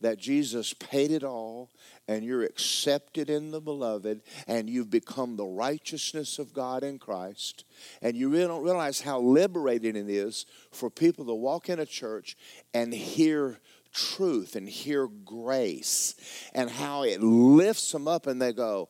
that 0.00 0.18
Jesus 0.18 0.72
paid 0.74 1.10
it 1.10 1.22
all 1.22 1.70
and 2.08 2.24
you're 2.24 2.42
accepted 2.42 3.28
in 3.28 3.50
the 3.50 3.60
beloved 3.60 4.22
and 4.46 4.68
you've 4.68 4.90
become 4.90 5.36
the 5.36 5.46
righteousness 5.46 6.38
of 6.38 6.52
God 6.52 6.82
in 6.82 6.98
Christ 6.98 7.64
and 8.00 8.16
you 8.16 8.30
really 8.30 8.46
don't 8.46 8.64
realize 8.64 9.00
how 9.00 9.20
liberating 9.20 9.96
it 9.96 10.08
is 10.08 10.46
for 10.72 10.90
people 10.90 11.26
to 11.26 11.34
walk 11.34 11.68
in 11.68 11.78
a 11.78 11.86
church 11.86 12.36
and 12.72 12.92
hear 12.94 13.60
truth 13.92 14.56
and 14.56 14.68
hear 14.68 15.08
grace 15.08 16.14
and 16.54 16.70
how 16.70 17.02
it 17.02 17.22
lifts 17.22 17.92
them 17.92 18.08
up 18.08 18.26
and 18.26 18.40
they 18.40 18.52
go, 18.52 18.88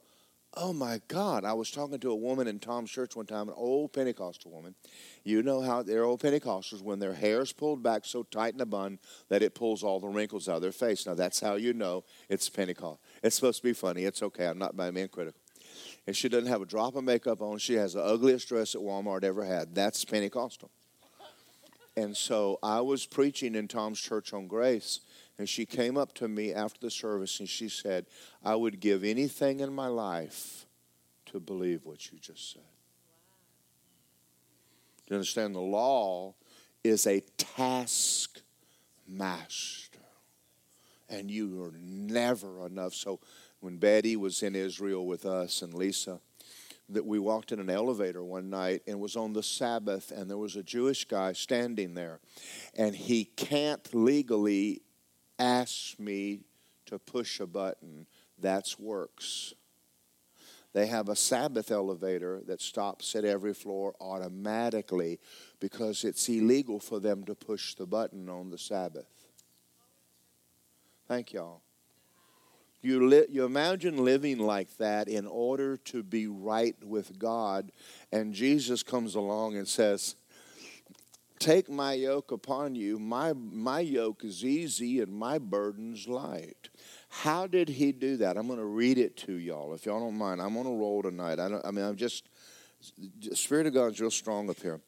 Oh 0.55 0.73
my 0.73 1.01
God. 1.07 1.45
I 1.45 1.53
was 1.53 1.71
talking 1.71 2.01
to 2.01 2.11
a 2.11 2.17
woman 2.17 2.49
in 2.49 2.59
Tom's 2.59 2.91
church 2.91 3.15
one 3.15 3.27
time, 3.27 3.49
an 3.49 3.55
old 3.57 3.93
Pentecostal 3.93 4.51
woman. 4.51 4.75
You 5.23 5.45
know 5.45 5.61
how 5.61 5.85
they're 5.85 6.03
old 6.03 6.21
Pentecostals 6.21 6.83
when 6.83 6.99
their 6.99 7.15
hair 7.15 7.41
is 7.41 7.53
pulled 7.53 7.85
back 7.85 8.05
so 8.05 8.25
tight 8.25 8.55
in 8.55 8.61
a 8.61 8.67
bun 8.67 8.99
that 9.29 9.43
it 9.43 9.55
pulls 9.55 9.85
all 9.85 10.01
the 10.01 10.09
wrinkles 10.09 10.49
out 10.49 10.57
of 10.57 10.63
their 10.63 10.73
face. 10.73 11.07
Now 11.07 11.15
that's 11.15 11.39
how 11.39 11.55
you 11.55 11.73
know 11.73 12.03
it's 12.29 12.49
Pentecost. 12.49 13.01
It's 13.23 13.37
supposed 13.37 13.59
to 13.59 13.69
be 13.69 13.73
funny. 13.73 14.03
It's 14.03 14.25
okay. 14.25 14.47
I'm 14.47 14.59
not 14.59 14.77
by 14.77 14.91
being 14.91 15.07
critical. 15.07 15.41
And 16.09 16.17
she 16.17 16.29
doesn't 16.29 16.49
have 16.49 16.63
a 16.63 16.67
drop 16.67 16.97
of 16.97 17.05
makeup 17.05 17.41
on. 17.41 17.59
She 17.59 17.75
has 17.75 17.93
the 17.93 18.03
ugliest 18.03 18.49
dress 18.49 18.73
that 18.73 18.81
Walmart 18.81 19.23
ever 19.23 19.45
had. 19.45 19.73
That's 19.73 20.05
Pentecostal. 20.05 20.73
And 22.01 22.17
so 22.17 22.59
I 22.63 22.81
was 22.81 23.05
preaching 23.05 23.55
in 23.55 23.69
Tom's 23.69 24.01
church 24.01 24.33
on 24.33 24.47
grace, 24.47 25.01
and 25.37 25.47
she 25.47 25.67
came 25.67 25.99
up 25.99 26.15
to 26.15 26.29
me 26.29 26.55
after 26.55 26.81
the 26.81 26.91
service 26.91 27.41
and 27.41 27.49
she 27.49 27.69
said, 27.69 28.07
I 28.43 28.55
would 28.55 28.81
give 28.81 29.05
anything 29.05 29.61
in 29.61 29.75
my 29.75 29.89
life 29.89 30.65
to 31.27 31.39
believe 31.39 31.85
what 31.85 32.11
you 32.11 32.19
just 32.19 32.53
said. 32.53 32.63
Do 35.07 35.15
you 35.15 35.17
understand? 35.17 35.55
The 35.55 35.61
law 35.61 36.37
is 36.83 37.07
a 37.07 37.21
task 37.37 38.41
master, 39.07 39.99
and 41.11 41.31
you 41.31 41.63
are 41.63 41.75
never 41.79 42.67
enough. 42.67 42.95
So 42.95 43.21
when 43.61 43.77
Betty 43.77 44.17
was 44.17 44.43
in 44.43 44.57
Israel 44.57 45.05
with 45.05 45.27
us 45.27 45.61
and 45.61 45.75
Lisa, 45.75 46.21
that 46.91 47.07
we 47.07 47.19
walked 47.19 47.53
in 47.53 47.61
an 47.61 47.71
elevator 47.71 48.23
one 48.23 48.51
night 48.51 48.83
and 48.87 49.01
was 49.01 49.17
on 49.17 49.33
the 49.33 49.43
Sabbath, 49.43 50.11
and 50.11 50.29
there 50.29 50.39
was 50.39 50.57
a 50.57 50.63
Jewish 50.63 51.05
guy 51.05 51.33
standing 51.33 51.95
there, 51.95 52.21
and 52.77 52.95
he 52.95 53.25
can't 53.25 53.95
legally 53.95 54.83
ask 55.39 55.99
me 55.99 56.41
to 56.87 56.99
push 56.99 57.41
a 57.41 57.47
button. 57.47 58.07
That's 58.39 58.79
works. 58.79 59.55
They 60.73 60.87
have 60.87 61.09
a 61.09 61.17
Sabbath 61.17 61.71
elevator 61.71 62.43
that 62.47 62.61
stops 62.61 63.17
at 63.17 63.25
every 63.25 63.55
floor 63.55 63.95
automatically 64.01 65.19
because 65.59 66.05
it's 66.05 66.29
illegal 66.29 66.79
for 66.79 67.01
them 67.01 67.25
to 67.25 67.35
push 67.35 67.75
the 67.75 67.87
button 67.87 68.29
on 68.29 68.51
the 68.51 68.59
Sabbath. 68.59 69.09
Thank 71.09 71.33
y'all. 71.33 71.63
You, 72.83 73.07
li- 73.07 73.27
you 73.29 73.45
imagine 73.45 74.05
living 74.05 74.39
like 74.39 74.77
that 74.79 75.09
in 75.09 75.27
order 75.27 75.77
to 75.77 76.03
be 76.03 76.27
right 76.27 76.77
with 76.83 77.19
God, 77.19 77.73
and 78.11 78.33
Jesus 78.33 78.83
comes 78.83 79.15
along 79.15 79.57
and 79.57 79.69
says, 79.69 80.17
Take 81.41 81.71
my 81.71 81.95
yoke 81.95 82.33
upon 82.33 82.75
you. 82.75 82.99
My, 82.99 83.33
my 83.33 83.81
yoke 83.81 84.25
is 84.25 84.45
easy 84.45 85.01
and 85.01 85.11
my 85.11 85.39
burden's 85.39 86.07
light. 86.07 86.69
How 87.09 87.47
did 87.47 87.71
he 87.71 87.93
do 87.93 88.19
that? 88.19 88.37
I'm 88.37 88.47
going 88.47 88.59
to 88.59 88.65
read 88.67 88.99
it 88.99 89.17
to 89.19 89.33
y'all. 89.33 89.73
If 89.73 89.87
y'all 89.87 90.01
don't 90.01 90.19
mind, 90.19 90.43
I'm 90.43 90.59
on 90.59 90.67
a 90.67 90.71
roll 90.71 91.03
tonight. 91.03 91.41
I, 91.41 91.49
I 91.65 91.71
mean, 91.71 91.83
I'm 91.83 91.97
just, 91.97 92.29
the 93.27 93.35
Spirit 93.35 93.67
of 93.67 93.73
God 93.73 93.93
is 93.93 94.01
real 94.03 94.11
strong 94.11 94.51
up 94.51 94.61
here. 94.61 94.81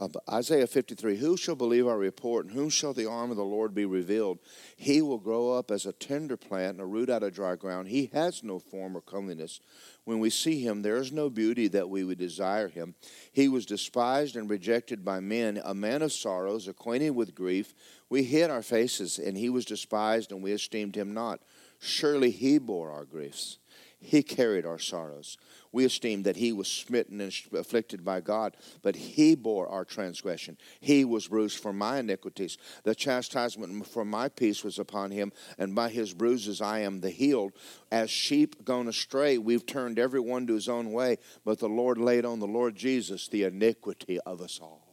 Uh, 0.00 0.08
Isaiah 0.30 0.68
53 0.68 1.16
Who 1.16 1.36
shall 1.36 1.56
believe 1.56 1.86
our 1.86 1.98
report, 1.98 2.46
and 2.46 2.54
whom 2.54 2.68
shall 2.68 2.92
the 2.92 3.08
arm 3.08 3.30
of 3.30 3.36
the 3.36 3.44
Lord 3.44 3.74
be 3.74 3.84
revealed? 3.84 4.38
He 4.76 5.02
will 5.02 5.18
grow 5.18 5.50
up 5.50 5.70
as 5.70 5.86
a 5.86 5.92
tender 5.92 6.36
plant 6.36 6.72
and 6.72 6.80
a 6.80 6.86
root 6.86 7.10
out 7.10 7.24
of 7.24 7.34
dry 7.34 7.56
ground. 7.56 7.88
He 7.88 8.10
has 8.12 8.44
no 8.44 8.60
form 8.60 8.96
or 8.96 9.00
comeliness. 9.00 9.60
When 10.04 10.20
we 10.20 10.30
see 10.30 10.60
him, 10.60 10.82
there 10.82 10.96
is 10.96 11.10
no 11.10 11.28
beauty 11.28 11.66
that 11.68 11.90
we 11.90 12.04
would 12.04 12.18
desire 12.18 12.68
him. 12.68 12.94
He 13.32 13.48
was 13.48 13.66
despised 13.66 14.36
and 14.36 14.48
rejected 14.48 15.04
by 15.04 15.18
men, 15.20 15.60
a 15.64 15.74
man 15.74 16.02
of 16.02 16.12
sorrows, 16.12 16.68
acquainted 16.68 17.10
with 17.10 17.34
grief. 17.34 17.74
We 18.08 18.22
hid 18.22 18.50
our 18.50 18.62
faces, 18.62 19.18
and 19.18 19.36
he 19.36 19.50
was 19.50 19.64
despised, 19.64 20.30
and 20.30 20.42
we 20.42 20.52
esteemed 20.52 20.94
him 20.94 21.12
not. 21.12 21.40
Surely 21.80 22.30
he 22.30 22.58
bore 22.58 22.90
our 22.90 23.04
griefs, 23.04 23.58
he 24.00 24.22
carried 24.22 24.64
our 24.64 24.78
sorrows. 24.78 25.38
We 25.72 25.84
esteem 25.84 26.22
that 26.22 26.36
he 26.36 26.52
was 26.52 26.68
smitten 26.68 27.20
and 27.20 27.32
afflicted 27.52 28.04
by 28.04 28.20
God, 28.20 28.56
but 28.82 28.96
he 28.96 29.34
bore 29.34 29.68
our 29.68 29.84
transgression. 29.84 30.56
He 30.80 31.04
was 31.04 31.28
bruised 31.28 31.58
for 31.58 31.72
my 31.72 31.98
iniquities. 31.98 32.58
The 32.84 32.94
chastisement 32.94 33.86
for 33.86 34.04
my 34.04 34.28
peace 34.28 34.64
was 34.64 34.78
upon 34.78 35.10
him, 35.10 35.32
and 35.58 35.74
by 35.74 35.90
his 35.90 36.14
bruises 36.14 36.60
I 36.60 36.80
am 36.80 37.00
the 37.00 37.10
healed. 37.10 37.52
As 37.90 38.10
sheep 38.10 38.64
gone 38.64 38.88
astray, 38.88 39.38
we've 39.38 39.66
turned 39.66 39.98
every 39.98 40.20
one 40.20 40.46
to 40.46 40.54
his 40.54 40.68
own 40.68 40.92
way, 40.92 41.18
but 41.44 41.58
the 41.58 41.68
Lord 41.68 41.98
laid 41.98 42.24
on 42.24 42.40
the 42.40 42.46
Lord 42.46 42.76
Jesus 42.76 43.28
the 43.28 43.44
iniquity 43.44 44.18
of 44.20 44.40
us 44.40 44.58
all. 44.62 44.86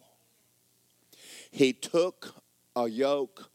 He 1.52 1.72
took 1.72 2.36
a 2.76 2.88
yoke 2.90 3.50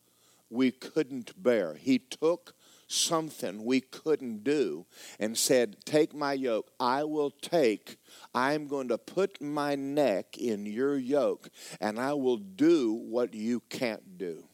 we 0.50 0.72
couldn't 0.72 1.40
bear. 1.40 1.74
He 1.74 1.98
took 1.98 2.54
something 2.90 3.64
we 3.64 3.80
couldn't 3.80 4.42
do 4.42 4.86
and 5.18 5.36
said, 5.36 5.76
Take 5.84 6.14
my 6.14 6.32
yoke. 6.32 6.70
I 6.78 7.04
will 7.04 7.30
take, 7.30 7.96
I'm 8.34 8.66
going 8.66 8.88
to 8.88 8.98
put 8.98 9.40
my 9.40 9.74
neck 9.74 10.36
in 10.36 10.66
your 10.66 10.96
yoke, 10.96 11.48
and 11.80 11.98
I 11.98 12.14
will 12.14 12.36
do 12.36 12.92
what 12.92 13.34
you 13.34 13.60
can't 13.68 14.18
do. 14.18 14.44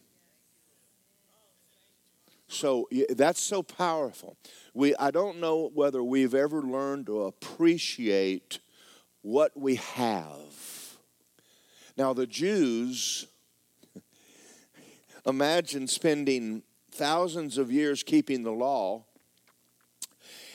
So 2.47 2.87
that's 3.09 3.41
so 3.41 3.61
powerful. 3.61 4.37
We, 4.73 4.95
I 4.95 5.11
don't 5.11 5.39
know 5.39 5.69
whether 5.73 6.01
we've 6.01 6.33
ever 6.33 6.61
learned 6.61 7.07
to 7.07 7.23
appreciate 7.23 8.59
what 9.21 9.57
we 9.59 9.75
have. 9.75 10.97
Now, 11.97 12.13
the 12.13 12.27
Jews, 12.27 13.27
imagine 15.25 15.87
spending 15.87 16.63
thousands 16.97 17.57
of 17.57 17.71
years 17.71 18.03
keeping 18.03 18.43
the 18.43 18.51
law, 18.51 19.05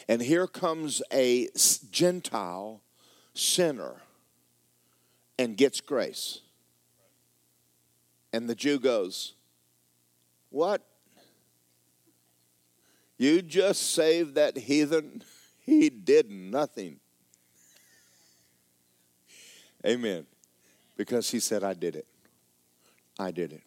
and 0.09 0.21
here 0.21 0.47
comes 0.47 1.01
a 1.13 1.49
Gentile 1.91 2.81
sinner 3.33 4.03
and 5.39 5.57
gets 5.57 5.81
grace. 5.81 6.41
And 8.33 8.49
the 8.49 8.55
Jew 8.55 8.79
goes, 8.79 9.35
What? 10.51 10.83
You 13.19 13.41
just 13.43 13.93
saved 13.93 14.35
that 14.35 14.57
heathen. 14.57 15.23
He 15.65 15.91
did 15.91 16.29
nothing. 16.29 16.99
Amen. 19.87 20.27
Because 20.97 21.31
he 21.31 21.39
said, 21.39 21.63
I 21.63 21.75
did 21.75 21.95
it. 21.95 22.07
I 23.17 23.31
did 23.31 23.53
it. 23.53 23.63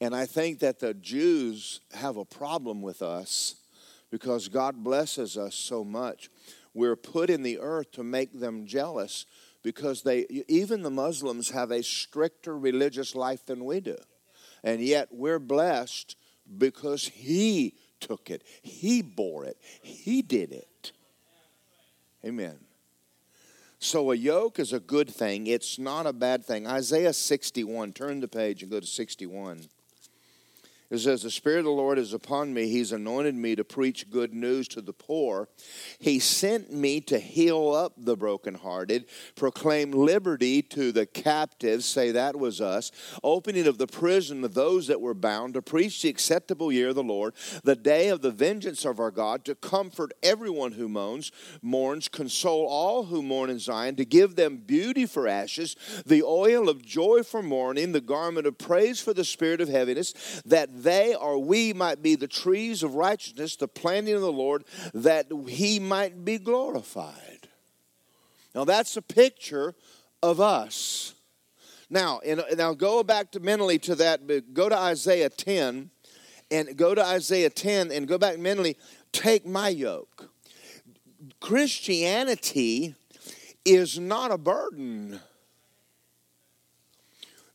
And 0.00 0.14
I 0.14 0.26
think 0.26 0.60
that 0.60 0.78
the 0.78 0.94
Jews 0.94 1.80
have 1.92 2.16
a 2.16 2.24
problem 2.24 2.82
with 2.82 3.02
us 3.02 3.56
because 4.10 4.48
God 4.48 4.84
blesses 4.84 5.36
us 5.36 5.54
so 5.54 5.84
much. 5.84 6.30
We're 6.72 6.96
put 6.96 7.30
in 7.30 7.42
the 7.42 7.58
earth 7.58 7.90
to 7.92 8.04
make 8.04 8.38
them 8.38 8.66
jealous 8.66 9.26
because 9.62 10.02
they 10.02 10.26
even 10.46 10.82
the 10.82 10.90
Muslims 10.90 11.50
have 11.50 11.70
a 11.70 11.82
stricter 11.82 12.56
religious 12.56 13.14
life 13.14 13.44
than 13.46 13.64
we 13.64 13.80
do. 13.80 13.96
And 14.62 14.80
yet 14.80 15.08
we're 15.10 15.40
blessed 15.40 16.16
because 16.56 17.08
he 17.08 17.74
took 18.00 18.30
it, 18.30 18.42
He 18.62 19.02
bore 19.02 19.44
it, 19.44 19.56
He 19.82 20.22
did 20.22 20.52
it. 20.52 20.92
Amen. 22.24 22.58
So 23.80 24.10
a 24.10 24.16
yoke 24.16 24.58
is 24.58 24.72
a 24.72 24.80
good 24.80 25.08
thing, 25.08 25.46
it's 25.46 25.78
not 25.78 26.06
a 26.06 26.12
bad 26.12 26.44
thing. 26.44 26.66
Isaiah 26.66 27.12
61, 27.12 27.92
turn 27.92 28.20
the 28.20 28.28
page 28.28 28.62
and 28.62 28.70
go 28.70 28.80
to 28.80 28.86
61. 28.86 29.68
It 30.90 30.98
says, 31.00 31.22
The 31.22 31.30
Spirit 31.30 31.60
of 31.60 31.64
the 31.66 31.70
Lord 31.70 31.98
is 31.98 32.14
upon 32.14 32.54
me. 32.54 32.68
He's 32.68 32.92
anointed 32.92 33.34
me 33.34 33.54
to 33.56 33.64
preach 33.64 34.10
good 34.10 34.32
news 34.32 34.68
to 34.68 34.80
the 34.80 34.94
poor. 34.94 35.48
He 35.98 36.18
sent 36.18 36.72
me 36.72 37.02
to 37.02 37.18
heal 37.18 37.72
up 37.72 37.92
the 37.98 38.16
brokenhearted, 38.16 39.04
proclaim 39.36 39.90
liberty 39.90 40.62
to 40.62 40.90
the 40.90 41.04
captives, 41.04 41.84
say 41.84 42.10
that 42.12 42.36
was 42.36 42.62
us, 42.62 42.90
opening 43.22 43.66
of 43.66 43.76
the 43.76 43.86
prison 43.86 44.42
of 44.44 44.54
those 44.54 44.86
that 44.86 45.00
were 45.00 45.12
bound, 45.12 45.54
to 45.54 45.62
preach 45.62 46.00
the 46.00 46.08
acceptable 46.08 46.72
year 46.72 46.88
of 46.88 46.94
the 46.94 47.02
Lord, 47.02 47.34
the 47.64 47.76
day 47.76 48.08
of 48.08 48.22
the 48.22 48.30
vengeance 48.30 48.86
of 48.86 48.98
our 48.98 49.10
God, 49.10 49.44
to 49.44 49.54
comfort 49.54 50.12
everyone 50.22 50.72
who 50.72 50.88
moans, 50.88 51.30
mourns, 51.60 52.08
console 52.08 52.66
all 52.66 53.04
who 53.04 53.22
mourn 53.22 53.50
in 53.50 53.58
Zion, 53.58 53.96
to 53.96 54.06
give 54.06 54.36
them 54.36 54.56
beauty 54.56 55.04
for 55.04 55.28
ashes, 55.28 55.76
the 56.06 56.22
oil 56.22 56.70
of 56.70 56.82
joy 56.82 57.22
for 57.22 57.42
mourning, 57.42 57.92
the 57.92 58.00
garment 58.00 58.46
of 58.46 58.56
praise 58.56 59.02
for 59.02 59.12
the 59.12 59.24
spirit 59.24 59.60
of 59.60 59.68
heaviness, 59.68 60.14
that 60.46 60.77
they 60.82 61.14
or 61.14 61.38
we 61.38 61.72
might 61.72 62.02
be 62.02 62.14
the 62.14 62.28
trees 62.28 62.82
of 62.82 62.94
righteousness, 62.94 63.56
the 63.56 63.68
planting 63.68 64.14
of 64.14 64.20
the 64.20 64.32
Lord, 64.32 64.64
that 64.94 65.26
he 65.46 65.78
might 65.78 66.24
be 66.24 66.38
glorified. 66.38 67.48
Now 68.54 68.64
that's 68.64 68.96
a 68.96 69.02
picture 69.02 69.74
of 70.22 70.40
us. 70.40 71.14
Now, 71.90 72.20
and, 72.24 72.44
now 72.56 72.74
go 72.74 73.02
back 73.02 73.30
to 73.32 73.40
mentally 73.40 73.78
to 73.80 73.94
that, 73.96 74.26
but 74.26 74.52
go 74.52 74.68
to 74.68 74.76
Isaiah 74.76 75.30
10 75.30 75.90
and 76.50 76.76
go 76.76 76.94
to 76.94 77.04
Isaiah 77.04 77.50
10 77.50 77.90
and 77.90 78.06
go 78.06 78.18
back 78.18 78.38
mentally, 78.38 78.76
take 79.12 79.46
my 79.46 79.68
yoke. 79.68 80.30
Christianity 81.40 82.94
is 83.64 83.98
not 83.98 84.30
a 84.30 84.38
burden. 84.38 85.20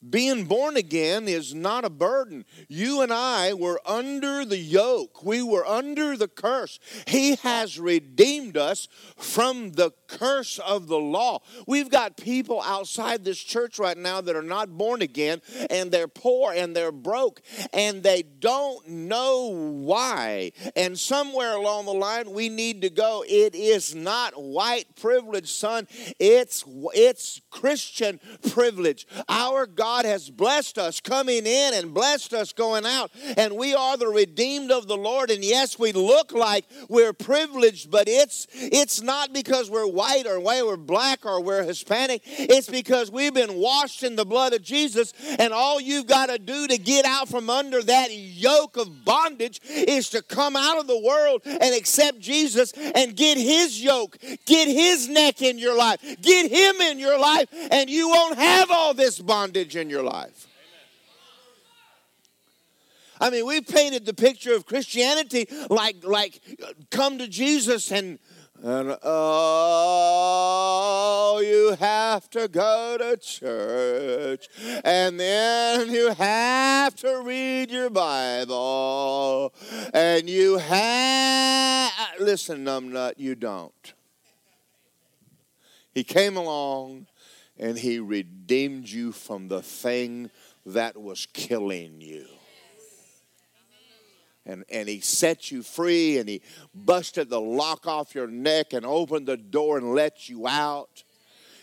Being 0.10 0.46
born 0.46 0.76
again 0.76 1.28
is 1.28 1.54
not 1.54 1.86
a 1.86 1.90
burden. 1.90 2.46
You 2.68 3.02
and 3.02 3.14
I 3.14 3.54
were 3.54 3.80
under 3.86 4.44
the 4.44 4.58
yoke, 4.58 5.24
we 5.24 5.42
were 5.42 5.66
under 5.66 6.18
the 6.18 6.28
curse. 6.28 6.80
He 7.08 7.36
has 7.36 7.80
redeemed 7.80 8.58
us 8.58 8.88
from 9.18 9.74
the 9.74 9.92
curse 10.18 10.60
of 10.60 10.88
the 10.88 10.98
law. 10.98 11.42
We've 11.68 11.90
got 11.90 12.18
people 12.18 12.62
outside 12.62 13.24
this 13.24 13.40
church 13.40 13.80
right 13.80 13.98
now 13.98 14.22
that 14.22 14.36
are 14.36 14.42
not 14.42 14.78
born 14.78 15.02
again 15.02 15.42
and 15.70 15.92
they're 15.92 16.08
poor 16.08 16.54
and 16.54 16.76
they're 16.76 16.92
broke 16.92 17.42
and 17.74 18.04
they 18.04 18.24
don't 18.24 18.88
know 18.88 19.48
why. 19.48 20.52
And 20.76 20.98
somewhere 20.98 21.56
along 21.56 21.86
the 21.86 21.94
line, 21.94 22.32
we 22.32 22.50
need 22.50 22.82
to 22.82 22.90
go. 22.90 23.24
It 23.28 23.56
is 23.56 23.96
not 23.96 24.34
white 24.42 24.96
privilege, 24.96 25.52
son, 25.52 25.88
it's, 26.20 26.64
it's 26.94 27.42
Christian 27.50 28.20
privilege. 28.52 29.08
Our 29.30 29.66
God 29.66 30.06
has 30.06 30.30
blessed 30.30 30.78
us 30.78 31.00
coming 31.00 31.46
in 31.46 31.74
and 31.74 31.94
blessed 31.94 32.34
us 32.34 32.54
going 32.54 32.86
out. 32.86 33.12
And 33.38 33.56
we 33.56 33.74
are 33.74 33.98
the 33.98 34.08
redeemed 34.08 34.72
of 34.72 34.88
the 34.88 34.98
Lord. 34.98 35.32
And 35.32 35.44
yes, 35.44 35.80
we 35.80 35.92
look 35.92 36.32
like 36.32 36.66
we're 36.90 37.14
privileged, 37.14 37.90
but 37.90 38.08
it's 38.08 38.48
it's 38.54 39.02
not 39.02 39.34
because 39.34 39.70
we're 39.70 39.88
white 39.88 40.03
or 40.26 40.40
why 40.40 40.62
we're 40.62 40.78
black 40.78 41.26
or 41.26 41.42
we're 41.42 41.64
Hispanic. 41.64 42.22
It's 42.26 42.70
because 42.70 43.10
we've 43.10 43.34
been 43.34 43.56
washed 43.56 44.04
in 44.04 44.16
the 44.16 44.26
blood 44.26 44.54
of 44.54 44.62
Jesus. 44.62 45.14
And 45.40 45.54
all 45.54 45.80
you've 45.80 46.08
got 46.08 46.28
to 46.28 46.38
do 46.38 46.68
to 46.68 46.78
get 46.78 47.06
out 47.06 47.30
from 47.30 47.50
under 47.50 47.82
that 47.82 48.10
yoke 48.12 48.78
of 48.78 49.06
bondage 49.06 49.60
is 49.70 50.10
to 50.10 50.22
come 50.22 50.56
out 50.56 50.78
of 50.78 50.88
the 50.88 51.00
world 51.00 51.42
and 51.46 51.74
accept 51.74 52.20
Jesus 52.20 52.74
and 52.74 53.16
get 53.16 53.38
his 53.38 53.82
yoke, 53.82 54.18
get 54.46 54.68
his 54.68 55.08
neck 55.08 55.42
in 55.42 55.58
your 55.58 55.78
life, 55.78 56.00
get 56.22 56.52
him 56.52 56.82
in 56.82 57.00
your 57.00 57.18
life, 57.20 57.48
and 57.72 57.90
you 57.90 58.10
won't 58.10 58.38
have 58.38 58.70
all 58.72 58.94
this 58.94 59.20
bondage 59.20 59.76
in 59.76 59.90
your 59.90 60.04
life. 60.04 60.48
I 63.22 63.30
mean, 63.30 63.46
we've 63.46 63.66
painted 63.66 64.06
the 64.06 64.14
picture 64.14 64.54
of 64.54 64.66
Christianity 64.66 65.48
like, 65.70 66.04
like 66.04 66.42
come 66.92 67.20
to 67.20 67.28
Jesus 67.28 67.90
and, 67.90 68.20
and 68.64 68.98
oh, 69.04 70.54
you 71.46 71.76
have 71.76 72.30
to 72.30 72.48
go 72.48 72.98
to 72.98 73.18
church, 73.18 74.48
and 74.86 75.20
then 75.20 75.92
you 75.92 76.14
have 76.14 76.96
to 76.96 77.22
read 77.26 77.70
your 77.70 77.90
Bible, 77.90 79.54
and 79.94 80.30
you 80.30 80.58
have, 80.60 81.92
listen, 82.22 82.64
numbnut, 82.64 83.16
you 83.18 83.36
don't. 83.36 83.94
He 85.94 86.06
came 86.06 86.38
along 86.38 87.08
and 87.60 87.78
he 87.78 88.00
redeemed 88.00 88.90
you 88.90 89.12
from 89.12 89.48
the 89.50 89.62
thing 89.62 90.32
that 90.66 90.98
was 91.00 91.28
killing 91.34 92.02
you. 92.02 92.26
And, 94.46 94.66
and 94.70 94.90
he 94.90 95.00
set 95.00 95.52
you 95.52 95.64
free 95.64 96.18
and 96.18 96.28
he 96.28 96.42
busted 96.76 97.30
the 97.30 97.40
lock 97.40 97.88
off 97.88 98.14
your 98.14 98.28
neck 98.28 98.74
and 98.74 98.86
opened 98.86 99.26
the 99.26 99.38
door 99.38 99.78
and 99.78 99.94
let 99.94 100.28
you 100.28 100.48
out 100.48 101.04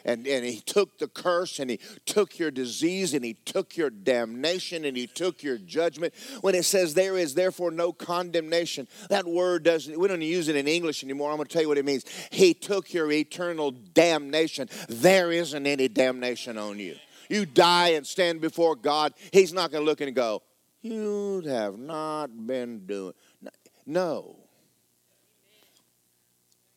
and, 0.05 0.27
and 0.27 0.45
he 0.45 0.61
took 0.61 0.99
the 0.99 1.09
curse 1.09 1.59
and 1.59 1.71
he 1.71 1.79
took 2.07 2.39
your 2.39 2.51
disease 2.51 3.15
and 3.15 3.25
he 3.25 3.35
took 3.45 3.77
your 3.77 3.91
damnation 3.91 4.85
and 4.85 4.97
he 4.97 5.07
took 5.07 5.43
your 5.43 5.59
judgment. 5.59 6.15
When 6.41 6.55
it 6.55 6.65
says 6.65 6.95
there 6.95 7.19
is 7.19 7.35
therefore 7.35 7.71
no 7.71 7.93
condemnation, 7.93 8.89
that 9.09 9.27
word 9.27 9.65
doesn't, 9.65 9.99
we 9.99 10.09
don't 10.09 10.23
use 10.23 10.49
it 10.49 10.57
in 10.57 10.69
English 10.69 11.05
anymore. 11.05 11.31
I'm 11.31 11.37
going 11.37 11.47
to 11.47 11.53
tell 11.53 11.63
you 11.63 11.69
what 11.69 11.79
it 11.79 11.85
means. 11.85 12.05
He 12.31 12.55
took 12.55 12.93
your 12.93 13.11
eternal 13.11 13.73
damnation. 13.73 14.69
There 14.89 15.33
isn't 15.33 15.67
any 15.67 15.89
damnation 15.89 16.59
on 16.59 16.79
you. 16.79 16.97
You 17.29 17.47
die 17.47 17.91
and 17.91 18.05
stand 18.05 18.41
before 18.41 18.75
God, 18.75 19.15
He's 19.33 19.53
not 19.53 19.71
going 19.71 19.85
to 19.85 19.87
look 19.89 20.01
and 20.01 20.15
go, 20.15 20.43
You 20.83 21.43
have 21.47 21.79
not 21.79 22.47
been 22.47 22.87
doing. 22.87 23.13
No. 23.85 24.37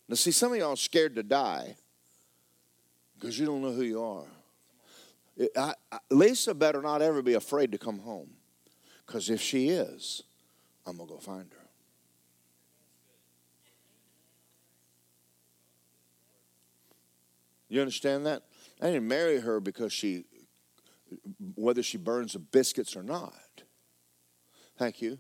Now, 0.07 0.15
see, 0.15 0.31
some 0.31 0.51
of 0.51 0.57
y'all 0.57 0.75
scared 0.75 1.15
to 1.15 1.23
die 1.23 1.75
because 3.15 3.39
you 3.39 3.45
don't 3.45 3.61
know 3.61 3.71
who 3.71 3.83
you 3.83 4.03
are. 4.03 4.25
I, 5.57 5.73
I, 5.91 5.99
Lisa 6.11 6.53
better 6.53 6.81
not 6.81 7.01
ever 7.01 7.21
be 7.21 7.33
afraid 7.33 7.71
to 7.71 7.77
come 7.77 7.99
home 7.99 8.29
because 9.05 9.29
if 9.29 9.41
she 9.41 9.69
is, 9.69 10.23
I'm 10.85 10.97
going 10.97 11.07
to 11.07 11.15
go 11.15 11.19
find 11.19 11.49
her. 11.51 11.69
You 17.69 17.79
understand 17.79 18.25
that? 18.27 18.43
I 18.81 18.87
didn't 18.87 19.07
marry 19.07 19.39
her 19.39 19.59
because 19.59 19.91
she, 19.91 20.25
whether 21.55 21.81
she 21.81 21.97
burns 21.97 22.33
the 22.33 22.39
biscuits 22.39 22.95
or 22.95 23.01
not. 23.01 23.33
Thank 24.77 25.01
you. 25.01 25.19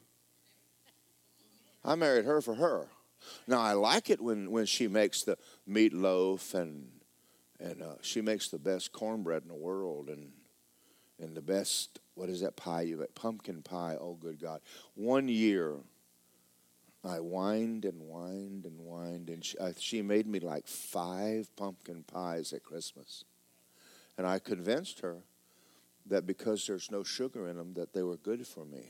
I 1.83 1.95
married 1.95 2.25
her 2.25 2.41
for 2.41 2.55
her. 2.55 2.87
Now 3.47 3.59
I 3.59 3.73
like 3.73 4.09
it 4.09 4.21
when, 4.21 4.51
when 4.51 4.65
she 4.65 4.87
makes 4.87 5.23
the 5.23 5.37
meatloaf 5.67 6.53
and 6.53 6.89
and 7.59 7.81
uh, 7.81 7.95
she 8.01 8.21
makes 8.21 8.49
the 8.49 8.59
best 8.59 8.91
cornbread 8.91 9.43
in 9.43 9.47
the 9.47 9.55
world 9.55 10.09
and 10.09 10.31
and 11.19 11.35
the 11.35 11.41
best 11.41 11.99
what 12.15 12.29
is 12.29 12.41
that 12.41 12.55
pie 12.55 12.81
you 12.81 12.97
make 12.97 13.15
pumpkin 13.15 13.61
pie 13.61 13.95
oh 13.99 14.15
good 14.15 14.41
god 14.41 14.59
one 14.95 15.27
year 15.27 15.75
i 17.05 17.17
whined 17.17 17.85
and 17.85 18.01
whined 18.01 18.65
and 18.65 18.79
whined 18.79 19.29
and 19.29 19.45
she, 19.45 19.57
she 19.79 20.01
made 20.01 20.27
me 20.27 20.39
like 20.39 20.67
five 20.67 21.55
pumpkin 21.55 22.03
pies 22.03 22.51
at 22.51 22.63
christmas 22.63 23.23
and 24.17 24.27
i 24.27 24.39
convinced 24.39 24.99
her 24.99 25.17
that 26.05 26.25
because 26.25 26.67
there's 26.67 26.91
no 26.91 27.03
sugar 27.03 27.47
in 27.47 27.55
them 27.55 27.73
that 27.75 27.93
they 27.93 28.03
were 28.03 28.17
good 28.17 28.45
for 28.45 28.65
me 28.65 28.89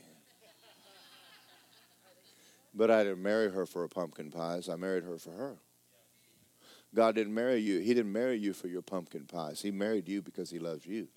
but 2.74 2.90
i 2.90 3.04
didn't 3.04 3.22
marry 3.22 3.50
her 3.50 3.66
for 3.66 3.84
a 3.84 3.88
pumpkin 3.88 4.30
pies 4.30 4.68
i 4.68 4.76
married 4.76 5.04
her 5.04 5.18
for 5.18 5.30
her 5.30 5.56
god 6.94 7.14
didn't 7.14 7.34
marry 7.34 7.58
you 7.58 7.80
he 7.80 7.94
didn't 7.94 8.12
marry 8.12 8.36
you 8.36 8.52
for 8.52 8.68
your 8.68 8.82
pumpkin 8.82 9.24
pies 9.24 9.62
he 9.62 9.70
married 9.70 10.08
you 10.08 10.22
because 10.22 10.50
he 10.50 10.58
loves 10.58 10.86
you 10.86 11.08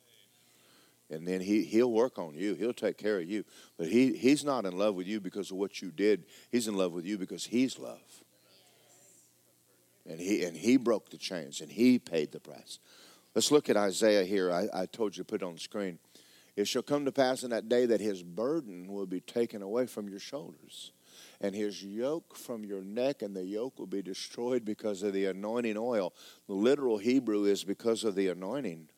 and 1.09 1.25
then 1.25 1.39
he, 1.39 1.63
he'll 1.63 1.91
work 1.91 2.19
on 2.19 2.35
you. 2.35 2.53
He'll 2.55 2.73
take 2.73 2.97
care 2.97 3.19
of 3.19 3.29
you. 3.29 3.45
But 3.77 3.87
he, 3.87 4.13
he's 4.13 4.43
not 4.43 4.65
in 4.65 4.77
love 4.77 4.95
with 4.95 5.07
you 5.07 5.19
because 5.21 5.51
of 5.51 5.57
what 5.57 5.81
you 5.81 5.91
did. 5.91 6.25
He's 6.51 6.67
in 6.67 6.75
love 6.75 6.91
with 6.91 7.05
you 7.05 7.17
because 7.17 7.45
he's 7.45 7.79
love. 7.79 8.23
And 10.05 10.19
he, 10.19 10.43
and 10.43 10.55
he 10.55 10.77
broke 10.77 11.09
the 11.09 11.17
chains 11.17 11.61
and 11.61 11.71
he 11.71 11.99
paid 11.99 12.31
the 12.31 12.39
price. 12.39 12.79
Let's 13.35 13.51
look 13.51 13.69
at 13.69 13.77
Isaiah 13.77 14.25
here. 14.25 14.51
I, 14.51 14.67
I 14.73 14.85
told 14.85 15.15
you 15.15 15.23
to 15.23 15.27
put 15.27 15.41
it 15.41 15.45
on 15.45 15.53
the 15.53 15.59
screen. 15.59 15.99
It 16.55 16.67
shall 16.67 16.81
come 16.81 17.05
to 17.05 17.11
pass 17.11 17.43
in 17.43 17.51
that 17.51 17.69
day 17.69 17.85
that 17.85 18.01
his 18.01 18.23
burden 18.23 18.87
will 18.87 19.05
be 19.05 19.19
taken 19.21 19.61
away 19.61 19.85
from 19.85 20.09
your 20.09 20.19
shoulders 20.19 20.91
and 21.39 21.53
his 21.53 21.83
yoke 21.83 22.35
from 22.35 22.63
your 22.63 22.81
neck, 22.81 23.21
and 23.21 23.35
the 23.35 23.45
yoke 23.45 23.77
will 23.77 23.87
be 23.87 24.01
destroyed 24.01 24.65
because 24.65 25.03
of 25.03 25.13
the 25.13 25.25
anointing 25.25 25.77
oil. 25.77 26.13
The 26.47 26.53
literal 26.53 26.97
Hebrew 26.97 27.45
is 27.45 27.63
because 27.63 28.03
of 28.03 28.15
the 28.15 28.29
anointing. 28.29 28.89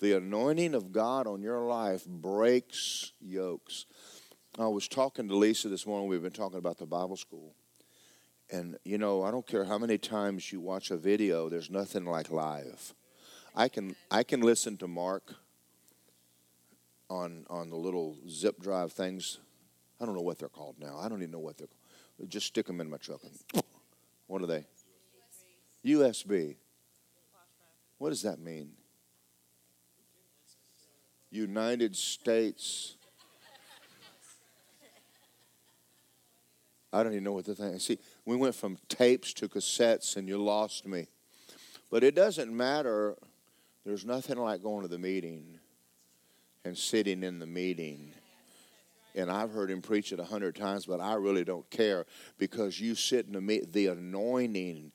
The 0.00 0.16
anointing 0.16 0.74
of 0.74 0.92
God 0.92 1.26
on 1.26 1.42
your 1.42 1.66
life 1.66 2.04
breaks 2.06 3.12
yokes. 3.20 3.86
I 4.58 4.68
was 4.68 4.86
talking 4.86 5.28
to 5.28 5.36
Lisa 5.36 5.68
this 5.68 5.86
morning. 5.86 6.08
We've 6.08 6.22
been 6.22 6.30
talking 6.30 6.58
about 6.58 6.78
the 6.78 6.86
Bible 6.86 7.16
school. 7.16 7.54
And, 8.50 8.76
you 8.84 8.98
know, 8.98 9.22
I 9.22 9.30
don't 9.30 9.46
care 9.46 9.64
how 9.64 9.78
many 9.78 9.98
times 9.98 10.52
you 10.52 10.60
watch 10.60 10.90
a 10.90 10.96
video, 10.96 11.48
there's 11.48 11.70
nothing 11.70 12.04
like 12.04 12.30
live. 12.30 12.94
I 13.56 13.68
can, 13.68 13.96
I 14.10 14.22
can 14.22 14.42
listen 14.42 14.76
to 14.78 14.88
Mark 14.88 15.34
on, 17.08 17.46
on 17.48 17.70
the 17.70 17.76
little 17.76 18.16
zip 18.28 18.60
drive 18.60 18.92
things. 18.92 19.38
I 20.00 20.06
don't 20.06 20.14
know 20.14 20.22
what 20.22 20.38
they're 20.38 20.48
called 20.48 20.76
now. 20.78 20.98
I 20.98 21.08
don't 21.08 21.20
even 21.20 21.30
know 21.30 21.38
what 21.38 21.56
they're 21.56 21.68
called. 21.68 22.30
Just 22.30 22.46
stick 22.46 22.66
them 22.66 22.80
in 22.80 22.90
my 22.90 22.96
truck. 22.96 23.20
And, 23.24 23.62
what 24.26 24.42
are 24.42 24.46
they? 24.46 24.64
USB. 25.84 26.56
What 27.98 28.10
does 28.10 28.22
that 28.22 28.38
mean? 28.38 28.70
United 31.30 31.96
States. 31.96 32.96
I 36.92 37.02
don't 37.02 37.12
even 37.12 37.24
know 37.24 37.32
what 37.32 37.44
the 37.44 37.56
thing. 37.56 37.76
See, 37.80 37.98
we 38.24 38.36
went 38.36 38.54
from 38.54 38.78
tapes 38.88 39.34
to 39.34 39.48
cassettes, 39.48 40.16
and 40.16 40.28
you 40.28 40.38
lost 40.38 40.86
me. 40.86 41.08
But 41.90 42.04
it 42.04 42.14
doesn't 42.14 42.56
matter. 42.56 43.16
There's 43.84 44.04
nothing 44.04 44.38
like 44.38 44.62
going 44.62 44.82
to 44.82 44.88
the 44.88 44.98
meeting 44.98 45.58
and 46.64 46.78
sitting 46.78 47.24
in 47.24 47.40
the 47.40 47.46
meeting. 47.46 48.12
And 49.14 49.30
I've 49.30 49.52
heard 49.52 49.70
him 49.70 49.80
preach 49.80 50.12
it 50.12 50.18
a 50.18 50.24
hundred 50.24 50.56
times, 50.56 50.86
but 50.86 51.00
I 51.00 51.14
really 51.14 51.44
don't 51.44 51.68
care 51.70 52.06
because 52.38 52.80
you 52.80 52.94
sit 52.94 53.26
in 53.26 53.32
the 53.32 53.40
meet. 53.40 53.72
The 53.72 53.86
anointing 53.86 54.92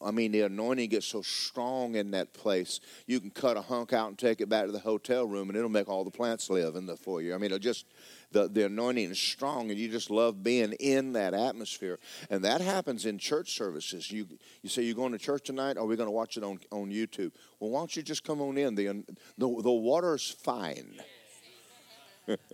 I 0.00 0.10
mean, 0.10 0.32
the 0.32 0.42
anointing 0.42 0.90
gets 0.90 1.06
so 1.06 1.22
strong 1.22 1.94
in 1.94 2.10
that 2.12 2.34
place. 2.34 2.80
You 3.06 3.20
can 3.20 3.30
cut 3.30 3.56
a 3.56 3.62
hunk 3.62 3.92
out 3.92 4.08
and 4.08 4.18
take 4.18 4.40
it 4.40 4.48
back 4.48 4.66
to 4.66 4.72
the 4.72 4.78
hotel 4.78 5.26
room, 5.26 5.48
and 5.48 5.56
it'll 5.56 5.70
make 5.70 5.88
all 5.88 6.04
the 6.04 6.10
plants 6.10 6.50
live 6.50 6.76
in 6.76 6.86
the 6.86 6.96
foyer. 6.96 7.34
I 7.34 7.38
mean, 7.38 7.46
it'll 7.46 7.58
just 7.58 7.86
the, 8.30 8.48
the 8.48 8.66
anointing 8.66 9.10
is 9.10 9.18
strong, 9.18 9.70
and 9.70 9.78
you 9.78 9.88
just 9.88 10.10
love 10.10 10.42
being 10.42 10.72
in 10.74 11.12
that 11.14 11.34
atmosphere. 11.34 11.98
And 12.30 12.44
that 12.44 12.60
happens 12.60 13.06
in 13.06 13.18
church 13.18 13.56
services. 13.56 14.10
You 14.10 14.26
you 14.62 14.68
say 14.68 14.82
you're 14.82 14.94
going 14.94 15.12
to 15.12 15.18
church 15.18 15.44
tonight, 15.44 15.76
or 15.76 15.80
are 15.80 15.86
we 15.86 15.96
going 15.96 16.08
to 16.08 16.12
watch 16.12 16.36
it 16.36 16.44
on, 16.44 16.60
on 16.70 16.90
YouTube? 16.90 17.32
Well, 17.58 17.70
why 17.70 17.80
don't 17.80 17.96
you 17.96 18.02
just 18.02 18.24
come 18.24 18.40
on 18.40 18.58
in? 18.58 18.74
The 18.74 19.04
the, 19.38 19.62
the 19.62 19.72
water's 19.72 20.30
fine. 20.30 21.00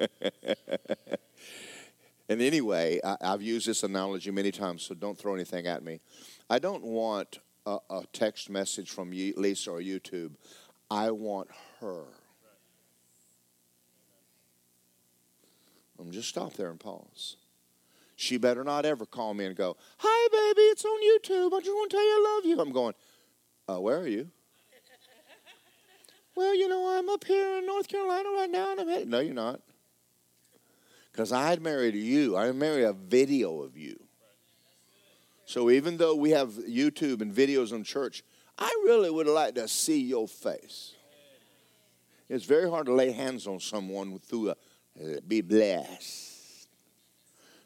and 2.28 2.40
anyway, 2.40 3.00
I, 3.04 3.16
I've 3.20 3.42
used 3.42 3.66
this 3.66 3.82
analogy 3.82 4.30
many 4.30 4.50
times, 4.50 4.82
so 4.82 4.94
don't 4.94 5.18
throw 5.18 5.34
anything 5.34 5.66
at 5.66 5.82
me. 5.82 6.00
I 6.48 6.58
don't 6.58 6.82
want 6.82 7.38
a, 7.66 7.78
a 7.88 8.02
text 8.12 8.50
message 8.50 8.90
from 8.90 9.10
Lisa 9.10 9.70
or 9.70 9.80
YouTube. 9.80 10.32
I 10.90 11.10
want 11.10 11.48
her. 11.80 12.04
I'm 15.98 16.10
just 16.10 16.28
stop 16.28 16.54
there 16.54 16.70
and 16.70 16.80
pause. 16.80 17.36
She 18.16 18.36
better 18.36 18.64
not 18.64 18.84
ever 18.84 19.06
call 19.06 19.34
me 19.34 19.44
and 19.44 19.56
go, 19.56 19.76
"Hi, 19.98 20.28
baby, 20.30 20.62
it's 20.68 20.84
on 20.84 21.00
YouTube. 21.00 21.56
I 21.56 21.60
just 21.60 21.70
want 21.70 21.90
to 21.90 21.96
tell 21.96 22.04
you 22.04 22.10
I 22.10 22.34
love 22.34 22.44
you." 22.46 22.60
I'm 22.60 22.72
going, 22.72 22.94
uh, 23.68 23.80
"Where 23.80 23.98
are 23.98 24.06
you?" 24.06 24.30
Well, 26.36 26.54
you 26.54 26.68
know, 26.68 26.98
I'm 26.98 27.08
up 27.08 27.24
here 27.24 27.58
in 27.58 27.66
North 27.66 27.88
Carolina 27.88 28.28
right 28.30 28.50
now, 28.50 28.72
and 28.72 28.80
I'm 28.80 28.88
headed. 28.88 29.08
No, 29.08 29.20
you're 29.20 29.34
not, 29.34 29.60
because 31.12 31.32
I'd 31.32 31.62
marry 31.62 31.90
you. 31.96 32.36
I'd 32.36 32.54
marry 32.54 32.84
a 32.84 32.92
video 32.92 33.62
of 33.62 33.76
you. 33.76 33.98
So 35.44 35.70
even 35.70 35.96
though 35.96 36.14
we 36.14 36.30
have 36.30 36.50
YouTube 36.50 37.20
and 37.22 37.34
videos 37.34 37.72
on 37.72 37.82
church, 37.82 38.22
I 38.58 38.68
really 38.84 39.10
would 39.10 39.26
like 39.26 39.54
to 39.56 39.66
see 39.66 40.00
your 40.00 40.28
face. 40.28 40.94
It's 42.28 42.44
very 42.44 42.70
hard 42.70 42.86
to 42.86 42.94
lay 42.94 43.10
hands 43.10 43.48
on 43.48 43.58
someone 43.58 44.16
through 44.20 44.50
a 44.50 44.56
uh, 45.00 45.20
be 45.26 45.40
blessed. 45.40 46.68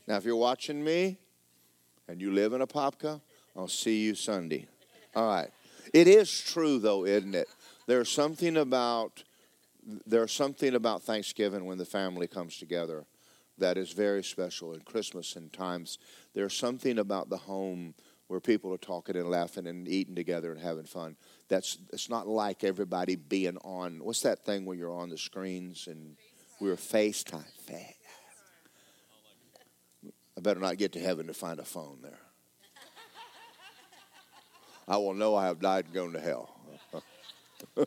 Now, 0.06 0.16
if 0.16 0.24
you're 0.24 0.36
watching 0.36 0.82
me 0.84 1.18
and 2.08 2.20
you 2.20 2.32
live 2.32 2.52
in 2.52 2.60
Apopka, 2.60 3.20
I'll 3.56 3.68
see 3.68 4.00
you 4.00 4.14
Sunday. 4.14 4.66
All 5.14 5.26
right. 5.26 5.50
It 5.92 6.06
is 6.06 6.30
true, 6.40 6.78
though, 6.78 7.04
isn't 7.04 7.34
it? 7.34 7.48
There's 7.86 8.08
something 8.08 8.56
about 8.56 9.24
there's 10.06 10.32
something 10.32 10.74
about 10.74 11.02
Thanksgiving 11.02 11.66
when 11.66 11.76
the 11.76 11.84
family 11.84 12.26
comes 12.26 12.56
together 12.56 13.04
that 13.58 13.76
is 13.76 13.92
very 13.92 14.24
special 14.24 14.72
And 14.72 14.84
Christmas 14.84 15.36
and 15.36 15.52
times. 15.52 15.98
There's 16.34 16.56
something 16.56 16.98
about 16.98 17.28
the 17.28 17.36
home 17.36 17.94
where 18.28 18.40
people 18.40 18.72
are 18.72 18.78
talking 18.78 19.16
and 19.16 19.30
laughing 19.30 19.66
and 19.66 19.86
eating 19.86 20.14
together 20.14 20.50
and 20.50 20.60
having 20.60 20.86
fun. 20.86 21.16
That's 21.48 21.78
it's 21.92 22.08
not 22.08 22.26
like 22.26 22.64
everybody 22.64 23.16
being 23.16 23.58
on. 23.58 24.02
What's 24.02 24.22
that 24.22 24.44
thing 24.44 24.64
when 24.64 24.78
you're 24.78 24.94
on 24.94 25.10
the 25.10 25.18
screens 25.18 25.86
and 25.86 26.16
we're 26.60 26.76
FaceTime? 26.76 27.44
I 30.36 30.40
better 30.40 30.60
not 30.60 30.78
get 30.78 30.92
to 30.92 31.00
heaven 31.00 31.26
to 31.26 31.34
find 31.34 31.60
a 31.60 31.64
phone 31.64 31.98
there. 32.02 32.18
I 34.88 34.96
will 34.96 35.14
know 35.14 35.34
I 35.34 35.46
have 35.46 35.60
died 35.60 35.86
and 35.86 35.94
gone 35.94 36.12
to 36.12 36.20
hell. 36.20 36.53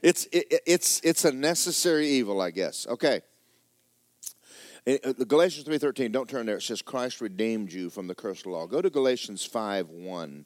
It's, 0.00 0.26
it, 0.30 0.62
it's, 0.64 1.00
it's 1.02 1.24
a 1.24 1.32
necessary 1.32 2.08
evil, 2.08 2.40
I 2.40 2.50
guess. 2.50 2.86
Okay. 2.86 3.20
Uh, 4.86 5.12
Galatians 5.26 5.66
3.13, 5.66 6.12
don't 6.12 6.28
turn 6.28 6.46
there. 6.46 6.58
It 6.58 6.62
says 6.62 6.82
Christ 6.82 7.20
redeemed 7.20 7.72
you 7.72 7.90
from 7.90 8.06
the 8.06 8.14
curse 8.14 8.38
of 8.38 8.44
the 8.44 8.50
law. 8.50 8.66
Go 8.66 8.80
to 8.80 8.90
Galatians 8.90 9.46
5.1. 9.46 10.44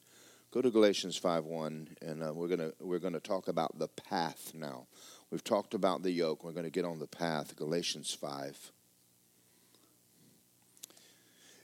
Go 0.53 0.63
to 0.63 0.71
Galatians 0.71 1.21
5.1, 1.21 1.89
and 2.03 2.23
uh, 2.23 2.33
we're 2.35 2.49
going 2.49 2.73
we're 2.81 2.99
gonna 2.99 3.21
talk 3.21 3.49
about 3.49 3.79
the 3.79 3.89
path 3.89 4.53
now. 4.55 4.87
We've 5.31 5.43
talked 5.43 5.73
about 5.73 6.03
the 6.03 6.11
yoke. 6.11 6.45
We're 6.45 6.53
going 6.53 6.65
to 6.65 6.71
get 6.71 6.85
on 6.85 6.99
the 6.99 7.07
path. 7.07 7.57
Galatians 7.57 8.13
5. 8.13 8.73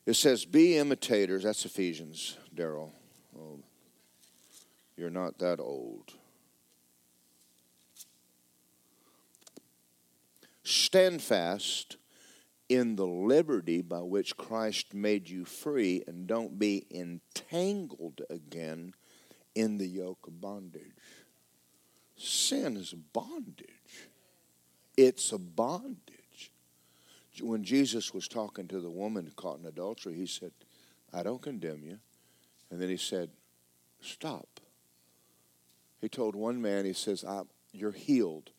It 0.07 0.15
says, 0.15 0.47
Be 0.47 0.79
imitators. 0.79 1.43
That's 1.43 1.67
Ephesians, 1.67 2.39
Daryl. 2.55 2.93
Oh, 3.39 3.61
you're 4.97 5.11
not 5.11 5.39
that 5.39 5.61
old. 5.61 6.13
Stand 10.65 11.23
fast 11.23 11.97
in 12.69 12.97
the 12.97 13.07
liberty 13.07 13.81
by 13.81 14.01
which 14.01 14.37
Christ 14.37 14.93
made 14.93 15.29
you 15.29 15.45
free, 15.45 16.03
and 16.07 16.27
don't 16.27 16.59
be 16.59 16.87
entangled 16.91 18.21
again 18.29 18.93
in 19.55 19.79
the 19.79 19.87
yoke 19.87 20.27
of 20.27 20.41
bondage. 20.41 20.83
Sin 22.17 22.77
is 22.77 22.93
bondage, 22.93 24.09
it's 24.97 25.33
a 25.33 25.39
bondage. 25.39 26.53
When 27.41 27.63
Jesus 27.63 28.13
was 28.13 28.27
talking 28.27 28.67
to 28.69 28.81
the 28.81 28.91
woman 28.91 29.31
caught 29.37 29.61
in 29.61 29.67
adultery, 29.67 30.15
he 30.15 30.27
said, 30.27 30.51
I 31.15 31.23
don't 31.23 31.41
condemn 31.41 31.85
you. 31.85 31.99
And 32.71 32.81
then 32.81 32.89
he 32.89 32.97
said, 32.97 33.31
Stop. 34.01 34.61
He 36.01 36.09
told 36.09 36.37
one 36.37 36.63
man, 36.63 36.85
he 36.85 36.93
says, 36.93 37.25
You're 37.73 37.93
healed 37.93 38.51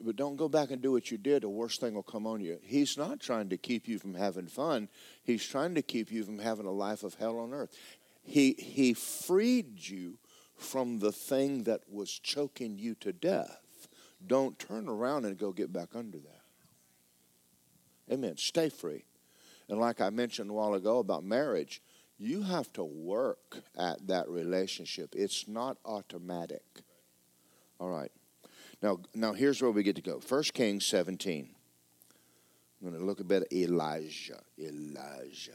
but 0.00 0.16
don't 0.16 0.36
go 0.36 0.48
back 0.48 0.70
and 0.70 0.80
do 0.80 0.92
what 0.92 1.10
you 1.10 1.18
did. 1.18 1.42
The 1.42 1.48
worst 1.48 1.80
thing 1.80 1.94
will 1.94 2.02
come 2.02 2.26
on 2.26 2.40
you. 2.40 2.58
He's 2.62 2.96
not 2.96 3.18
trying 3.20 3.48
to 3.48 3.56
keep 3.56 3.88
you 3.88 3.98
from 3.98 4.14
having 4.14 4.46
fun. 4.46 4.88
He's 5.24 5.44
trying 5.44 5.74
to 5.74 5.82
keep 5.82 6.12
you 6.12 6.24
from 6.24 6.38
having 6.38 6.66
a 6.66 6.72
life 6.72 7.02
of 7.02 7.14
hell 7.14 7.38
on 7.38 7.52
earth. 7.52 7.76
He, 8.22 8.52
he 8.52 8.94
freed 8.94 9.88
you 9.88 10.18
from 10.56 11.00
the 11.00 11.12
thing 11.12 11.64
that 11.64 11.80
was 11.90 12.10
choking 12.10 12.78
you 12.78 12.94
to 12.96 13.12
death. 13.12 13.88
Don't 14.24 14.58
turn 14.58 14.88
around 14.88 15.24
and 15.24 15.38
go 15.38 15.52
get 15.52 15.72
back 15.72 15.90
under 15.94 16.18
that. 16.18 16.42
Amen. 18.12 18.36
Stay 18.36 18.68
free. 18.68 19.04
And 19.68 19.80
like 19.80 20.00
I 20.00 20.10
mentioned 20.10 20.50
a 20.50 20.54
while 20.54 20.74
ago 20.74 20.98
about 20.98 21.24
marriage, 21.24 21.82
you 22.18 22.42
have 22.42 22.72
to 22.74 22.84
work 22.84 23.58
at 23.76 24.06
that 24.08 24.28
relationship. 24.28 25.14
It's 25.16 25.46
not 25.46 25.78
automatic. 25.84 26.64
All 27.78 27.88
right. 27.88 28.10
Now, 28.82 28.98
now 29.14 29.32
here's 29.32 29.62
where 29.62 29.70
we 29.70 29.82
get 29.82 29.96
to 29.96 30.02
go. 30.02 30.20
1 30.26 30.42
Kings 30.54 30.86
17. 30.86 31.48
I'm 32.80 32.88
going 32.88 33.00
to 33.00 33.04
look 33.04 33.20
a 33.20 33.24
bit 33.24 33.42
at 33.42 33.52
Elijah. 33.52 34.40
Elijah. 34.58 35.52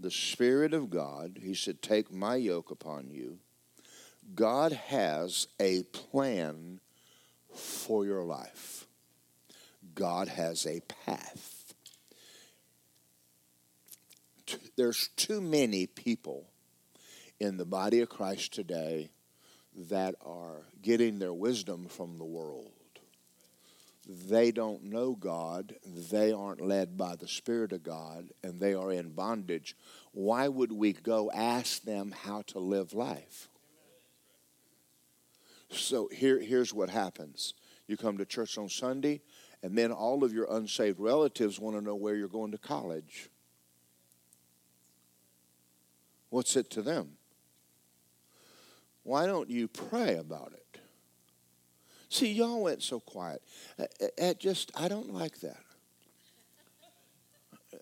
The 0.00 0.10
Spirit 0.10 0.74
of 0.74 0.90
God, 0.90 1.40
he 1.42 1.54
said, 1.54 1.82
Take 1.82 2.12
my 2.12 2.36
yoke 2.36 2.70
upon 2.70 3.10
you. 3.10 3.38
God 4.34 4.72
has 4.72 5.48
a 5.58 5.82
plan 5.84 6.80
for 7.52 8.04
your 8.04 8.24
life. 8.24 8.87
God 9.98 10.28
has 10.28 10.64
a 10.64 10.80
path. 11.06 11.74
There's 14.76 15.08
too 15.16 15.40
many 15.40 15.88
people 15.88 16.46
in 17.40 17.56
the 17.56 17.64
body 17.64 18.00
of 18.00 18.08
Christ 18.08 18.54
today 18.54 19.10
that 19.90 20.14
are 20.24 20.62
getting 20.80 21.18
their 21.18 21.32
wisdom 21.32 21.86
from 21.88 22.16
the 22.16 22.24
world. 22.24 22.70
They 24.06 24.52
don't 24.52 24.84
know 24.84 25.16
God, 25.16 25.74
they 25.84 26.30
aren't 26.30 26.60
led 26.60 26.96
by 26.96 27.16
the 27.16 27.26
Spirit 27.26 27.72
of 27.72 27.82
God, 27.82 28.28
and 28.44 28.60
they 28.60 28.74
are 28.74 28.92
in 28.92 29.10
bondage. 29.10 29.74
Why 30.12 30.46
would 30.46 30.70
we 30.70 30.92
go 30.92 31.28
ask 31.32 31.82
them 31.82 32.14
how 32.22 32.42
to 32.42 32.60
live 32.60 32.94
life? 32.94 33.48
So 35.70 36.08
here, 36.12 36.38
here's 36.38 36.72
what 36.72 36.88
happens 36.88 37.54
you 37.88 37.96
come 37.96 38.18
to 38.18 38.24
church 38.24 38.56
on 38.58 38.68
Sunday, 38.68 39.22
and 39.62 39.76
then 39.76 39.90
all 39.92 40.24
of 40.24 40.32
your 40.32 40.46
unsaved 40.50 41.00
relatives 41.00 41.58
want 41.58 41.76
to 41.76 41.82
know 41.82 41.94
where 41.94 42.14
you're 42.14 42.28
going 42.28 42.52
to 42.52 42.58
college. 42.58 43.28
What's 46.30 46.56
it 46.56 46.70
to 46.70 46.82
them? 46.82 47.12
Why 49.02 49.26
don't 49.26 49.48
you 49.48 49.68
pray 49.68 50.16
about 50.16 50.52
it? 50.52 50.80
See, 52.10 52.32
y'all 52.32 52.62
went 52.62 52.82
so 52.82 53.00
quiet. 53.00 53.42
At 54.18 54.40
just, 54.40 54.70
I 54.74 54.88
don't 54.88 55.12
like 55.12 55.40
that. 55.40 55.60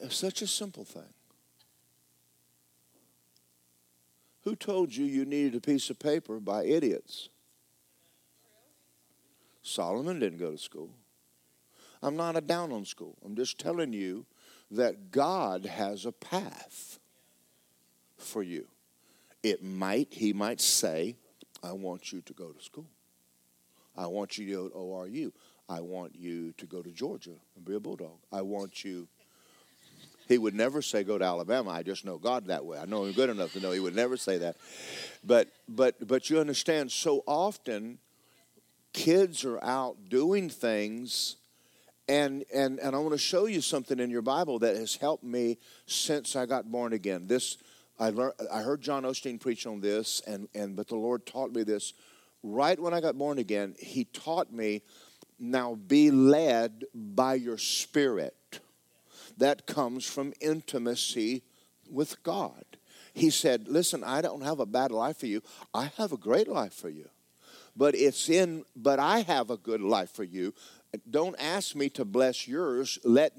It's 0.00 0.16
such 0.16 0.42
a 0.42 0.46
simple 0.46 0.84
thing. 0.84 1.12
Who 4.42 4.54
told 4.54 4.94
you 4.94 5.04
you 5.04 5.24
needed 5.24 5.56
a 5.56 5.60
piece 5.60 5.90
of 5.90 5.98
paper 5.98 6.38
by 6.38 6.64
idiots? 6.64 7.28
Solomon 9.62 10.20
didn't 10.20 10.38
go 10.38 10.52
to 10.52 10.58
school. 10.58 10.90
I'm 12.02 12.16
not 12.16 12.36
a 12.36 12.40
down 12.40 12.72
on 12.72 12.84
school. 12.84 13.16
I'm 13.24 13.36
just 13.36 13.58
telling 13.58 13.92
you 13.92 14.26
that 14.70 15.10
God 15.10 15.66
has 15.66 16.06
a 16.06 16.12
path 16.12 16.98
for 18.18 18.42
you. 18.42 18.66
It 19.42 19.62
might, 19.62 20.08
he 20.10 20.32
might 20.32 20.60
say, 20.60 21.16
I 21.62 21.72
want 21.72 22.12
you 22.12 22.20
to 22.22 22.32
go 22.32 22.48
to 22.50 22.62
school. 22.62 22.86
I 23.96 24.06
want 24.06 24.38
you 24.38 24.46
to 24.46 24.52
go 24.52 24.68
to 24.68 24.74
ORU. 24.74 25.32
I 25.68 25.80
want 25.80 26.14
you 26.16 26.52
to 26.58 26.66
go 26.66 26.82
to 26.82 26.90
Georgia 26.90 27.34
and 27.54 27.64
be 27.64 27.74
a 27.74 27.80
bulldog. 27.80 28.18
I 28.32 28.42
want 28.42 28.84
you. 28.84 29.08
He 30.28 30.38
would 30.38 30.54
never 30.54 30.82
say 30.82 31.04
go 31.04 31.18
to 31.18 31.24
Alabama. 31.24 31.70
I 31.70 31.82
just 31.82 32.04
know 32.04 32.18
God 32.18 32.46
that 32.46 32.64
way. 32.64 32.78
I 32.78 32.84
know 32.84 33.04
him 33.04 33.12
good 33.12 33.30
enough 33.30 33.52
to 33.52 33.60
know 33.60 33.72
he 33.72 33.80
would 33.80 33.94
never 33.94 34.16
say 34.16 34.38
that. 34.38 34.56
But 35.24 35.48
but 35.68 36.06
but 36.06 36.30
you 36.30 36.40
understand 36.40 36.90
so 36.92 37.22
often 37.26 37.98
kids 38.92 39.44
are 39.44 39.62
out 39.62 40.08
doing 40.08 40.48
things 40.48 41.36
and 42.08 42.44
and 42.54 42.78
and 42.78 42.94
I 42.94 42.98
want 42.98 43.12
to 43.12 43.18
show 43.18 43.46
you 43.46 43.60
something 43.60 43.98
in 43.98 44.10
your 44.10 44.22
Bible 44.22 44.58
that 44.60 44.76
has 44.76 44.96
helped 44.96 45.24
me 45.24 45.58
since 45.86 46.36
I 46.36 46.46
got 46.46 46.70
born 46.70 46.92
again. 46.92 47.26
This 47.26 47.58
I 47.98 48.10
learned 48.10 48.34
I 48.52 48.62
heard 48.62 48.80
John 48.80 49.02
Osteen 49.02 49.40
preach 49.40 49.66
on 49.66 49.80
this 49.80 50.22
and 50.26 50.48
and 50.54 50.76
but 50.76 50.88
the 50.88 50.96
Lord 50.96 51.26
taught 51.26 51.52
me 51.52 51.62
this 51.62 51.94
right 52.42 52.78
when 52.78 52.94
I 52.94 53.00
got 53.00 53.18
born 53.18 53.38
again. 53.38 53.74
He 53.78 54.04
taught 54.04 54.52
me 54.52 54.82
now 55.38 55.74
be 55.74 56.10
led 56.10 56.84
by 56.94 57.34
your 57.34 57.58
spirit. 57.58 58.60
That 59.38 59.66
comes 59.66 60.06
from 60.06 60.32
intimacy 60.40 61.42
with 61.90 62.22
God. 62.22 62.64
He 63.12 63.30
said, 63.30 63.68
"Listen, 63.68 64.04
I 64.04 64.20
don't 64.20 64.42
have 64.42 64.60
a 64.60 64.66
bad 64.66 64.90
life 64.90 65.18
for 65.18 65.26
you. 65.26 65.42
I 65.74 65.90
have 65.96 66.12
a 66.12 66.16
great 66.16 66.48
life 66.48 66.74
for 66.74 66.88
you." 66.88 67.08
but 67.76 67.94
it's 67.94 68.28
in 68.28 68.64
but 68.74 68.98
i 68.98 69.20
have 69.20 69.50
a 69.50 69.56
good 69.56 69.80
life 69.80 70.10
for 70.10 70.24
you 70.24 70.54
don't 71.08 71.36
ask 71.38 71.74
me 71.74 71.88
to 71.90 72.04
bless 72.04 72.48
yours. 72.48 72.98
Let 73.04 73.32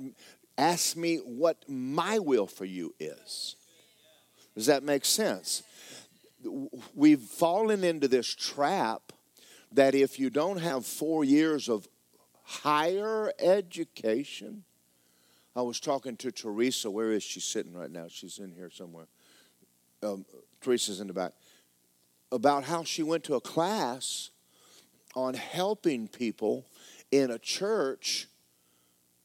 ask 0.57 0.95
me 0.95 1.17
what 1.17 1.63
my 1.67 2.19
will 2.19 2.47
for 2.47 2.65
you 2.65 2.93
is. 2.99 3.55
Does 4.55 4.65
that 4.65 4.83
make 4.83 5.05
sense? 5.05 5.63
We've 6.95 7.21
fallen 7.21 7.83
into 7.83 8.07
this 8.07 8.33
trap 8.33 9.11
that 9.71 9.95
if 9.95 10.19
you 10.19 10.29
don't 10.29 10.57
have 10.57 10.85
four 10.85 11.23
years 11.23 11.69
of 11.69 11.87
higher 12.43 13.31
education 13.39 14.63
i 15.57 15.61
was 15.61 15.79
talking 15.79 16.15
to 16.17 16.31
teresa. 16.31 16.91
Where 16.91 17.11
is 17.11 17.23
she 17.23 17.39
sitting 17.39 17.73
right 17.73 17.89
now? 17.89 18.05
She's 18.09 18.37
in 18.37 18.51
here 18.51 18.69
somewhere. 18.69 19.07
Um, 20.03 20.23
teresa's 20.61 20.99
in 20.99 21.07
the 21.07 21.13
back. 21.13 21.33
About 22.31 22.65
how 22.65 22.83
she 22.83 23.01
went 23.01 23.23
to 23.23 23.33
a 23.33 23.41
class 23.41 24.29
on 25.15 25.33
helping 25.33 26.07
people 26.07 26.67
in 27.11 27.31
a 27.31 27.39
church 27.39 28.27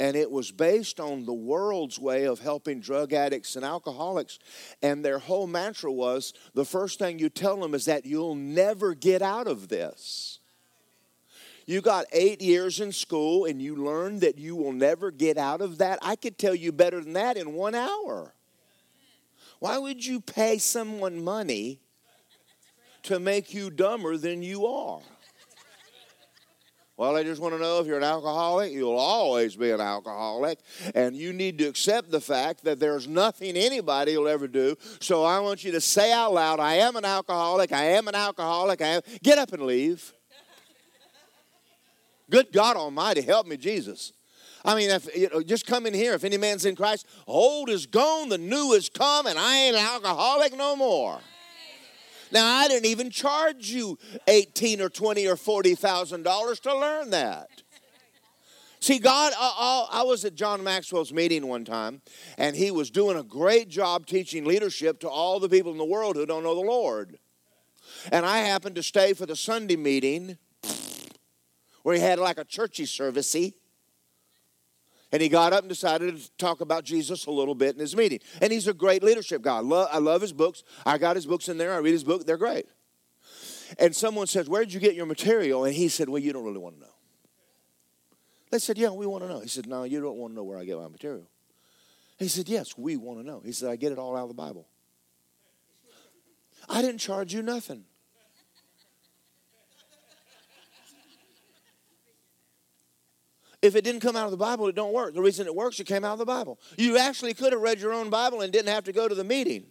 and 0.01 0.17
it 0.17 0.31
was 0.31 0.51
based 0.51 0.99
on 0.99 1.27
the 1.27 1.33
world's 1.33 1.99
way 1.99 2.25
of 2.25 2.41
helping 2.41 2.81
drug 2.81 3.13
addicts 3.13 3.55
and 3.55 3.65
alcoholics. 3.65 4.41
And 4.83 5.05
their 5.05 5.21
whole 5.21 5.47
mantra 5.47 5.93
was 5.93 6.33
the 6.55 6.65
first 6.65 6.99
thing 6.99 7.21
you 7.21 7.29
tell 7.29 7.57
them 7.61 7.73
is 7.73 7.85
that 7.85 8.05
you'll 8.05 8.35
never 8.35 8.95
get 8.95 9.23
out 9.23 9.47
of 9.47 9.69
this. 9.69 10.41
You 11.67 11.81
got 11.81 12.07
eight 12.13 12.43
years 12.43 12.81
in 12.81 12.91
school 12.91 13.45
and 13.45 13.63
you 13.63 13.77
learned 13.77 14.23
that 14.23 14.39
you 14.39 14.57
will 14.57 14.73
never 14.73 15.13
get 15.13 15.39
out 15.39 15.61
of 15.61 15.79
that. 15.79 16.01
I 16.03 16.17
could 16.17 16.37
tell 16.37 16.55
you 16.55 16.73
better 16.73 17.01
than 17.01 17.13
that 17.13 17.37
in 17.37 17.53
one 17.53 17.77
hour. 17.77 18.35
Why 19.61 19.79
would 19.79 20.05
you 20.05 20.21
pay 20.21 20.59
someone 20.59 21.23
money 21.23 21.79
to 23.05 23.19
make 23.19 23.53
you 23.53 23.71
dumber 23.71 24.17
than 24.17 24.43
you 24.43 24.67
are. 24.67 25.01
Well, 26.97 27.17
I 27.17 27.23
just 27.23 27.41
want 27.41 27.55
to 27.55 27.61
know 27.61 27.81
if 27.81 27.87
you're 27.87 27.97
an 27.97 28.05
alcoholic, 28.05 28.71
you'll 28.71 28.99
always 28.99 29.57
be 29.57 29.71
an 29.71 29.81
alcoholic. 29.81 30.59
And 30.95 31.17
you 31.17 31.33
need 31.33 31.59
to 31.59 31.65
accept 31.65 32.11
the 32.11 32.21
fact 32.21 32.65
that 32.65 32.79
there's 32.79 33.09
nothing 33.09 33.57
anybody 33.57 34.17
will 34.17 34.29
ever 34.29 34.47
do. 34.47 34.77
So 35.01 35.25
I 35.25 35.41
want 35.41 35.65
you 35.65 35.73
to 35.73 35.81
say 35.81 36.13
out 36.13 36.35
loud, 36.35 36.61
I 36.61 36.75
am 36.75 36.97
an 36.97 37.05
alcoholic, 37.05 37.73
I 37.73 37.85
am 37.85 38.09
an 38.09 38.15
alcoholic, 38.15 38.83
I 38.83 38.89
am. 38.89 39.03
Get 39.23 39.39
up 39.39 39.53
and 39.53 39.63
leave. 39.63 40.13
Good 42.31 42.53
God 42.53 42.77
Almighty, 42.77 43.23
help 43.23 43.47
me, 43.47 43.57
Jesus. 43.57 44.13
I 44.65 44.77
mean, 44.77 44.91
if, 44.91 45.15
you 45.17 45.29
know, 45.29 45.43
just 45.43 45.67
come 45.67 45.87
in 45.87 45.95
here. 45.95 46.15
If 46.15 46.25
any 46.25 46.37
man's 46.37 46.65
in 46.65 46.77
Christ, 46.77 47.07
old 47.27 47.69
is 47.69 47.87
gone, 47.87 48.29
the 48.29 48.39
new 48.39 48.73
is 48.75 48.89
come, 48.89 49.27
and 49.27 49.39
I 49.39 49.57
ain't 49.57 49.77
an 49.77 49.83
alcoholic 49.83 50.57
no 50.57 50.77
more. 50.77 51.21
Now, 52.33 52.47
I 52.47 52.67
didn't 52.67 52.87
even 52.87 53.11
charge 53.11 53.69
you 53.69 53.99
18 54.27 54.81
or 54.81 54.89
20 54.89 55.27
or 55.29 55.37
40,000 55.37 56.23
dollars 56.23 56.61
to 56.61 56.75
learn 56.75 57.11
that. 57.11 57.49
See, 58.81 58.99
God, 58.99 59.33
I, 59.39 59.87
I, 59.93 60.03
was 60.03 60.25
at 60.25 60.35
John 60.35 60.65
Maxwell's 60.65 61.13
meeting 61.13 61.47
one 61.47 61.65
time, 61.65 62.03
and 62.37 62.57
he 62.57 62.73
was 62.73 62.91
doing 62.91 63.17
a 63.17 63.23
great 63.23 63.69
job 63.69 64.07
teaching 64.07 64.45
leadership 64.45 64.99
to 65.01 65.09
all 65.09 65.39
the 65.39 65.49
people 65.49 65.71
in 65.71 65.79
the 65.79 65.85
world 65.85 66.17
who 66.17 66.27
don't 66.27 66.43
know 66.43 66.57
the 66.57 66.63
Lord. 66.63 67.19
And 68.11 68.27
I 68.27 68.39
happened 68.39 68.75
to 68.75 68.83
stay 68.83 69.13
for 69.13 69.25
the 69.25 69.37
Sunday 69.37 69.77
meeting 69.77 70.37
where 71.85 71.95
he 71.95 72.01
had 72.01 72.19
like 72.19 72.39
a 72.39 72.45
churchy 72.45 72.85
servicey. 72.85 73.55
And 75.13 75.21
he 75.21 75.29
got 75.29 75.53
up 75.53 75.61
and 75.61 75.69
decided 75.69 76.17
to 76.17 76.31
talk 76.39 76.63
about 76.63 76.85
Jesus 76.85 77.27
a 77.27 77.31
little 77.31 77.55
bit 77.55 77.75
in 77.75 77.81
his 77.81 77.95
meeting. 77.95 78.21
And 78.41 78.51
he's 78.51 78.67
a 78.67 78.73
great 78.73 79.03
leadership 79.03 79.43
guy. 79.43 79.59
I 79.59 79.61
love, 79.61 79.89
I 79.93 79.99
love 79.99 80.23
his 80.23 80.33
books. 80.33 80.65
I 80.87 80.97
got 80.97 81.17
his 81.17 81.27
books 81.27 81.49
in 81.49 81.59
there. 81.59 81.75
I 81.75 81.79
read 81.79 81.93
his 81.93 82.05
book. 82.05 82.25
They're 82.25 82.39
great. 82.39 82.67
And 83.79 83.95
someone 83.95 84.27
says, 84.27 84.49
Where 84.49 84.65
did 84.65 84.73
you 84.73 84.81
get 84.81 84.95
your 84.95 85.07
material? 85.07 85.65
And 85.65 85.75
he 85.75 85.89
said, 85.89 86.09
Well, 86.09 86.21
you 86.21 86.33
don't 86.33 86.45
really 86.45 86.59
want 86.59 86.77
to 86.77 86.81
know. 86.81 86.95
They 88.51 88.59
said, 88.59 88.79
Yeah, 88.79 88.91
we 88.91 89.07
want 89.07 89.25
to 89.25 89.29
know. 89.29 89.41
He 89.41 89.49
said, 89.49 89.67
No, 89.67 89.85
you 89.85 90.01
don't 90.01 90.17
want 90.17 90.33
to 90.33 90.37
know 90.37 90.45
where 90.45 90.59
I 90.59 90.65
get 90.65 90.79
my 90.79 90.89
material. 90.89 91.29
He 92.19 92.29
said, 92.29 92.49
Yes, 92.49 92.77
we 92.77 92.97
want 92.97 93.19
to 93.21 93.27
know. 93.27 93.43
He 93.45 93.53
said, 93.53 93.71
I 93.71 93.77
get 93.77 93.93
it 93.93 93.99
all 93.99 94.17
out 94.17 94.23
of 94.23 94.29
the 94.29 94.35
Bible. 94.35 94.67
I 96.69 96.81
didn't 96.81 96.99
charge 96.99 97.35
you 97.35 97.43
nothing. 97.43 97.85
If 103.63 103.77
it 103.77 103.85
didn't 103.85 104.01
come 104.01 104.17
out 104.17 104.25
of 104.25 104.33
the 104.33 104.37
Bible, 104.37 104.67
it 104.67 104.75
don't 104.75 104.93
work. 104.93 105.15
The 105.15 105.23
reason 105.23 105.47
it 105.47 105.55
works, 105.55 105.79
it 105.79 105.87
came 105.87 106.05
out 106.05 106.15
of 106.15 106.19
the 106.19 106.27
Bible. 106.27 106.59
You 106.77 106.99
actually 106.99 107.33
could 107.33 107.53
have 107.53 107.63
read 107.63 107.81
your 107.81 107.93
own 107.93 108.11
Bible 108.11 108.41
and 108.41 108.53
didn't 108.53 108.73
have 108.73 108.85
to 108.85 108.93
go 108.93 109.09
to 109.09 109.15
the 109.15 109.25
meeting. 109.25 109.67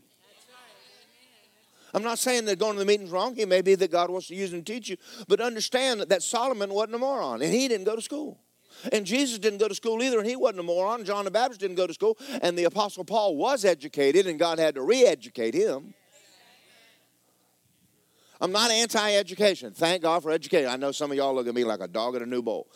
I'm 1.94 2.04
not 2.04 2.20
saying 2.20 2.46
that 2.46 2.58
going 2.58 2.74
to 2.74 2.80
the 2.80 2.86
meeting's 2.86 3.12
wrong. 3.12 3.36
It 3.38 3.50
may 3.50 3.62
be 3.62 3.76
that 3.76 3.92
God 3.92 4.10
wants 4.10 4.28
to 4.28 4.36
use 4.36 4.54
and 4.54 4.66
teach 4.66 4.88
you. 4.88 4.96
But 5.28 5.42
understand 5.42 6.00
that 6.02 6.24
Solomon 6.24 6.74
wasn't 6.74 6.96
a 6.96 7.00
moron, 7.00 7.42
and 7.42 7.54
he 7.54 7.68
didn't 7.68 7.86
go 7.86 7.98
to 7.98 8.02
school. 8.02 8.40
And 8.94 9.06
Jesus 9.06 9.38
didn't 9.40 9.60
go 9.60 9.68
to 9.68 9.76
school 9.76 10.02
either, 10.02 10.18
and 10.18 10.28
he 10.28 10.38
wasn't 10.38 10.62
a 10.62 10.64
moron. 10.64 11.04
John 11.04 11.26
the 11.26 11.32
Baptist 11.32 11.60
didn't 11.60 11.76
go 11.76 11.86
to 11.86 11.94
school, 11.94 12.18
and 12.42 12.58
the 12.58 12.64
Apostle 12.64 13.04
Paul 13.04 13.36
was 13.36 13.66
educated, 13.66 14.26
and 14.26 14.40
God 14.40 14.58
had 14.58 14.76
to 14.76 14.82
re 14.82 15.06
educate 15.06 15.54
him. 15.54 15.94
I'm 18.40 18.52
not 18.52 18.72
anti 18.72 19.16
education. 19.16 19.72
Thank 19.72 20.02
God 20.02 20.24
for 20.24 20.32
education. 20.32 20.70
I 20.70 20.78
know 20.78 20.92
some 20.92 21.12
of 21.12 21.18
y'all 21.18 21.36
look 21.36 21.48
at 21.48 21.54
me 21.54 21.64
like 21.64 21.82
a 21.82 21.88
dog 21.88 22.16
at 22.16 22.24
a 22.24 22.26
new 22.26 22.42
bowl. 22.42 22.68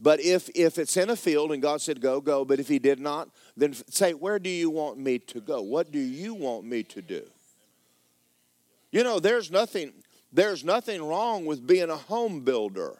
But 0.00 0.20
if, 0.20 0.48
if 0.54 0.78
it's 0.78 0.96
in 0.96 1.10
a 1.10 1.16
field 1.16 1.50
and 1.50 1.60
God 1.60 1.80
said 1.80 2.00
go, 2.00 2.20
go, 2.20 2.44
but 2.44 2.60
if 2.60 2.68
He 2.68 2.78
did 2.78 3.00
not, 3.00 3.28
then 3.56 3.74
say, 3.74 4.14
Where 4.14 4.38
do 4.38 4.48
you 4.48 4.70
want 4.70 4.98
me 4.98 5.18
to 5.20 5.40
go? 5.40 5.60
What 5.60 5.90
do 5.90 5.98
you 5.98 6.34
want 6.34 6.64
me 6.64 6.82
to 6.84 7.02
do? 7.02 7.22
You 8.90 9.02
know, 9.02 9.18
there's 9.18 9.50
nothing, 9.50 9.92
there's 10.32 10.64
nothing 10.64 11.02
wrong 11.02 11.44
with 11.46 11.66
being 11.66 11.90
a 11.90 11.96
home 11.96 12.40
builder. 12.40 12.98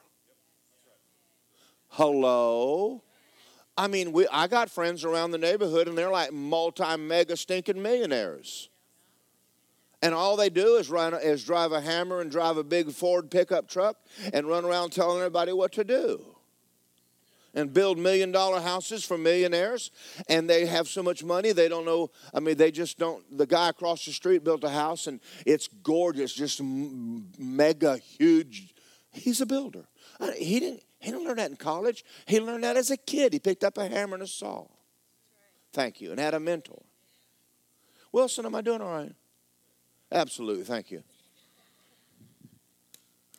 Hello? 1.91 3.03
I 3.77 3.87
mean, 3.87 4.13
we, 4.13 4.27
I 4.31 4.49
got 4.49 4.71
friends 4.71 5.05
around 5.05 5.31
the 5.31 5.39
neighborhood 5.39 5.87
and 5.87 5.97
they're 5.97 6.11
like 6.11 6.33
multi 6.33 6.97
mega 6.97 7.37
stinking 7.37 7.81
millionaires. 7.81 8.69
And 10.03 10.15
all 10.15 10.37
they 10.37 10.51
do 10.51 10.77
is 10.77 10.91
run 10.91 11.15
is 11.15 11.45
drive 11.45 11.73
a 11.73 11.81
hammer 11.81 12.21
and 12.21 12.31
drive 12.31 12.57
a 12.57 12.65
big 12.65 12.93
Ford 12.93 13.31
pickup 13.31 13.69
truck 13.69 13.97
and 14.33 14.47
run 14.47 14.65
around 14.65 14.91
telling 14.91 15.19
everybody 15.19 15.53
what 15.53 15.73
to 15.73 15.85
do. 15.85 16.25
And 17.55 17.73
build 17.73 17.99
million 17.99 18.31
dollar 18.31 18.61
houses 18.61 19.05
for 19.05 19.19
millionaires. 19.19 19.91
And 20.29 20.49
they 20.49 20.67
have 20.67 20.87
so 20.87 21.03
much 21.03 21.25
money, 21.25 21.53
they 21.53 21.69
don't 21.69 21.85
know. 21.85 22.11
I 22.33 22.41
mean, 22.41 22.57
they 22.57 22.71
just 22.71 22.99
don't. 22.99 23.25
The 23.37 23.47
guy 23.47 23.71
across 23.71 24.05
the 24.05 24.13
street 24.13 24.45
built 24.45 24.65
a 24.65 24.69
house 24.69 25.07
and 25.07 25.21
it's 25.47 25.69
gorgeous, 25.83 26.35
just 26.35 26.61
mega 26.63 27.97
huge. 27.97 28.75
He's 29.11 29.41
a 29.41 29.47
builder. 29.47 29.87
He 30.37 30.61
didn't, 30.61 30.83
he 30.99 31.11
didn't 31.11 31.25
learn 31.25 31.37
that 31.37 31.51
in 31.51 31.57
college. 31.57 32.05
He 32.27 32.41
learned 32.41 32.65
that 32.65 32.77
as 32.77 32.91
a 32.91 32.97
kid. 32.97 33.33
He 33.33 33.39
picked 33.39 33.65
up 33.65 33.79
a 33.79 33.89
hammer 33.89 34.15
and 34.15 34.23
a 34.23 34.27
saw. 34.27 34.67
Thank 35.73 36.01
you. 36.01 36.11
And 36.11 36.21
had 36.21 36.35
a 36.35 36.41
mentor. 36.41 36.83
Wilson, 38.13 38.47
am 38.47 38.55
I 38.55 38.63
doing 38.63 38.81
all 38.81 38.91
right? 38.93 39.15
Absolutely. 40.11 40.65
Thank 40.65 40.91
you. 40.91 41.03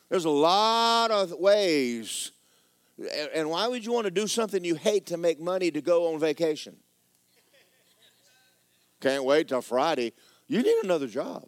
There's 0.10 0.26
a 0.26 0.30
lot 0.30 1.12
of 1.12 1.32
ways. 1.34 2.32
And 3.34 3.50
why 3.50 3.68
would 3.68 3.86
you 3.86 3.94
want 3.94 4.06
to 4.06 4.12
do 4.12 4.28
something 4.28 4.64
you 4.64 4.76
hate 4.76 5.06
to 5.08 5.18
make 5.18 5.40
money 5.40 5.72
to 5.72 5.82
go 5.82 6.14
on 6.14 6.20
vacation? 6.20 6.76
Can't 9.00 9.24
wait 9.24 9.48
till 9.48 9.62
Friday. 9.62 10.14
You 10.48 10.62
need 10.62 10.84
another 10.84 11.08
job. 11.08 11.48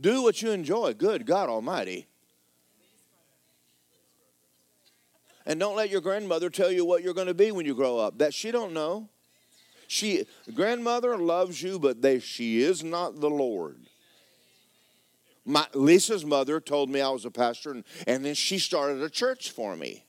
Do 0.00 0.22
what 0.22 0.42
you 0.42 0.50
enjoy. 0.50 0.94
Good 0.94 1.26
God 1.26 1.48
Almighty. 1.48 2.06
And 5.46 5.60
don't 5.60 5.76
let 5.76 5.90
your 5.90 6.00
grandmother 6.00 6.50
tell 6.50 6.72
you 6.72 6.84
what 6.84 7.04
you're 7.04 7.14
going 7.14 7.28
to 7.28 7.34
be 7.34 7.52
when 7.52 7.66
you 7.66 7.74
grow 7.74 7.98
up. 7.98 8.18
That 8.18 8.34
she 8.34 8.50
don't 8.50 8.72
know. 8.72 9.08
She 9.86 10.26
grandmother 10.52 11.16
loves 11.16 11.62
you, 11.62 11.78
but 11.78 12.02
they, 12.02 12.18
she 12.18 12.60
is 12.60 12.82
not 12.82 13.20
the 13.20 13.30
Lord. 13.30 13.78
My, 15.46 15.64
Lisa's 15.74 16.24
mother 16.24 16.60
told 16.60 16.90
me 16.90 17.00
I 17.00 17.08
was 17.08 17.24
a 17.24 17.30
pastor, 17.30 17.70
and, 17.70 17.84
and 18.08 18.24
then 18.24 18.34
she 18.34 18.58
started 18.58 19.00
a 19.00 19.08
church 19.08 19.52
for 19.52 19.76
me. 19.76 20.04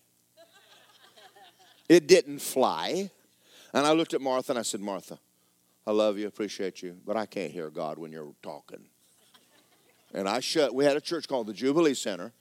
It 1.87 2.07
didn't 2.07 2.39
fly. 2.39 3.11
And 3.71 3.85
I 3.85 3.91
looked 3.91 4.15
at 4.15 4.21
Martha 4.21 4.51
and 4.51 4.59
I 4.59 4.63
said, 4.63 4.81
Martha, 4.81 5.19
I 5.85 5.91
love 5.91 6.17
you, 6.17 6.27
appreciate 6.27 6.81
you, 6.81 6.97
but 7.05 7.15
I 7.15 7.27
can't 7.27 7.51
hear 7.51 7.69
God 7.69 7.99
when 7.99 8.11
you're 8.11 8.33
talking. 8.41 8.83
And 10.13 10.27
I 10.27 10.39
shut, 10.39 10.73
we 10.73 10.83
had 10.85 10.97
a 10.97 11.01
church 11.01 11.27
called 11.27 11.47
the 11.47 11.53
Jubilee 11.53 11.93
Center, 11.93 12.33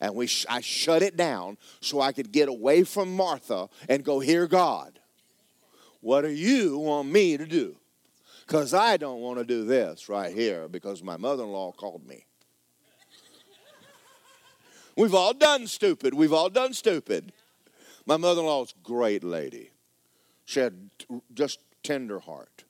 and 0.00 0.14
we, 0.14 0.28
I 0.48 0.60
shut 0.60 1.02
it 1.02 1.16
down 1.16 1.58
so 1.80 2.00
I 2.00 2.12
could 2.12 2.30
get 2.30 2.48
away 2.48 2.84
from 2.84 3.16
Martha 3.16 3.68
and 3.88 4.04
go 4.04 4.20
hear 4.20 4.46
God. 4.46 5.00
What 6.00 6.20
do 6.20 6.30
you 6.30 6.78
want 6.78 7.08
me 7.08 7.36
to 7.36 7.46
do? 7.46 7.76
Because 8.46 8.74
I 8.74 8.98
don't 8.98 9.20
want 9.20 9.38
to 9.38 9.44
do 9.44 9.64
this 9.64 10.08
right 10.08 10.32
here 10.32 10.68
because 10.68 11.02
my 11.02 11.16
mother 11.16 11.42
in 11.42 11.50
law 11.50 11.72
called 11.72 12.06
me. 12.06 12.26
We've 14.96 15.14
all 15.14 15.34
done 15.34 15.66
stupid. 15.66 16.14
We've 16.14 16.32
all 16.32 16.50
done 16.50 16.72
stupid. 16.72 17.32
My 18.06 18.16
mother-in-law 18.16 18.58
law's 18.58 18.74
great 18.82 19.24
lady. 19.24 19.70
She 20.44 20.60
had 20.60 20.90
just 21.32 21.60
tender 21.82 22.20
heart. 22.20 22.64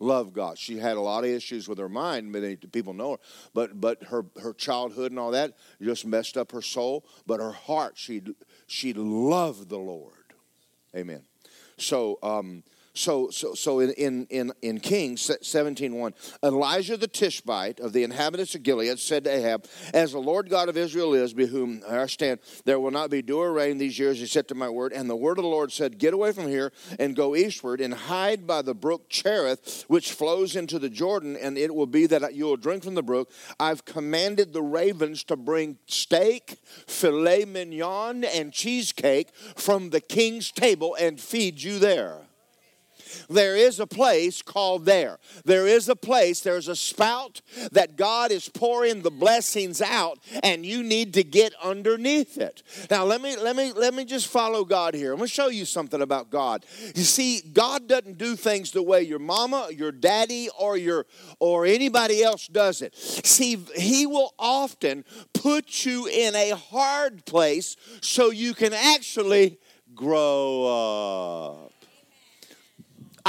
Love 0.00 0.32
God. 0.32 0.58
She 0.58 0.78
had 0.78 0.96
a 0.96 1.00
lot 1.00 1.24
of 1.24 1.30
issues 1.30 1.68
with 1.68 1.78
her 1.78 1.88
mind. 1.88 2.30
Many 2.30 2.56
people 2.56 2.92
know 2.92 3.12
her, 3.12 3.18
but 3.52 3.80
but 3.80 4.04
her 4.04 4.24
her 4.40 4.52
childhood 4.52 5.10
and 5.10 5.18
all 5.18 5.32
that 5.32 5.56
just 5.82 6.06
messed 6.06 6.36
up 6.36 6.52
her 6.52 6.62
soul. 6.62 7.04
But 7.26 7.40
her 7.40 7.50
heart, 7.50 7.94
she 7.96 8.22
she 8.68 8.92
loved 8.92 9.68
the 9.68 9.78
Lord. 9.78 10.12
Amen. 10.94 11.22
So, 11.78 12.18
um, 12.22 12.62
so, 12.98 13.30
so, 13.30 13.54
so 13.54 13.80
in, 13.80 13.90
in, 13.92 14.26
in, 14.28 14.52
in 14.60 14.80
Kings 14.80 15.28
17.1, 15.28 16.12
Elijah 16.42 16.96
the 16.96 17.06
Tishbite 17.06 17.80
of 17.80 17.92
the 17.92 18.02
inhabitants 18.02 18.54
of 18.54 18.62
Gilead 18.62 18.98
said 18.98 19.24
to 19.24 19.30
Ahab, 19.30 19.66
As 19.94 20.12
the 20.12 20.18
Lord 20.18 20.50
God 20.50 20.68
of 20.68 20.76
Israel 20.76 21.14
is, 21.14 21.32
by 21.32 21.44
whom 21.44 21.82
I 21.88 22.06
stand, 22.06 22.40
there 22.64 22.80
will 22.80 22.90
not 22.90 23.10
be 23.10 23.22
dew 23.22 23.38
or 23.38 23.52
rain 23.52 23.78
these 23.78 23.98
years, 23.98 24.18
He 24.18 24.26
said 24.26 24.48
to 24.48 24.54
my 24.54 24.68
word. 24.68 24.92
And 24.92 25.08
the 25.08 25.16
word 25.16 25.38
of 25.38 25.44
the 25.44 25.48
Lord 25.48 25.72
said, 25.72 25.98
Get 25.98 26.12
away 26.12 26.32
from 26.32 26.48
here 26.48 26.72
and 26.98 27.14
go 27.14 27.36
eastward 27.36 27.80
and 27.80 27.94
hide 27.94 28.46
by 28.46 28.62
the 28.62 28.74
brook 28.74 29.08
Cherith, 29.08 29.84
which 29.88 30.12
flows 30.12 30.56
into 30.56 30.78
the 30.78 30.90
Jordan, 30.90 31.36
and 31.36 31.56
it 31.56 31.74
will 31.74 31.86
be 31.86 32.06
that 32.06 32.34
you 32.34 32.46
will 32.46 32.56
drink 32.56 32.82
from 32.82 32.94
the 32.94 33.02
brook. 33.02 33.30
I've 33.60 33.84
commanded 33.84 34.52
the 34.52 34.62
ravens 34.62 35.22
to 35.24 35.36
bring 35.36 35.78
steak, 35.86 36.58
filet 36.86 37.44
mignon, 37.44 38.24
and 38.24 38.52
cheesecake 38.52 39.34
from 39.56 39.90
the 39.90 40.00
king's 40.00 40.50
table 40.50 40.96
and 40.98 41.20
feed 41.20 41.62
you 41.62 41.78
there. 41.78 42.27
There 43.28 43.56
is 43.56 43.80
a 43.80 43.86
place 43.86 44.42
called 44.42 44.84
there. 44.84 45.18
There 45.44 45.66
is 45.66 45.88
a 45.88 45.96
place, 45.96 46.40
there's 46.40 46.68
a 46.68 46.76
spout 46.76 47.40
that 47.72 47.96
God 47.96 48.30
is 48.30 48.48
pouring 48.48 49.02
the 49.02 49.10
blessings 49.10 49.80
out, 49.80 50.18
and 50.42 50.64
you 50.64 50.82
need 50.82 51.14
to 51.14 51.24
get 51.24 51.52
underneath 51.62 52.38
it. 52.38 52.62
Now 52.90 53.04
let 53.04 53.20
me 53.20 53.36
let 53.36 53.56
me 53.56 53.72
let 53.72 53.94
me 53.94 54.04
just 54.04 54.28
follow 54.28 54.64
God 54.64 54.94
here. 54.94 55.12
I'm 55.12 55.18
gonna 55.18 55.28
show 55.28 55.48
you 55.48 55.64
something 55.64 56.02
about 56.02 56.30
God. 56.30 56.64
You 56.94 57.02
see, 57.02 57.40
God 57.52 57.88
doesn't 57.88 58.18
do 58.18 58.36
things 58.36 58.72
the 58.72 58.82
way 58.82 59.02
your 59.02 59.18
mama, 59.18 59.68
your 59.70 59.92
daddy, 59.92 60.48
or 60.58 60.76
your 60.76 61.06
or 61.38 61.66
anybody 61.66 62.22
else 62.22 62.46
does 62.46 62.82
it. 62.82 62.94
See, 62.96 63.56
he 63.76 64.06
will 64.06 64.34
often 64.38 65.04
put 65.32 65.84
you 65.84 66.06
in 66.06 66.34
a 66.34 66.50
hard 66.50 67.24
place 67.24 67.76
so 68.00 68.30
you 68.30 68.54
can 68.54 68.72
actually 68.72 69.58
grow 69.94 71.64
up. 71.64 71.77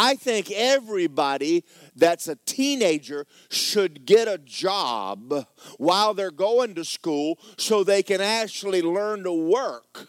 I 0.01 0.15
think 0.15 0.49
everybody 0.49 1.65
that's 1.93 2.29
a 2.29 2.37
teenager 2.45 3.27
should 3.49 4.05
get 4.05 4.29
a 4.29 4.37
job 4.37 5.45
while 5.77 6.13
they're 6.13 6.31
going 6.31 6.73
to 6.75 6.85
school 6.85 7.37
so 7.57 7.83
they 7.83 8.01
can 8.01 8.21
actually 8.21 8.81
learn 8.81 9.23
to 9.23 9.33
work 9.33 10.07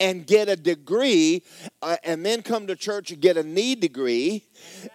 and 0.00 0.26
get 0.26 0.48
a 0.48 0.56
degree 0.56 1.44
uh, 1.80 1.96
and 2.02 2.26
then 2.26 2.42
come 2.42 2.66
to 2.66 2.74
church 2.74 3.12
and 3.12 3.20
get 3.20 3.36
a 3.36 3.44
knee 3.44 3.76
degree 3.76 4.44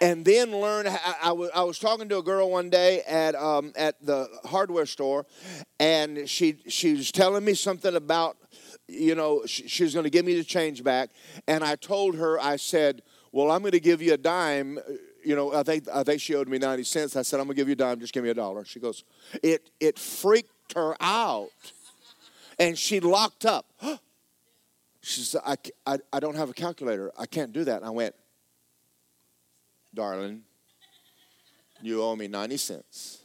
and 0.02 0.22
then 0.22 0.50
learn 0.52 0.86
I, 0.86 1.14
I, 1.22 1.32
was, 1.32 1.50
was 1.54 1.78
talking 1.78 2.10
to 2.10 2.18
a 2.18 2.22
girl 2.22 2.50
one 2.50 2.68
day 2.68 3.00
at, 3.08 3.34
um, 3.34 3.72
at 3.74 4.04
the 4.04 4.28
hardware 4.44 4.86
store 4.86 5.24
and 5.80 6.28
she, 6.28 6.58
she 6.68 6.92
was 6.92 7.10
telling 7.10 7.42
me 7.42 7.54
something 7.54 7.96
about 7.96 8.36
you 8.92 9.14
know, 9.14 9.42
she, 9.46 9.66
she 9.68 9.84
was 9.84 9.94
going 9.94 10.04
to 10.04 10.10
give 10.10 10.24
me 10.24 10.34
the 10.34 10.44
change 10.44 10.84
back. 10.84 11.10
And 11.46 11.64
I 11.64 11.76
told 11.76 12.16
her, 12.16 12.40
I 12.40 12.56
said, 12.56 13.02
well, 13.32 13.50
I'm 13.50 13.60
going 13.60 13.72
to 13.72 13.80
give 13.80 14.02
you 14.02 14.12
a 14.12 14.18
dime. 14.18 14.78
Uh, 14.78 14.92
you 15.24 15.34
know, 15.36 15.54
I 15.54 15.62
think, 15.62 15.88
I 15.92 16.02
think 16.02 16.20
she 16.20 16.34
owed 16.34 16.48
me 16.48 16.58
90 16.58 16.84
cents. 16.84 17.16
I 17.16 17.22
said, 17.22 17.40
I'm 17.40 17.46
going 17.46 17.56
to 17.56 17.60
give 17.60 17.68
you 17.68 17.72
a 17.72 17.76
dime. 17.76 18.00
Just 18.00 18.12
give 18.12 18.24
me 18.24 18.30
a 18.30 18.34
dollar. 18.34 18.64
She 18.64 18.80
goes, 18.80 19.04
it, 19.42 19.70
it 19.80 19.98
freaked 19.98 20.74
her 20.74 20.96
out. 21.00 21.50
And 22.58 22.76
she 22.76 23.00
locked 23.00 23.46
up. 23.46 23.66
she 25.00 25.22
said, 25.22 25.40
I, 25.46 25.56
I, 25.86 25.98
I 26.12 26.20
don't 26.20 26.36
have 26.36 26.50
a 26.50 26.54
calculator. 26.54 27.12
I 27.18 27.26
can't 27.26 27.52
do 27.52 27.64
that. 27.64 27.76
And 27.76 27.86
I 27.86 27.90
went, 27.90 28.14
darling, 29.94 30.42
you 31.80 32.02
owe 32.02 32.16
me 32.16 32.28
90 32.28 32.56
cents. 32.56 33.18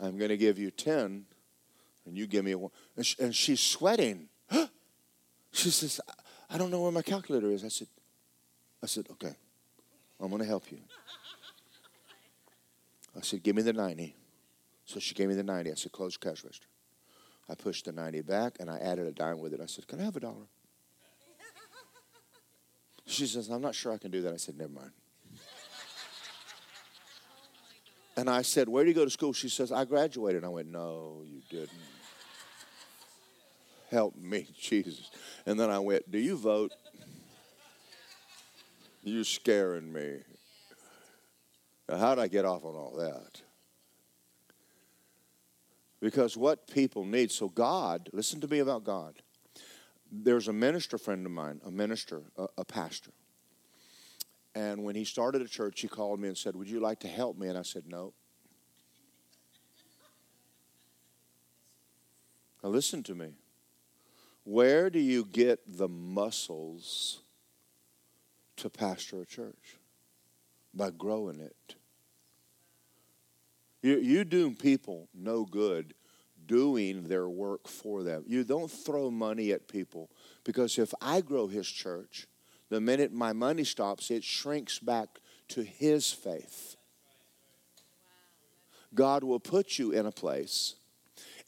I'm 0.00 0.18
going 0.18 0.28
to 0.28 0.36
give 0.36 0.58
you 0.58 0.70
10, 0.70 1.24
and 2.06 2.18
you 2.18 2.26
give 2.26 2.44
me 2.44 2.54
one. 2.54 2.70
And, 2.96 3.06
and 3.18 3.34
she's 3.34 3.60
sweating. 3.60 4.28
She 5.56 5.70
says, 5.70 6.02
I 6.50 6.58
don't 6.58 6.70
know 6.70 6.82
where 6.82 6.92
my 6.92 7.00
calculator 7.00 7.50
is. 7.50 7.64
I 7.64 7.68
said, 7.68 7.88
I 8.82 8.86
said, 8.86 9.06
okay, 9.12 9.34
I'm 10.20 10.28
going 10.28 10.42
to 10.42 10.46
help 10.46 10.70
you. 10.70 10.78
I 13.16 13.22
said, 13.22 13.42
give 13.42 13.56
me 13.56 13.62
the 13.62 13.72
90. 13.72 14.14
So 14.84 15.00
she 15.00 15.14
gave 15.14 15.28
me 15.28 15.34
the 15.34 15.42
90. 15.42 15.70
I 15.70 15.74
said, 15.74 15.92
close 15.92 16.18
cash 16.18 16.44
register. 16.44 16.66
I 17.48 17.54
pushed 17.54 17.86
the 17.86 17.92
90 17.92 18.20
back 18.20 18.56
and 18.60 18.70
I 18.70 18.76
added 18.78 19.06
a 19.06 19.12
dime 19.12 19.38
with 19.38 19.54
it. 19.54 19.60
I 19.62 19.66
said, 19.66 19.86
Can 19.86 20.00
I 20.00 20.04
have 20.04 20.16
a 20.16 20.20
dollar? 20.20 20.46
She 23.06 23.26
says, 23.26 23.48
I'm 23.48 23.62
not 23.62 23.74
sure 23.74 23.92
I 23.92 23.98
can 23.98 24.10
do 24.10 24.20
that. 24.22 24.34
I 24.34 24.36
said, 24.36 24.58
Never 24.58 24.72
mind. 24.72 24.90
And 28.16 28.28
I 28.28 28.42
said, 28.42 28.68
Where 28.68 28.82
do 28.82 28.90
you 28.90 28.96
go 28.96 29.04
to 29.04 29.10
school? 29.10 29.32
She 29.32 29.48
says, 29.48 29.70
I 29.70 29.84
graduated. 29.84 30.44
I 30.44 30.48
went, 30.48 30.68
No, 30.68 31.22
you 31.24 31.40
didn't. 31.48 31.70
Help 33.90 34.16
me, 34.16 34.48
Jesus. 34.58 35.10
And 35.44 35.58
then 35.58 35.70
I 35.70 35.78
went, 35.78 36.10
Do 36.10 36.18
you 36.18 36.36
vote? 36.36 36.72
You're 39.02 39.24
scaring 39.24 39.92
me. 39.92 40.18
Now, 41.88 41.98
how 41.98 42.14
did 42.16 42.22
I 42.22 42.28
get 42.28 42.44
off 42.44 42.64
on 42.64 42.74
all 42.74 42.96
that? 42.98 43.42
Because 46.00 46.36
what 46.36 46.66
people 46.66 47.04
need, 47.04 47.30
so 47.30 47.48
God, 47.48 48.10
listen 48.12 48.40
to 48.40 48.48
me 48.48 48.58
about 48.58 48.84
God. 48.84 49.14
There's 50.10 50.48
a 50.48 50.52
minister 50.52 50.98
friend 50.98 51.24
of 51.24 51.32
mine, 51.32 51.60
a 51.64 51.70
minister, 51.70 52.22
a, 52.36 52.48
a 52.58 52.64
pastor. 52.64 53.12
And 54.54 54.84
when 54.84 54.94
he 54.94 55.04
started 55.04 55.42
a 55.42 55.48
church, 55.48 55.80
he 55.80 55.88
called 55.88 56.18
me 56.18 56.28
and 56.28 56.36
said, 56.36 56.56
Would 56.56 56.68
you 56.68 56.80
like 56.80 57.00
to 57.00 57.08
help 57.08 57.36
me? 57.36 57.48
And 57.48 57.58
I 57.58 57.62
said, 57.62 57.84
No. 57.86 58.12
Now, 62.62 62.70
listen 62.70 63.02
to 63.04 63.14
me. 63.14 63.34
Where 64.46 64.90
do 64.90 65.00
you 65.00 65.24
get 65.24 65.58
the 65.66 65.88
muscles 65.88 67.18
to 68.58 68.70
pastor 68.70 69.22
a 69.22 69.26
church? 69.26 69.76
By 70.72 70.90
growing 70.90 71.40
it. 71.40 71.74
You, 73.82 73.98
you 73.98 74.22
do 74.22 74.52
people 74.52 75.08
no 75.12 75.44
good 75.44 75.94
doing 76.46 77.08
their 77.08 77.28
work 77.28 77.66
for 77.66 78.04
them. 78.04 78.22
You 78.28 78.44
don't 78.44 78.70
throw 78.70 79.10
money 79.10 79.50
at 79.50 79.66
people 79.66 80.10
because 80.44 80.78
if 80.78 80.94
I 81.00 81.22
grow 81.22 81.48
his 81.48 81.66
church, 81.66 82.28
the 82.68 82.80
minute 82.80 83.12
my 83.12 83.32
money 83.32 83.64
stops, 83.64 84.12
it 84.12 84.22
shrinks 84.22 84.78
back 84.78 85.08
to 85.48 85.64
his 85.64 86.12
faith. 86.12 86.76
God 88.94 89.24
will 89.24 89.40
put 89.40 89.76
you 89.76 89.90
in 89.90 90.06
a 90.06 90.12
place 90.12 90.76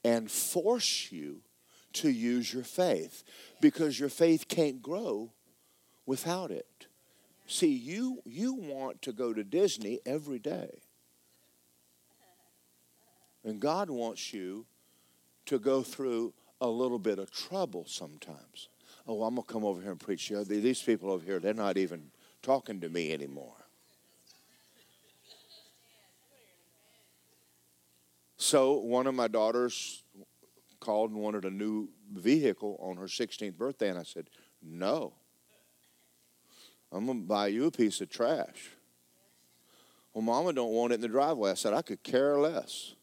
and 0.03 0.28
force 0.28 1.12
you 1.12 1.42
to 1.99 2.11
use 2.11 2.53
your 2.53 2.64
faith 2.64 3.24
because 3.61 3.99
your 3.99 4.09
faith 4.09 4.49
can't 4.49 4.82
grow 4.82 5.30
without 6.07 6.51
it. 6.51 6.86
See, 7.46 7.72
you 7.72 8.22
you 8.24 8.55
want 8.55 9.03
to 9.03 9.12
go 9.12 9.32
to 9.32 9.42
Disney 9.42 10.01
every 10.05 10.38
day. 10.38 10.82
And 13.44 13.61
God 13.61 13.88
wants 13.88 14.34
you 14.34 14.66
to 15.46 15.59
go 15.59 15.82
through 15.82 16.34
a 16.61 16.68
little 16.68 16.99
bit 16.99 17.18
of 17.18 17.30
trouble 17.30 17.84
sometimes. 17.86 18.68
Oh, 19.07 19.22
I'm 19.22 19.36
going 19.36 19.46
to 19.46 19.53
come 19.53 19.64
over 19.64 19.80
here 19.80 19.92
and 19.92 20.01
preach. 20.01 20.30
These 20.46 20.82
people 20.82 21.11
over 21.11 21.24
here, 21.24 21.38
they're 21.38 21.55
not 21.55 21.78
even 21.78 22.11
talking 22.42 22.80
to 22.80 22.88
me 22.88 23.12
anymore. 23.12 23.55
So, 28.36 28.74
one 28.74 29.07
of 29.07 29.14
my 29.14 29.28
daughters 29.28 30.03
called 30.81 31.11
and 31.11 31.20
wanted 31.20 31.45
a 31.45 31.51
new 31.51 31.89
vehicle 32.12 32.76
on 32.81 32.97
her 32.97 33.07
16th 33.07 33.57
birthday, 33.57 33.89
and 33.89 33.99
I 33.99 34.05
said, 34.05 34.29
No. 34.62 35.14
I'm 36.91 37.05
going 37.05 37.20
to 37.20 37.26
buy 37.26 37.49
you 37.49 37.66
a 37.66 37.70
piece 37.70 38.01
of 38.01 38.09
trash. 38.09 38.70
Well, 40.14 40.22
Mama 40.22 40.55
don't 40.55 40.72
want 40.72 40.93
it 40.93 40.97
in 40.97 41.01
the 41.03 41.09
driveway. 41.09 41.51
I 41.51 41.55
said, 41.55 41.74
I 41.74 41.83
could 41.83 42.03
care 42.03 42.39
less 42.39 42.95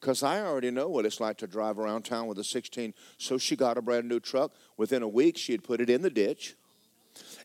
because 0.00 0.22
I 0.22 0.40
already 0.40 0.70
know 0.70 0.88
what 0.88 1.04
it's 1.04 1.20
like 1.20 1.38
to 1.38 1.46
drive 1.46 1.78
around 1.78 2.04
town 2.04 2.26
with 2.26 2.38
a 2.38 2.44
16. 2.44 2.94
So 3.18 3.38
she 3.38 3.56
got 3.56 3.78
a 3.78 3.82
brand 3.82 4.08
new 4.08 4.20
truck. 4.20 4.52
Within 4.76 5.02
a 5.02 5.08
week, 5.08 5.36
she 5.36 5.52
had 5.52 5.64
put 5.64 5.80
it 5.80 5.90
in 5.90 6.02
the 6.02 6.10
ditch. 6.10 6.54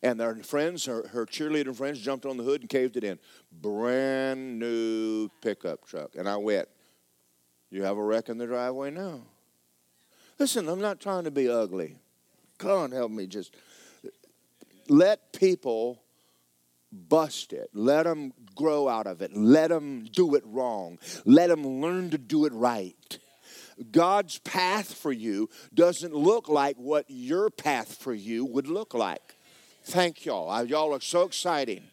And 0.03 0.19
their 0.19 0.35
friends, 0.35 0.85
her, 0.85 1.07
her 1.07 1.25
cheerleading 1.25 1.75
friends, 1.75 1.99
jumped 1.99 2.25
on 2.25 2.37
the 2.37 2.43
hood 2.43 2.61
and 2.61 2.69
caved 2.69 2.97
it 2.97 3.03
in. 3.03 3.19
Brand 3.51 4.59
new 4.59 5.29
pickup 5.41 5.87
truck. 5.87 6.15
And 6.15 6.27
I 6.27 6.37
went, 6.37 6.67
You 7.69 7.83
have 7.83 7.97
a 7.97 8.03
wreck 8.03 8.29
in 8.29 8.37
the 8.37 8.47
driveway 8.47 8.91
now. 8.91 9.21
Listen, 10.41 10.67
I'm 10.69 10.81
not 10.81 10.99
trying 10.99 11.25
to 11.25 11.29
be 11.29 11.47
ugly. 11.47 11.97
On, 12.63 12.91
help 12.91 13.11
me. 13.11 13.27
Just 13.27 13.55
let 14.89 15.33
people 15.33 16.01
bust 16.91 17.53
it. 17.53 17.69
Let 17.75 18.05
them 18.05 18.33
grow 18.55 18.89
out 18.89 19.05
of 19.05 19.21
it. 19.21 19.37
Let 19.37 19.69
them 19.69 20.07
do 20.11 20.33
it 20.33 20.41
wrong. 20.47 20.97
Let 21.25 21.49
them 21.49 21.79
learn 21.79 22.09
to 22.09 22.17
do 22.17 22.45
it 22.45 22.53
right. 22.53 23.19
God's 23.91 24.39
path 24.39 24.95
for 24.95 25.11
you 25.11 25.47
doesn't 25.75 26.15
look 26.15 26.49
like 26.49 26.75
what 26.77 27.05
your 27.07 27.51
path 27.51 27.97
for 27.97 28.15
you 28.15 28.43
would 28.43 28.67
look 28.67 28.95
like. 28.95 29.35
Thank 29.83 30.25
y'all. 30.25 30.65
Y'all 30.65 30.91
are 30.95 31.01
so 31.01 31.21
exciting. 31.21 31.83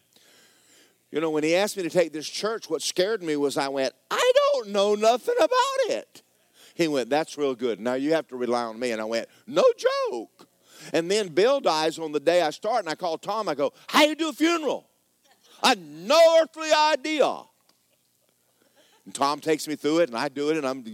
You 1.11 1.21
know, 1.21 1.29
when 1.29 1.43
he 1.43 1.55
asked 1.55 1.77
me 1.77 1.83
to 1.83 1.89
take 1.91 2.13
this 2.13 2.27
church, 2.27 2.67
what 2.67 2.81
scared 2.81 3.21
me 3.21 3.35
was 3.35 3.57
I 3.57 3.67
went, 3.67 3.93
I 4.09 4.31
don't 4.35 4.69
know 4.69 4.95
nothing 4.95 5.35
about 5.37 5.89
it. 5.89 6.23
He 6.79 6.87
went, 6.87 7.09
That's 7.09 7.37
real 7.37 7.55
good. 7.55 7.81
Now 7.81 7.95
you 7.95 8.13
have 8.13 8.25
to 8.29 8.37
rely 8.37 8.63
on 8.63 8.79
me. 8.79 8.91
And 8.91 9.01
I 9.01 9.03
went, 9.03 9.27
No 9.45 9.65
joke. 9.77 10.47
And 10.93 11.11
then 11.11 11.27
Bill 11.27 11.59
dies 11.59 11.99
on 11.99 12.13
the 12.13 12.21
day 12.21 12.41
I 12.41 12.51
start, 12.51 12.79
and 12.79 12.89
I 12.89 12.95
call 12.95 13.17
Tom. 13.17 13.49
I 13.49 13.53
go, 13.53 13.73
How 13.87 14.03
you 14.03 14.15
do 14.15 14.29
a 14.29 14.33
funeral? 14.33 14.87
I 15.61 15.69
had 15.69 15.81
no 15.81 16.39
earthly 16.41 16.71
idea. 16.71 17.41
And 19.03 19.13
Tom 19.13 19.41
takes 19.41 19.67
me 19.67 19.75
through 19.75 19.99
it, 19.99 20.09
and 20.09 20.17
I 20.17 20.29
do 20.29 20.51
it, 20.51 20.57
and 20.57 20.65
I'm 20.65 20.85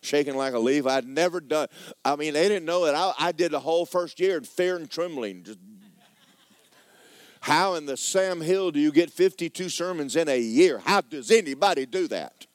shaking 0.00 0.36
like 0.36 0.54
a 0.54 0.58
leaf. 0.58 0.86
I'd 0.86 1.06
never 1.06 1.40
done. 1.40 1.68
I 2.04 2.16
mean, 2.16 2.34
they 2.34 2.48
didn't 2.48 2.64
know 2.64 2.86
that 2.86 2.96
I, 2.96 3.12
I 3.16 3.30
did 3.30 3.52
the 3.52 3.60
whole 3.60 3.86
first 3.86 4.18
year 4.18 4.38
in 4.38 4.42
fear 4.42 4.74
and 4.74 4.90
trembling. 4.90 5.44
Just 5.44 5.60
how 7.42 7.74
in 7.74 7.86
the 7.86 7.96
Sam 7.96 8.40
Hill 8.40 8.72
do 8.72 8.80
you 8.80 8.90
get 8.90 9.10
52 9.10 9.68
sermons 9.68 10.16
in 10.16 10.28
a 10.28 10.38
year? 10.38 10.80
How 10.84 11.00
does 11.00 11.30
anybody 11.30 11.86
do 11.86 12.08
that? 12.08 12.46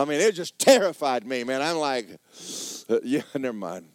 I 0.00 0.06
mean, 0.06 0.20
it 0.20 0.34
just 0.34 0.58
terrified 0.58 1.26
me, 1.26 1.44
man. 1.44 1.60
I'm 1.60 1.76
like, 1.76 2.08
yeah, 3.04 3.22
never 3.34 3.52
mind. 3.52 3.86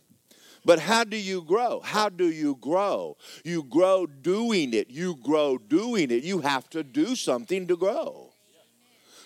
But 0.64 0.80
how 0.80 1.04
do 1.04 1.18
you 1.18 1.42
grow? 1.42 1.80
How 1.80 2.10
do 2.10 2.30
you 2.30 2.58
grow? 2.62 3.18
You 3.44 3.64
grow 3.64 4.06
doing 4.06 4.74
it. 4.74 4.90
You 4.90 5.16
grow 5.24 5.58
doing 5.58 6.12
it. 6.12 6.24
You 6.24 6.42
have 6.42 6.70
to 6.72 6.84
do 6.84 7.16
something 7.16 7.68
to 7.68 7.76
grow. 7.76 8.34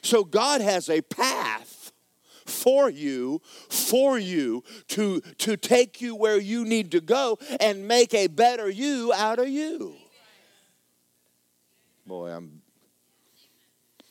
So 0.01 0.23
God 0.23 0.61
has 0.61 0.89
a 0.89 1.01
path 1.01 1.91
for 2.45 2.89
you, 2.89 3.41
for 3.69 4.17
you 4.17 4.63
to, 4.89 5.21
to 5.39 5.57
take 5.57 6.01
you 6.01 6.15
where 6.15 6.39
you 6.39 6.65
need 6.65 6.91
to 6.91 7.01
go 7.01 7.37
and 7.59 7.87
make 7.87 8.13
a 8.13 8.27
better 8.27 8.69
you 8.69 9.13
out 9.13 9.39
of 9.39 9.49
you. 9.49 9.95
Boy, 12.05 12.31
I'm. 12.31 12.61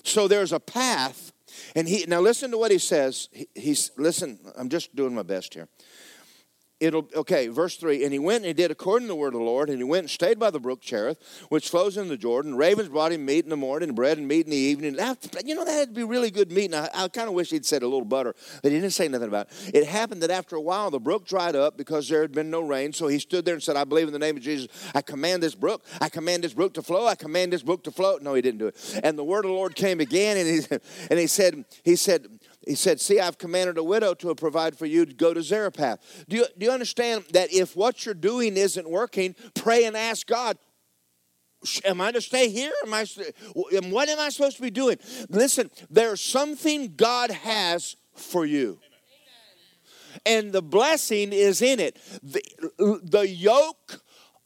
So 0.05 0.29
there's 0.29 0.53
a 0.53 0.61
path, 0.61 1.33
and 1.79 1.89
he 1.89 2.05
now 2.09 2.21
listen 2.21 2.51
to 2.51 2.59
what 2.59 2.73
he 2.73 2.79
says. 2.79 3.29
He, 3.33 3.49
he's 3.55 3.93
listen. 3.97 4.41
I'm 4.57 4.69
just 4.69 4.97
doing 4.97 5.15
my 5.15 5.23
best 5.23 5.55
here 5.55 5.69
it'll 6.81 7.09
okay 7.15 7.49
verse 7.49 7.77
3 7.77 8.05
and 8.05 8.13
he 8.13 8.19
went 8.19 8.39
and 8.39 8.47
he 8.47 8.53
did 8.53 8.71
according 8.71 9.09
to 9.09 9.13
the 9.13 9.17
word 9.17 9.35
of 9.35 9.41
the 9.41 9.45
lord 9.45 9.69
and 9.69 9.79
he 9.79 9.85
went 9.85 10.05
and 10.05 10.11
stayed 10.11 10.39
by 10.39 10.51
the 10.51 10.61
brook 10.61 10.81
cherith 10.81 11.19
which 11.49 11.69
flows 11.69 11.97
into 11.97 12.11
the 12.11 12.17
jordan. 12.17 12.55
Ravens 12.55 12.89
brought 12.89 13.13
him 13.13 13.25
meat 13.25 13.45
in 13.45 13.51
the 13.51 13.57
morning 13.57 13.93
bread 13.95 14.19
and 14.19 14.29
meat 14.29 14.47
in 14.47 14.51
the 14.51 14.57
evening. 14.57 14.95
You 15.45 15.55
know 15.55 15.65
that 15.65 15.73
had 15.73 15.89
to 15.89 15.95
be 15.95 16.05
really 16.05 16.31
good 16.31 16.53
meat 16.53 16.67
and 16.67 16.77
i, 16.77 16.91
I 16.95 17.09
kind 17.09 17.29
of 17.29 17.35
wish 17.35 17.51
he'd 17.51 17.67
said 17.67 17.83
a 17.83 17.87
little 17.87 18.05
butter 18.05 18.35
but 18.63 18.71
he 18.71 18.79
didn't 18.79 18.93
say 18.93 19.09
nothing 19.09 19.29
about 19.29 19.49
it. 19.51 19.75
It 19.75 19.87
happened 19.87 20.23
that 20.23 20.31
after 20.31 20.57
a 20.57 20.61
while 20.61 20.91
the 20.91 21.01
brook 21.01 21.27
dried 21.27 21.57
up 21.57 21.77
because 21.77 22.09
there 22.09 22.23
had 22.23 22.33
been 22.33 22.51
no 22.51 22.61
rain 22.61 22.93
so 22.93 23.09
he 23.09 23.19
stood 23.19 23.45
there 23.45 23.55
and 23.55 23.63
said 23.63 23.77
i 23.77 23.85
believe 23.85 24.07
in 24.07 24.13
the 24.13 24.19
name 24.19 24.37
of 24.37 24.43
jesus. 24.43 24.69
I 24.95 25.03
command 25.03 25.43
this 25.43 25.55
brook 25.55 25.85
i 26.01 26.09
command 26.09 26.45
this 26.45 26.55
brook 26.55 26.75
to 26.75 26.83
flow 26.83 27.07
i 27.07 27.15
command 27.15 27.53
this 27.53 27.63
brook 27.63 27.83
to 27.85 27.91
flow. 27.91 28.19
No 28.21 28.35
he 28.35 28.43
didn't 28.43 28.59
do 28.59 28.69
it. 28.69 29.01
And 29.03 29.19
the 29.19 29.25
word 29.25 29.45
of 29.45 29.51
the 29.51 29.57
lord 29.57 29.75
came 29.75 30.01
again 30.01 30.37
and 30.37 30.49
he, 30.49 30.79
and 31.11 31.19
he 31.19 31.27
said 31.27 31.65
he 31.83 31.97
said 31.97 32.29
he 32.67 32.75
said, 32.75 33.01
See, 33.01 33.21
I've 33.21 33.39
commanded 33.39 33.79
a 33.79 33.83
widow 33.83 34.15
to 34.15 34.35
provide 34.35 34.77
for 34.77 34.87
you 34.87 35.07
to 35.07 35.15
go 35.15 35.33
to 35.33 35.43
Zarephath. 35.43 36.25
Do 36.29 36.37
you, 36.37 36.47
do 36.57 36.67
you 36.67 36.73
understand 36.73 37.25
that 37.33 37.53
if 37.53 37.77
what 37.77 38.05
you're 38.05 38.15
doing 38.15 38.57
isn't 38.57 38.89
working, 38.89 39.35
pray 39.55 39.85
and 39.85 39.97
ask 39.97 40.27
God, 40.27 40.59
Am 41.85 42.01
I 42.01 42.13
to 42.13 42.21
stay 42.21 42.51
here? 42.51 42.71
Am 42.87 42.95
I, 42.95 43.05
what 43.55 44.09
am 44.09 44.21
I 44.21 44.29
supposed 44.29 44.57
to 44.57 44.63
be 44.63 44.71
doing? 44.71 44.97
Listen, 45.29 45.71
there's 45.91 46.21
something 46.21 46.95
God 46.95 47.33
has 47.33 47.97
for 48.15 48.47
you. 48.47 48.79
And 50.25 50.53
the 50.53 50.63
blessing 50.63 51.33
is 51.33 51.61
in 51.61 51.81
it. 51.81 51.99
The, 52.23 53.01
the 53.03 53.29
yoke 53.29 54.03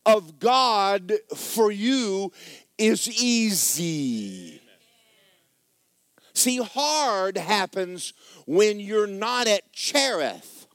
of 0.06 0.38
God 0.38 1.12
for 1.36 1.70
you 1.70 2.32
is 2.78 3.10
easy. 3.22 4.61
See, 6.42 6.56
hard 6.56 7.38
happens 7.38 8.14
when 8.46 8.80
you're 8.80 9.06
not 9.06 9.46
at 9.46 9.72
Cherith. 9.72 10.66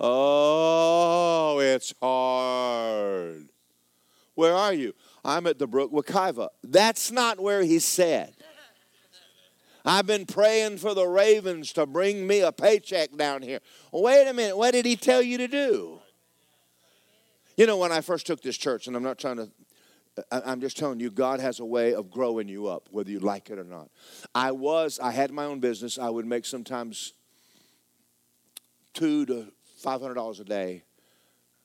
Oh, 0.00 1.60
it's 1.60 1.94
hard. 2.02 3.48
Where 4.34 4.54
are 4.54 4.72
you? 4.72 4.92
I'm 5.24 5.46
at 5.46 5.60
the 5.60 5.68
brook 5.68 5.92
Wekiva. 5.92 6.48
That's 6.64 7.12
not 7.12 7.38
where 7.38 7.62
he 7.62 7.78
said. 7.78 8.34
I've 9.84 10.08
been 10.08 10.26
praying 10.26 10.78
for 10.78 10.94
the 10.94 11.06
Ravens 11.06 11.72
to 11.74 11.86
bring 11.86 12.26
me 12.26 12.40
a 12.40 12.50
paycheck 12.50 13.16
down 13.16 13.42
here. 13.42 13.60
Wait 13.92 14.26
a 14.26 14.32
minute. 14.32 14.56
What 14.56 14.72
did 14.72 14.84
he 14.84 14.96
tell 14.96 15.22
you 15.22 15.38
to 15.38 15.46
do? 15.46 16.00
You 17.56 17.68
know, 17.68 17.76
when 17.76 17.92
I 17.92 18.00
first 18.00 18.26
took 18.26 18.42
this 18.42 18.56
church, 18.56 18.88
and 18.88 18.96
I'm 18.96 19.04
not 19.04 19.18
trying 19.18 19.36
to, 19.36 19.48
I'm 20.30 20.60
just 20.60 20.76
telling 20.78 21.00
you, 21.00 21.10
God 21.10 21.40
has 21.40 21.60
a 21.60 21.64
way 21.64 21.94
of 21.94 22.10
growing 22.10 22.48
you 22.48 22.68
up, 22.68 22.88
whether 22.90 23.10
you 23.10 23.20
like 23.20 23.50
it 23.50 23.58
or 23.58 23.64
not. 23.64 23.90
I 24.34 24.52
was, 24.52 24.98
I 24.98 25.10
had 25.10 25.30
my 25.30 25.44
own 25.44 25.60
business. 25.60 25.98
I 25.98 26.08
would 26.08 26.26
make 26.26 26.46
sometimes 26.46 27.12
two 28.94 29.26
to 29.26 29.52
five 29.76 30.00
hundred 30.00 30.14
dollars 30.14 30.40
a 30.40 30.44
day, 30.44 30.84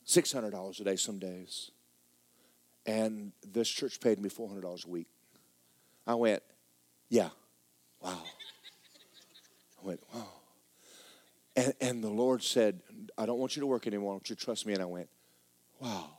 six 0.03 0.31
hundred 0.31 0.51
dollars 0.51 0.79
a 0.79 0.83
day 0.83 0.97
some 0.97 1.17
days, 1.17 1.71
and 2.85 3.31
this 3.47 3.69
church 3.69 4.01
paid 4.01 4.19
me 4.19 4.27
four 4.27 4.47
hundred 4.47 4.61
dollars 4.61 4.85
a 4.85 4.89
week. 4.89 5.07
I 6.05 6.15
went, 6.15 6.43
yeah, 7.09 7.29
wow. 8.01 8.23
I 9.81 9.87
went, 9.87 10.01
wow. 10.13 10.27
And, 11.55 11.73
and 11.81 12.03
the 12.03 12.09
Lord 12.09 12.43
said, 12.43 12.81
I 13.17 13.25
don't 13.25 13.39
want 13.39 13.55
you 13.55 13.61
to 13.61 13.67
work 13.67 13.87
anymore. 13.87 14.11
I 14.11 14.15
want 14.15 14.29
you 14.29 14.35
to 14.35 14.43
trust 14.43 14.65
me. 14.65 14.73
And 14.73 14.81
I 14.81 14.85
went, 14.85 15.09
wow. 15.79 16.09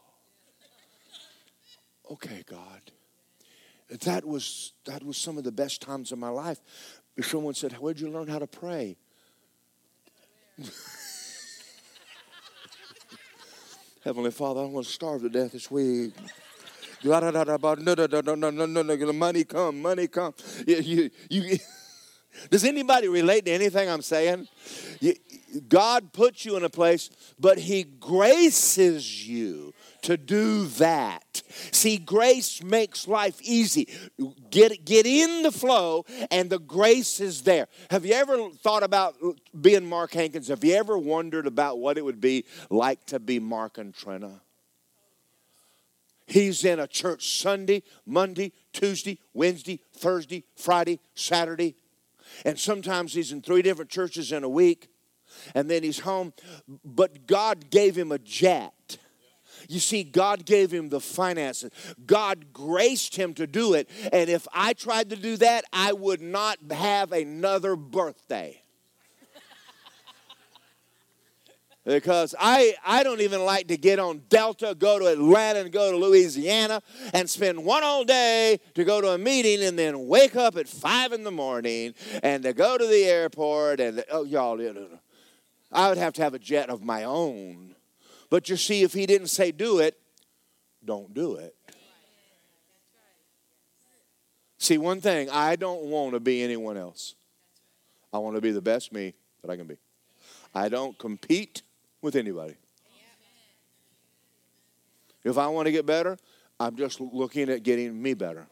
Okay, 2.13 2.45
God. 2.47 2.81
That 4.05 4.25
was, 4.27 4.73
that 4.85 5.03
was 5.03 5.17
some 5.17 5.39
of 5.39 5.45
the 5.45 5.53
best 5.53 5.81
times 5.81 6.13
of 6.13 6.19
my 6.19 6.29
life. 6.29 6.59
Someone 7.23 7.55
said, 7.55 7.73
Where'd 7.73 7.99
you 8.01 8.11
learn 8.11 8.29
how 8.29 8.39
to 8.39 8.47
pray? 8.47 8.99
Heavenly 14.05 14.31
Father, 14.31 14.61
I 14.61 14.65
want 14.65 14.87
to 14.87 14.93
starve 14.93 15.23
to 15.23 15.31
death 15.31 15.53
this 15.53 15.71
week. 15.71 16.13
Money 17.03 17.33
come, 19.45 19.81
money 19.81 20.07
come. 20.07 20.35
You, 20.67 20.77
you, 20.77 21.11
you, 21.31 21.57
does 22.51 22.65
anybody 22.65 23.09
relate 23.09 23.47
to 23.47 23.53
anything 23.53 23.89
I'm 23.89 24.03
saying? 24.03 24.49
God 25.69 26.13
puts 26.13 26.45
you 26.45 26.57
in 26.57 26.65
a 26.65 26.71
place, 26.71 27.09
but 27.39 27.59
He 27.59 27.85
graces 27.85 29.27
you 29.27 29.73
to 30.03 30.17
do 30.17 30.67
that. 30.67 31.43
See, 31.71 31.99
grace 31.99 32.63
makes 32.63 33.09
life 33.09 33.41
easy. 33.43 33.89
Get, 34.51 34.85
get 34.85 35.07
in 35.07 35.43
the 35.43 35.53
flow, 35.53 36.05
and 36.31 36.51
the 36.51 36.59
grace 36.59 37.21
is 37.21 37.43
there. 37.43 37.69
Have 37.91 38.05
you 38.05 38.15
ever 38.15 38.51
thought 38.51 38.83
about 38.83 39.17
being 39.59 39.87
Mark 39.87 40.13
Hankins? 40.13 40.49
Have 40.49 40.65
you 40.65 40.75
ever 40.75 40.99
wondered 40.99 41.47
about 41.47 41.79
what 41.79 41.99
it 41.99 42.05
would 42.05 42.21
be 42.21 42.45
like 42.71 43.05
to 43.07 43.19
be 43.19 43.39
Mark 43.39 43.79
and 43.79 43.95
Trina? 43.95 44.41
He's 46.27 46.65
in 46.65 46.81
a 46.81 46.87
church 46.87 47.39
Sunday, 47.41 47.83
Monday, 48.07 48.53
Tuesday, 48.73 49.19
Wednesday, 49.35 49.81
Thursday, 49.95 50.45
Friday, 50.57 51.01
Saturday. 51.15 51.77
And 52.45 52.59
sometimes 52.59 53.13
he's 53.13 53.33
in 53.33 53.43
three 53.43 53.61
different 53.61 53.91
churches 53.91 54.33
in 54.33 54.43
a 54.43 54.49
week. 54.49 54.89
And 55.55 55.69
then 55.69 55.83
he's 55.83 55.99
home. 55.99 56.33
But 56.85 57.27
God 57.27 57.71
gave 57.71 57.97
him 57.97 58.13
a 58.13 58.19
jet. 58.19 58.97
You 59.73 59.81
see, 59.81 60.05
God 60.05 60.45
gave 60.45 60.71
him 60.71 60.91
the 60.91 61.01
finances. 61.01 61.71
God 62.05 62.53
graced 62.53 63.17
him 63.17 63.33
to 63.35 63.47
do 63.47 63.73
it. 63.73 63.89
And 64.13 64.29
if 64.29 64.47
I 64.53 64.75
tried 64.75 65.09
to 65.11 65.17
do 65.17 65.39
that, 65.39 65.65
I 65.73 65.95
would 65.95 66.21
not 66.21 66.59
have 66.71 67.13
another 67.13 67.75
birthday. 67.75 68.61
because 71.87 72.35
I, 72.39 72.75
I 72.85 73.03
don't 73.03 73.23
even 73.23 73.47
like 73.47 73.69
to 73.69 73.79
get 73.79 73.99
on 73.99 74.21
Delta, 74.29 74.77
go 74.79 74.99
to 74.99 75.07
Atlanta, 75.07 75.61
and 75.61 75.73
go 75.73 75.91
to 75.91 75.97
Louisiana, 75.97 76.83
and 77.15 77.31
spend 77.31 77.65
one 77.65 77.83
whole 77.83 78.05
day 78.05 78.61
to 78.75 78.85
go 78.85 79.01
to 79.01 79.13
a 79.13 79.19
meeting 79.19 79.67
and 79.67 79.79
then 79.79 80.07
wake 80.07 80.37
up 80.37 80.59
at 80.59 80.69
five 80.69 81.13
in 81.13 81.25
the 81.25 81.31
morning 81.31 81.95
and 82.23 82.43
to 82.43 82.53
go 82.53 82.77
to 82.77 82.87
the 82.87 83.05
airport. 83.05 83.81
And 83.81 84.05
oh, 84.11 84.25
y'all, 84.25 84.61
I 85.73 85.89
would 85.89 85.97
have 85.97 86.13
to 86.15 86.23
have 86.23 86.35
a 86.35 86.39
jet 86.39 86.69
of 86.69 86.83
my 86.83 87.05
own. 87.05 87.75
But 88.33 88.49
you 88.49 88.57
see, 88.57 88.83
if 88.83 88.95
he 88.95 89.05
didn't 89.05 89.27
say 89.27 89.53
do 89.53 89.81
it, 89.81 89.95
don't 90.83 91.13
do 91.13 91.37
it. 91.37 91.55
See, 94.57 94.79
one 94.79 95.03
thing, 95.03 95.29
I 95.29 95.55
don't 95.55 95.83
want 95.83 96.15
to 96.15 96.21
be 96.21 96.43
anyone 96.43 96.79
else. 96.79 97.15
I 98.11 98.17
want 98.17 98.37
to 98.37 98.41
be 98.41 98.51
the 98.51 98.63
best 98.63 98.91
me 98.91 99.13
that 99.43 99.51
I 99.51 99.57
can 99.59 99.67
be. 99.67 99.77
I 100.55 100.71
don't 100.71 100.97
compete 100.97 101.61
with 102.01 102.17
anybody. 102.17 102.55
If 105.25 105.37
I 105.37 105.49
want 105.49 105.67
to 105.67 105.73
get 105.73 105.85
better, 105.85 106.17
I'm 106.59 106.75
just 106.75 107.03
looking 107.03 107.51
at 107.51 107.63
getting 107.63 108.03
me 108.03 108.15
better. 108.15 108.47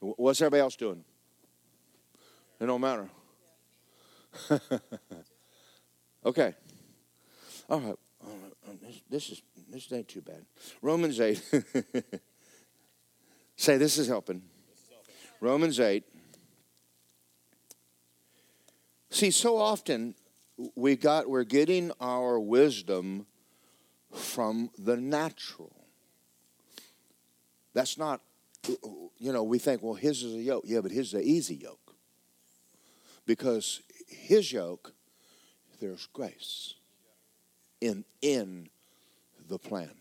What's 0.00 0.40
everybody 0.40 0.60
else 0.60 0.74
doing? 0.74 1.04
It 2.58 2.66
don't 2.66 2.80
matter. 2.80 3.08
okay. 6.26 6.56
All 7.72 7.80
right. 7.80 7.96
All 8.22 8.38
right. 8.42 8.52
Uh, 8.68 8.72
this, 8.82 9.00
this 9.08 9.30
is 9.30 9.42
this 9.70 9.90
ain't 9.94 10.06
too 10.06 10.20
bad. 10.20 10.44
Romans 10.82 11.18
eight. 11.20 11.42
Say 13.56 13.78
this 13.78 13.96
is 13.96 14.08
helping. 14.08 14.42
Romans 15.40 15.80
eight. 15.80 16.04
See, 19.08 19.30
so 19.30 19.56
often 19.56 20.14
we 20.74 20.96
got 20.96 21.30
we're 21.30 21.44
getting 21.44 21.92
our 21.98 22.38
wisdom 22.38 23.24
from 24.12 24.68
the 24.76 24.98
natural. 24.98 25.74
That's 27.72 27.96
not 27.96 28.20
you 29.18 29.32
know, 29.32 29.44
we 29.44 29.58
think, 29.58 29.82
well, 29.82 29.94
his 29.94 30.22
is 30.22 30.34
a 30.34 30.42
yoke. 30.42 30.64
Yeah, 30.66 30.82
but 30.82 30.90
his 30.90 31.08
is 31.08 31.14
an 31.14 31.22
easy 31.22 31.54
yoke. 31.54 31.94
Because 33.24 33.80
his 34.06 34.52
yoke, 34.52 34.92
there's 35.80 36.06
grace 36.12 36.74
in 37.82 38.04
in 38.22 38.68
the 39.48 39.58
plan. 39.58 39.94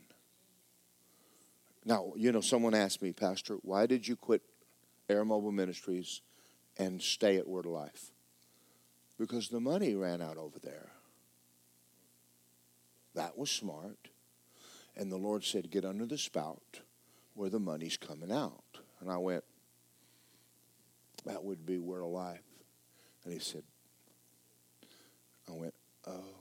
Now, 1.83 2.13
you 2.15 2.31
know, 2.31 2.41
someone 2.41 2.75
asked 2.75 3.01
me, 3.01 3.11
Pastor, 3.11 3.55
why 3.63 3.87
did 3.87 4.07
you 4.07 4.15
quit 4.15 4.43
Air 5.09 5.25
Mobile 5.25 5.51
Ministries 5.51 6.21
and 6.77 7.01
stay 7.01 7.37
at 7.37 7.47
Word 7.47 7.65
of 7.65 7.71
Life? 7.71 8.11
because 9.21 9.49
the 9.49 9.59
money 9.59 9.93
ran 9.93 10.19
out 10.19 10.37
over 10.37 10.57
there. 10.57 10.89
That 13.13 13.37
was 13.37 13.51
smart. 13.51 14.09
And 14.97 15.11
the 15.11 15.17
Lord 15.17 15.43
said, 15.43 15.69
Get 15.69 15.85
under 15.85 16.07
the 16.07 16.17
spout 16.17 16.81
where 17.35 17.51
the 17.51 17.59
money's 17.59 17.97
coming 17.97 18.31
out. 18.31 18.63
And 18.99 19.11
I 19.11 19.17
went, 19.17 19.43
That 21.25 21.43
would 21.43 21.67
be 21.67 21.77
Word 21.77 22.01
of 22.01 22.09
Life. 22.09 22.41
And 23.23 23.31
he 23.31 23.39
said, 23.39 23.63
I 25.47 25.51
went, 25.51 25.75
Okay. 26.07 26.40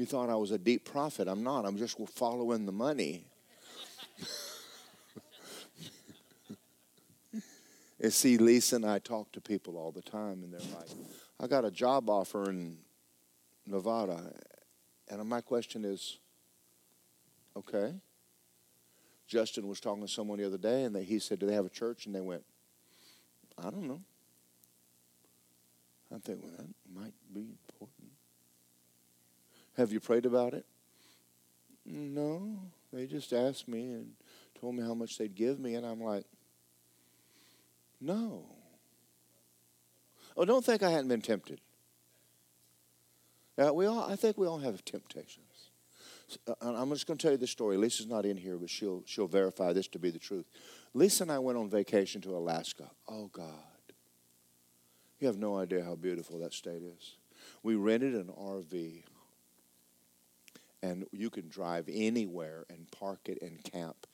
You 0.00 0.06
thought 0.06 0.30
I 0.30 0.34
was 0.36 0.50
a 0.50 0.56
deep 0.56 0.86
prophet. 0.86 1.28
I'm 1.28 1.42
not. 1.42 1.66
I'm 1.66 1.76
just 1.76 1.98
following 2.14 2.64
the 2.64 2.72
money. 2.72 3.26
And 8.02 8.10
see, 8.10 8.38
Lisa 8.38 8.76
and 8.76 8.86
I 8.86 8.98
talk 8.98 9.30
to 9.32 9.42
people 9.42 9.76
all 9.76 9.92
the 9.92 10.00
time, 10.00 10.42
and 10.42 10.54
they're 10.54 10.74
like, 10.74 10.88
I 11.38 11.46
got 11.46 11.66
a 11.66 11.70
job 11.70 12.08
offer 12.08 12.48
in 12.48 12.78
Nevada. 13.66 14.32
And 15.10 15.22
my 15.28 15.42
question 15.42 15.84
is, 15.84 16.18
okay. 17.54 17.92
Justin 19.26 19.68
was 19.68 19.80
talking 19.80 20.00
to 20.00 20.08
someone 20.08 20.38
the 20.38 20.46
other 20.46 20.56
day, 20.56 20.84
and 20.84 20.96
they, 20.96 21.04
he 21.04 21.18
said, 21.18 21.40
Do 21.40 21.46
they 21.46 21.52
have 21.52 21.66
a 21.66 21.68
church? 21.68 22.06
And 22.06 22.14
they 22.14 22.22
went, 22.22 22.42
I 23.58 23.64
don't 23.64 23.86
know. 23.86 24.00
I 26.10 26.18
think, 26.20 26.42
well, 26.42 26.52
that 26.56 26.68
might 26.90 27.12
be. 27.34 27.48
Have 29.80 29.92
you 29.94 30.00
prayed 30.00 30.26
about 30.26 30.52
it? 30.52 30.66
No. 31.86 32.58
They 32.92 33.06
just 33.06 33.32
asked 33.32 33.66
me 33.66 33.92
and 33.92 34.12
told 34.60 34.74
me 34.74 34.82
how 34.82 34.92
much 34.92 35.16
they'd 35.16 35.34
give 35.34 35.58
me, 35.58 35.74
and 35.74 35.86
I'm 35.86 36.02
like, 36.02 36.26
no. 37.98 38.44
Oh, 40.36 40.44
don't 40.44 40.62
think 40.62 40.82
I 40.82 40.90
hadn't 40.90 41.08
been 41.08 41.22
tempted. 41.22 41.62
Uh, 43.56 43.72
we 43.72 43.86
all, 43.86 44.00
I 44.00 44.16
think 44.16 44.36
we 44.36 44.46
all 44.46 44.58
have 44.58 44.84
temptations. 44.84 45.70
Uh, 46.46 46.52
I'm 46.60 46.90
just 46.90 47.06
going 47.06 47.16
to 47.16 47.22
tell 47.22 47.32
you 47.32 47.38
the 47.38 47.46
story. 47.46 47.78
Lisa's 47.78 48.06
not 48.06 48.26
in 48.26 48.36
here, 48.36 48.58
but 48.58 48.68
she'll, 48.68 49.02
she'll 49.06 49.28
verify 49.28 49.72
this 49.72 49.88
to 49.88 49.98
be 49.98 50.10
the 50.10 50.18
truth. 50.18 50.44
Lisa 50.92 51.22
and 51.22 51.32
I 51.32 51.38
went 51.38 51.56
on 51.56 51.70
vacation 51.70 52.20
to 52.20 52.36
Alaska. 52.36 52.90
Oh, 53.08 53.28
God. 53.32 53.46
You 55.20 55.26
have 55.26 55.38
no 55.38 55.56
idea 55.56 55.82
how 55.82 55.94
beautiful 55.94 56.38
that 56.40 56.52
state 56.52 56.82
is. 56.82 57.16
We 57.62 57.76
rented 57.76 58.14
an 58.14 58.30
RV, 58.38 59.04
and 60.82 61.04
you 61.12 61.30
can 61.30 61.48
drive 61.48 61.88
anywhere 61.90 62.64
and 62.70 62.90
park 62.90 63.28
it 63.28 63.38
and 63.42 63.62
camp 63.64 64.06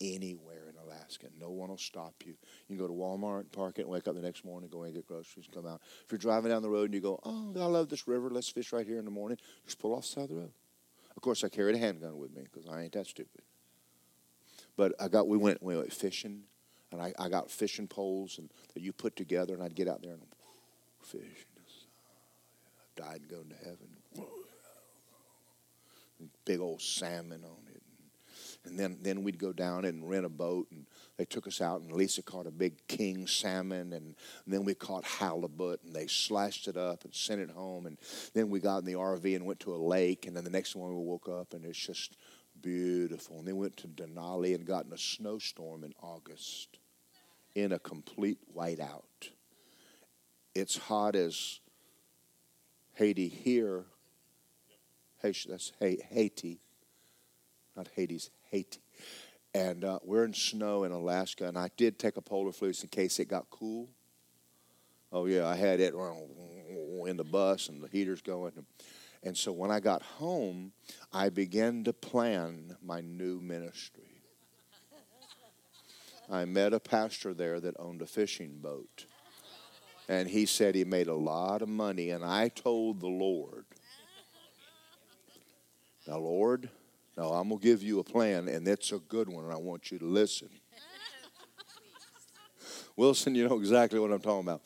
anywhere 0.00 0.68
in 0.68 0.76
Alaska. 0.76 1.26
No 1.38 1.50
one 1.50 1.68
will 1.68 1.78
stop 1.78 2.14
you. 2.24 2.34
You 2.68 2.76
can 2.76 2.78
go 2.78 2.86
to 2.86 2.92
Walmart, 2.92 3.52
park 3.52 3.78
it, 3.78 3.82
and 3.82 3.90
wake 3.90 4.08
up 4.08 4.14
the 4.14 4.22
next 4.22 4.44
morning, 4.44 4.70
go 4.70 4.82
and 4.82 4.94
get 4.94 5.06
groceries, 5.06 5.46
and 5.46 5.54
come 5.54 5.66
out. 5.66 5.80
If 6.04 6.12
you're 6.12 6.18
driving 6.18 6.50
down 6.50 6.62
the 6.62 6.70
road 6.70 6.86
and 6.86 6.94
you 6.94 7.00
go, 7.00 7.20
oh, 7.24 7.52
I 7.56 7.66
love 7.66 7.88
this 7.88 8.08
river, 8.08 8.30
let's 8.30 8.48
fish 8.48 8.72
right 8.72 8.86
here 8.86 8.98
in 8.98 9.04
the 9.04 9.10
morning, 9.10 9.38
just 9.64 9.78
pull 9.78 9.94
off 9.94 10.02
the 10.02 10.08
side 10.08 10.24
of 10.24 10.30
the 10.30 10.36
road. 10.36 10.52
Of 11.16 11.22
course, 11.22 11.44
I 11.44 11.48
carried 11.48 11.74
a 11.74 11.78
handgun 11.78 12.18
with 12.18 12.34
me 12.34 12.42
because 12.42 12.66
I 12.68 12.82
ain't 12.82 12.92
that 12.92 13.06
stupid. 13.06 13.42
But 14.76 14.94
I 14.98 15.08
got, 15.08 15.28
we 15.28 15.36
went, 15.36 15.62
we 15.62 15.76
went 15.76 15.92
fishing. 15.92 16.44
and 16.92 17.02
I, 17.02 17.12
I 17.18 17.28
got 17.28 17.50
fishing 17.50 17.86
poles 17.86 18.38
and 18.38 18.50
that 18.74 18.82
you 18.82 18.92
put 18.92 19.16
together, 19.16 19.54
and 19.54 19.62
I'd 19.62 19.74
get 19.74 19.88
out 19.88 20.02
there 20.02 20.12
and 20.12 20.22
fish. 21.02 21.46
I 22.98 23.02
died 23.02 23.20
and 23.22 23.28
go 23.28 23.42
to 23.42 23.64
heaven. 23.64 23.89
Big 26.50 26.58
old 26.58 26.82
salmon 26.82 27.44
on 27.44 27.68
it. 27.72 27.80
And 28.64 28.76
then, 28.76 28.98
then 29.02 29.22
we'd 29.22 29.38
go 29.38 29.52
down 29.52 29.84
and 29.84 30.10
rent 30.10 30.26
a 30.26 30.28
boat, 30.28 30.66
and 30.72 30.84
they 31.16 31.24
took 31.24 31.46
us 31.46 31.60
out, 31.60 31.80
and 31.80 31.92
Lisa 31.92 32.22
caught 32.22 32.48
a 32.48 32.50
big 32.50 32.88
king 32.88 33.28
salmon, 33.28 33.92
and, 33.92 34.16
then 34.48 34.64
we 34.64 34.74
caught 34.74 35.04
halibut, 35.04 35.80
and 35.84 35.94
they 35.94 36.08
sliced 36.08 36.66
it 36.66 36.76
up 36.76 37.04
and 37.04 37.14
sent 37.14 37.40
it 37.40 37.50
home. 37.50 37.86
And 37.86 37.98
then 38.34 38.50
we 38.50 38.58
got 38.58 38.78
in 38.78 38.84
the 38.84 38.94
RV 38.94 39.36
and 39.36 39.46
went 39.46 39.60
to 39.60 39.72
a 39.72 39.78
lake, 39.78 40.26
and 40.26 40.36
then 40.36 40.42
the 40.42 40.50
next 40.50 40.74
morning 40.74 40.98
we 40.98 41.04
woke 41.04 41.28
up, 41.28 41.54
and 41.54 41.64
it's 41.64 41.78
just 41.78 42.16
beautiful. 42.60 43.38
And 43.38 43.46
then 43.46 43.56
went 43.56 43.76
to 43.76 43.86
Denali 43.86 44.56
and 44.56 44.66
got 44.66 44.86
in 44.86 44.92
a 44.92 44.98
snowstorm 44.98 45.84
in 45.84 45.94
August 46.02 46.80
in 47.54 47.70
a 47.70 47.78
complete 47.78 48.38
whiteout. 48.56 49.30
It's 50.56 50.76
hot 50.76 51.14
as 51.14 51.60
Haiti 52.94 53.28
here. 53.28 53.84
That's 55.22 55.72
Haiti, 55.78 56.60
not 57.76 57.88
Hades, 57.94 58.30
Haiti. 58.50 58.80
And 59.54 59.84
uh, 59.84 59.98
we're 60.04 60.24
in 60.24 60.32
snow 60.32 60.84
in 60.84 60.92
Alaska, 60.92 61.48
and 61.48 61.58
I 61.58 61.70
did 61.76 61.98
take 61.98 62.16
a 62.16 62.22
polar 62.22 62.52
fleece 62.52 62.82
in 62.82 62.88
case 62.88 63.18
it 63.18 63.26
got 63.26 63.50
cool. 63.50 63.88
Oh, 65.12 65.26
yeah, 65.26 65.46
I 65.46 65.56
had 65.56 65.80
it 65.80 65.92
in 65.94 67.16
the 67.16 67.24
bus 67.24 67.68
and 67.68 67.82
the 67.82 67.88
heater's 67.88 68.22
going. 68.22 68.52
And 69.22 69.36
so 69.36 69.52
when 69.52 69.70
I 69.70 69.80
got 69.80 70.02
home, 70.02 70.72
I 71.12 71.28
began 71.28 71.84
to 71.84 71.92
plan 71.92 72.76
my 72.82 73.00
new 73.00 73.40
ministry. 73.40 74.22
I 76.30 76.44
met 76.44 76.72
a 76.72 76.80
pastor 76.80 77.34
there 77.34 77.60
that 77.60 77.74
owned 77.78 78.02
a 78.02 78.06
fishing 78.06 78.60
boat. 78.62 79.06
And 80.08 80.28
he 80.28 80.46
said 80.46 80.74
he 80.74 80.84
made 80.84 81.08
a 81.08 81.14
lot 81.14 81.62
of 81.62 81.68
money. 81.68 82.10
And 82.10 82.24
I 82.24 82.48
told 82.48 83.00
the 83.00 83.08
Lord, 83.08 83.64
Now, 86.06 86.18
Lord, 86.18 86.68
now 87.16 87.30
I'm 87.30 87.48
going 87.48 87.60
to 87.60 87.66
give 87.66 87.82
you 87.82 87.98
a 87.98 88.04
plan, 88.04 88.48
and 88.48 88.66
it's 88.66 88.92
a 88.92 88.98
good 88.98 89.28
one, 89.28 89.44
and 89.44 89.52
I 89.52 89.56
want 89.56 89.90
you 89.90 89.98
to 89.98 90.04
listen. 90.04 90.48
Wilson, 92.96 93.34
you 93.34 93.48
know 93.48 93.58
exactly 93.58 93.98
what 93.98 94.12
I'm 94.12 94.20
talking 94.20 94.46
about. 94.46 94.62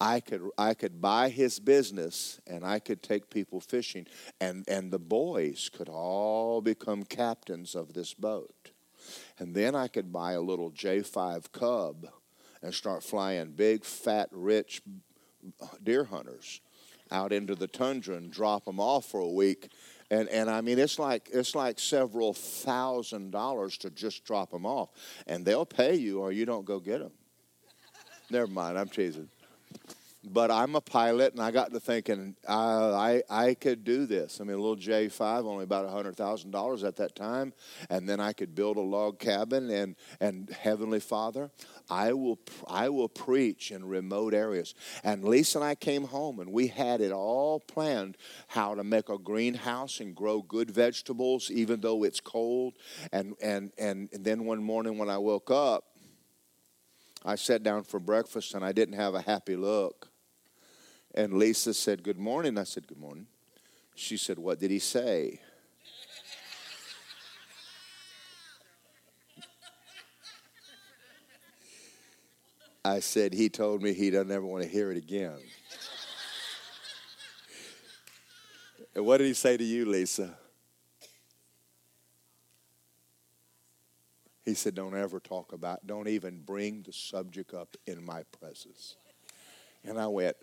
I 0.00 0.20
could 0.20 0.42
I 0.58 0.74
could 0.74 1.00
buy 1.00 1.28
his 1.28 1.60
business 1.60 2.40
and 2.46 2.64
I 2.64 2.80
could 2.80 3.02
take 3.02 3.30
people 3.30 3.60
fishing 3.60 4.06
and 4.40 4.64
and 4.68 4.90
the 4.90 4.98
boys 4.98 5.70
could 5.72 5.88
all 5.88 6.60
become 6.60 7.04
captains 7.04 7.74
of 7.74 7.92
this 7.92 8.12
boat. 8.12 8.72
And 9.38 9.54
then 9.54 9.74
I 9.74 9.86
could 9.86 10.12
buy 10.12 10.32
a 10.32 10.40
little 10.40 10.72
J5 10.72 11.52
Cub 11.52 12.08
and 12.60 12.74
start 12.74 13.04
flying 13.04 13.52
big 13.52 13.84
fat 13.84 14.28
rich 14.32 14.82
uh, 15.62 15.66
deer 15.82 16.04
hunters 16.04 16.60
out 17.10 17.32
into 17.32 17.54
the 17.54 17.68
tundra 17.68 18.16
and 18.16 18.32
drop 18.32 18.64
them 18.64 18.80
off 18.80 19.06
for 19.06 19.20
a 19.20 19.28
week 19.28 19.70
and 20.10 20.28
and 20.28 20.50
I 20.50 20.60
mean 20.60 20.78
it's 20.78 20.98
like 20.98 21.28
it's 21.32 21.54
like 21.54 21.78
several 21.78 22.32
thousand 22.32 23.30
dollars 23.30 23.78
to 23.78 23.90
just 23.90 24.24
drop 24.24 24.50
them 24.50 24.66
off, 24.66 24.90
and 25.26 25.44
they'll 25.44 25.66
pay 25.66 25.94
you 25.94 26.20
or 26.20 26.32
you 26.32 26.46
don't 26.46 26.64
go 26.64 26.80
get 26.80 27.00
them. 27.00 27.12
Never 28.30 28.48
mind, 28.48 28.78
I'm 28.78 28.88
teasing. 28.88 29.28
But 30.28 30.50
I'm 30.50 30.74
a 30.74 30.80
pilot, 30.80 31.34
and 31.34 31.40
I 31.40 31.52
got 31.52 31.72
to 31.72 31.78
thinking 31.78 32.34
uh, 32.48 32.92
I 32.96 33.22
I 33.30 33.54
could 33.54 33.84
do 33.84 34.06
this. 34.06 34.40
I 34.40 34.44
mean, 34.44 34.56
a 34.56 34.60
little 34.60 34.76
J5, 34.76 35.44
only 35.44 35.62
about 35.62 35.88
hundred 35.88 36.16
thousand 36.16 36.50
dollars 36.50 36.82
at 36.82 36.96
that 36.96 37.14
time, 37.14 37.52
and 37.90 38.08
then 38.08 38.18
I 38.18 38.32
could 38.32 38.52
build 38.52 38.76
a 38.76 38.80
log 38.80 39.20
cabin. 39.20 39.70
And 39.70 39.94
and 40.20 40.50
Heavenly 40.50 40.98
Father, 40.98 41.52
I 41.88 42.12
will 42.12 42.40
I 42.66 42.88
will 42.88 43.08
preach 43.08 43.70
in 43.70 43.84
remote 43.84 44.34
areas. 44.34 44.74
And 45.04 45.24
Lisa 45.24 45.58
and 45.58 45.64
I 45.64 45.76
came 45.76 46.02
home, 46.02 46.40
and 46.40 46.52
we 46.52 46.66
had 46.66 47.00
it 47.00 47.12
all 47.12 47.60
planned 47.60 48.16
how 48.48 48.74
to 48.74 48.82
make 48.82 49.08
a 49.08 49.18
greenhouse 49.18 50.00
and 50.00 50.12
grow 50.12 50.42
good 50.42 50.72
vegetables, 50.72 51.52
even 51.52 51.80
though 51.80 52.02
it's 52.02 52.18
cold. 52.18 52.74
And 53.12 53.36
and 53.40 53.70
and, 53.78 54.08
and 54.12 54.24
then 54.24 54.44
one 54.44 54.60
morning 54.60 54.98
when 54.98 55.08
I 55.08 55.18
woke 55.18 55.52
up, 55.52 55.84
I 57.24 57.36
sat 57.36 57.62
down 57.62 57.84
for 57.84 58.00
breakfast, 58.00 58.54
and 58.54 58.64
I 58.64 58.72
didn't 58.72 58.96
have 58.96 59.14
a 59.14 59.20
happy 59.20 59.54
look. 59.54 60.08
And 61.16 61.32
Lisa 61.32 61.72
said, 61.72 62.02
Good 62.02 62.18
morning. 62.18 62.58
I 62.58 62.64
said, 62.64 62.86
Good 62.86 62.98
morning. 62.98 63.26
She 63.94 64.18
said, 64.18 64.38
What 64.38 64.60
did 64.60 64.70
he 64.70 64.78
say? 64.78 65.40
I 72.84 73.00
said, 73.00 73.32
He 73.32 73.48
told 73.48 73.82
me 73.82 73.94
he 73.94 74.10
doesn't 74.10 74.30
ever 74.30 74.44
want 74.44 74.62
to 74.62 74.68
hear 74.68 74.92
it 74.92 74.98
again. 74.98 75.38
and 78.94 79.06
what 79.06 79.16
did 79.16 79.26
he 79.26 79.34
say 79.34 79.56
to 79.56 79.64
you, 79.64 79.86
Lisa? 79.86 80.36
He 84.44 84.52
said, 84.52 84.74
Don't 84.74 84.94
ever 84.94 85.18
talk 85.18 85.54
about, 85.54 85.86
don't 85.86 86.08
even 86.08 86.42
bring 86.44 86.82
the 86.82 86.92
subject 86.92 87.54
up 87.54 87.74
in 87.86 88.04
my 88.04 88.22
presence. 88.38 88.96
And 89.82 89.98
I 89.98 90.08
went, 90.08 90.36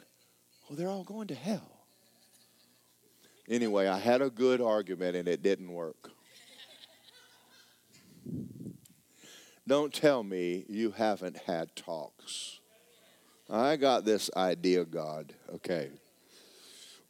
well, 0.67 0.77
they're 0.77 0.89
all 0.89 1.03
going 1.03 1.27
to 1.27 1.35
hell. 1.35 1.69
Anyway, 3.49 3.87
I 3.87 3.99
had 3.99 4.21
a 4.21 4.29
good 4.29 4.61
argument 4.61 5.15
and 5.15 5.27
it 5.27 5.43
didn't 5.43 5.71
work. 5.71 6.11
Don't 9.67 9.93
tell 9.93 10.23
me 10.23 10.65
you 10.67 10.91
haven't 10.91 11.37
had 11.37 11.75
talks. 11.75 12.59
I 13.49 13.75
got 13.75 14.05
this 14.05 14.29
idea, 14.35 14.85
God. 14.85 15.33
Okay. 15.55 15.89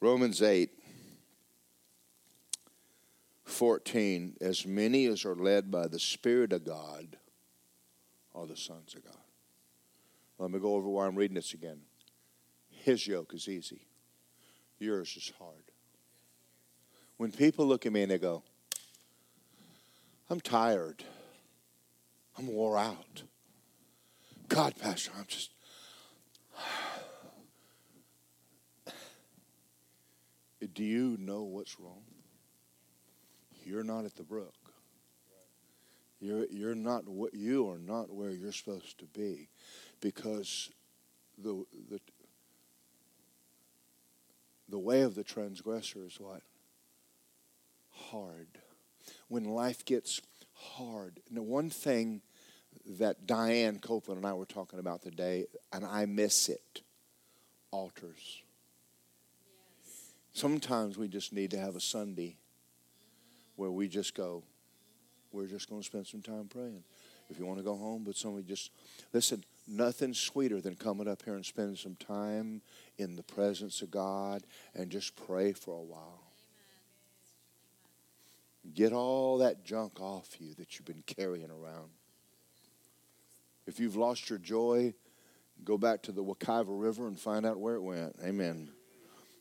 Romans 0.00 0.42
8 0.42 0.70
14. 3.44 4.36
As 4.40 4.66
many 4.66 5.06
as 5.06 5.24
are 5.24 5.36
led 5.36 5.70
by 5.70 5.86
the 5.86 5.98
Spirit 5.98 6.52
of 6.52 6.64
God 6.64 7.16
are 8.34 8.46
the 8.46 8.56
sons 8.56 8.94
of 8.94 9.04
God. 9.04 9.14
Let 10.38 10.50
me 10.50 10.58
go 10.58 10.74
over 10.74 10.88
why 10.88 11.06
I'm 11.06 11.14
reading 11.14 11.36
this 11.36 11.54
again. 11.54 11.80
His 12.84 13.06
yoke 13.06 13.32
is 13.32 13.48
easy, 13.48 13.86
yours 14.78 15.14
is 15.16 15.32
hard. 15.38 15.64
When 17.16 17.32
people 17.32 17.64
look 17.64 17.86
at 17.86 17.92
me 17.92 18.02
and 18.02 18.10
they 18.10 18.18
go, 18.18 18.42
I'm 20.28 20.38
tired, 20.38 21.02
I'm 22.36 22.46
wore 22.46 22.76
out. 22.76 23.22
God, 24.48 24.74
Pastor, 24.78 25.12
I'm 25.18 25.24
just. 25.26 25.52
Do 30.74 30.84
you 30.84 31.16
know 31.18 31.44
what's 31.44 31.80
wrong? 31.80 32.04
You're 33.64 33.82
not 33.82 34.04
at 34.04 34.14
the 34.14 34.24
brook. 34.24 34.52
You're, 36.20 36.44
you're 36.50 36.74
not 36.74 37.08
what 37.08 37.32
you 37.32 37.70
are 37.70 37.78
not 37.78 38.12
where 38.12 38.28
you're 38.28 38.52
supposed 38.52 38.98
to 38.98 39.06
be 39.06 39.48
because 40.02 40.68
the, 41.38 41.64
the 41.90 41.98
the 44.74 44.78
way 44.80 45.02
of 45.02 45.14
the 45.14 45.22
transgressor 45.22 46.00
is 46.04 46.18
what? 46.18 46.42
Hard. 48.10 48.48
When 49.28 49.44
life 49.44 49.84
gets 49.84 50.20
hard. 50.52 51.20
The 51.30 51.44
one 51.44 51.70
thing 51.70 52.22
that 52.98 53.24
Diane 53.24 53.78
Copeland 53.78 54.18
and 54.18 54.26
I 54.26 54.32
were 54.32 54.46
talking 54.46 54.80
about 54.80 55.00
today, 55.00 55.46
and 55.72 55.84
I 55.84 56.06
miss 56.06 56.48
it 56.48 56.82
altars. 57.70 58.42
Yes. 59.46 60.10
Sometimes 60.32 60.98
we 60.98 61.06
just 61.06 61.32
need 61.32 61.52
to 61.52 61.58
have 61.60 61.76
a 61.76 61.80
Sunday 61.80 62.30
mm-hmm. 62.30 63.52
where 63.54 63.70
we 63.70 63.86
just 63.86 64.12
go, 64.16 64.42
we're 65.30 65.46
just 65.46 65.70
going 65.70 65.82
to 65.82 65.86
spend 65.86 66.08
some 66.08 66.20
time 66.20 66.48
praying. 66.48 66.82
If 67.30 67.38
you 67.38 67.46
want 67.46 67.60
to 67.60 67.64
go 67.64 67.76
home, 67.76 68.02
but 68.02 68.16
somebody 68.16 68.44
just, 68.44 68.72
listen, 69.12 69.44
nothing 69.66 70.14
sweeter 70.14 70.60
than 70.60 70.74
coming 70.74 71.08
up 71.08 71.22
here 71.22 71.34
and 71.34 71.44
spending 71.44 71.76
some 71.76 71.96
time 71.96 72.62
in 72.98 73.16
the 73.16 73.22
presence 73.22 73.82
of 73.82 73.90
God 73.90 74.42
and 74.74 74.90
just 74.90 75.16
pray 75.16 75.52
for 75.52 75.74
a 75.74 75.82
while. 75.82 76.22
Get 78.72 78.92
all 78.92 79.38
that 79.38 79.64
junk 79.64 80.00
off 80.00 80.40
you 80.40 80.54
that 80.54 80.78
you've 80.78 80.86
been 80.86 81.04
carrying 81.06 81.50
around. 81.50 81.90
If 83.66 83.80
you've 83.80 83.96
lost 83.96 84.30
your 84.30 84.38
joy, 84.38 84.94
go 85.64 85.78
back 85.78 86.02
to 86.02 86.12
the 86.12 86.24
Wekiva 86.24 86.66
River 86.68 87.06
and 87.06 87.18
find 87.18 87.44
out 87.44 87.58
where 87.58 87.74
it 87.74 87.82
went. 87.82 88.16
Amen. 88.22 88.70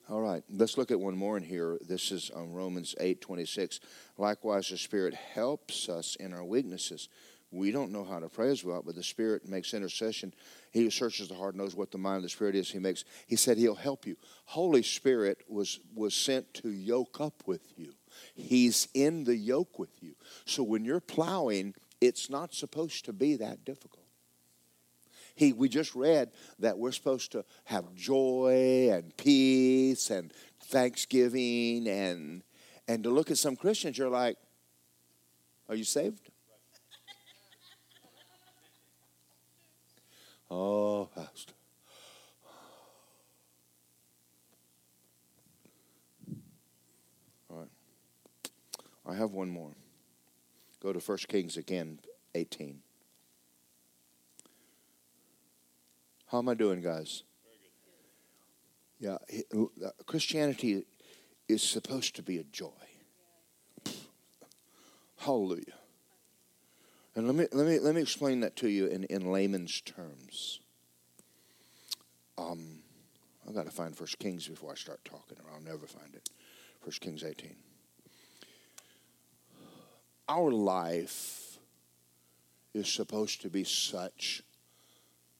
All 0.09 0.21
right, 0.21 0.43
let's 0.49 0.77
look 0.77 0.91
at 0.91 0.99
one 0.99 1.15
more 1.15 1.37
in 1.37 1.43
here. 1.43 1.77
This 1.87 2.11
is 2.11 2.29
on 2.29 2.51
Romans 2.51 2.93
8 2.99 3.21
26. 3.21 3.79
Likewise, 4.17 4.69
the 4.69 4.77
Spirit 4.77 5.13
helps 5.13 5.87
us 5.87 6.17
in 6.17 6.33
our 6.33 6.43
weaknesses 6.43 7.07
we 7.53 7.71
don't 7.71 7.91
know 7.91 8.03
how 8.03 8.19
to 8.19 8.29
pray 8.29 8.49
as 8.49 8.63
well, 8.63 8.81
but 8.83 8.95
the 8.95 9.03
Spirit 9.03 9.47
makes 9.47 9.73
intercession. 9.73 10.33
He 10.71 10.83
who 10.83 10.89
searches 10.89 11.27
the 11.27 11.35
heart 11.35 11.55
knows 11.55 11.75
what 11.75 11.91
the 11.91 11.97
mind 11.97 12.17
of 12.17 12.23
the 12.23 12.29
Spirit 12.29 12.55
is. 12.55 12.71
He 12.71 12.79
makes. 12.79 13.05
He 13.27 13.35
said 13.35 13.57
He'll 13.57 13.75
help 13.75 14.07
you. 14.07 14.17
Holy 14.45 14.81
Spirit 14.81 15.43
was 15.47 15.79
was 15.93 16.15
sent 16.15 16.53
to 16.55 16.69
yoke 16.69 17.21
up 17.21 17.43
with 17.45 17.61
you. 17.77 17.93
He's 18.33 18.87
in 18.93 19.23
the 19.23 19.35
yoke 19.35 19.77
with 19.77 20.01
you. 20.01 20.15
So 20.45 20.63
when 20.63 20.83
you're 20.83 20.99
plowing, 20.99 21.75
it's 22.01 22.29
not 22.29 22.53
supposed 22.53 23.05
to 23.05 23.13
be 23.13 23.35
that 23.35 23.63
difficult. 23.63 23.99
He, 25.35 25.51
we 25.51 25.67
just 25.67 25.95
read 25.95 26.31
that 26.59 26.77
we're 26.77 26.91
supposed 26.91 27.31
to 27.31 27.43
have 27.65 27.95
joy 27.95 28.89
and 28.91 29.15
peace 29.17 30.11
and 30.11 30.31
thanksgiving 30.65 31.87
and 31.87 32.43
and 32.87 33.03
to 33.03 33.09
look 33.09 33.31
at 33.31 33.37
some 33.37 33.55
Christians, 33.55 33.97
you're 33.97 34.09
like, 34.09 34.37
are 35.69 35.75
you 35.75 35.85
saved? 35.85 36.29
Oh, 40.53 41.09
Pastor. 41.15 41.53
All 47.49 47.57
right. 47.57 47.69
I 49.05 49.15
have 49.15 49.31
one 49.31 49.49
more. 49.49 49.71
Go 50.81 50.93
to 50.93 50.99
1 50.99 51.17
Kings 51.27 51.57
again, 51.57 51.99
18. 52.35 52.79
How 56.27 56.39
am 56.39 56.49
I 56.49 56.53
doing, 56.53 56.81
guys? 56.81 57.23
Yeah, 58.99 59.17
uh, 59.55 59.89
Christianity 60.05 60.85
is 61.47 61.61
supposed 61.61 62.15
to 62.15 62.23
be 62.23 62.37
a 62.37 62.43
joy. 62.43 62.69
Hallelujah. 65.17 65.82
And 67.15 67.27
let 67.27 67.35
me, 67.35 67.45
let 67.51 67.67
me, 67.67 67.79
let 67.79 67.93
me 67.95 68.01
explain 68.01 68.39
that 68.39 68.55
to 68.57 68.67
you 68.67 68.87
in, 68.87 69.03
in 69.05 69.31
layman's 69.31 69.81
terms. 69.81 70.59
Um, 72.37 72.79
I've 73.47 73.53
got 73.53 73.65
to 73.65 73.71
find 73.71 73.95
First 73.95 74.17
Kings 74.17 74.47
before 74.47 74.71
I 74.71 74.75
start 74.75 75.03
talking, 75.05 75.37
or 75.45 75.53
I'll 75.53 75.61
never 75.61 75.85
find 75.85 76.15
it. 76.15 76.29
First 76.83 77.01
Kings 77.01 77.23
18. 77.23 77.55
Our 80.27 80.51
life 80.51 81.59
is 82.73 82.87
supposed 82.87 83.41
to 83.41 83.49
be 83.49 83.63
such 83.63 84.41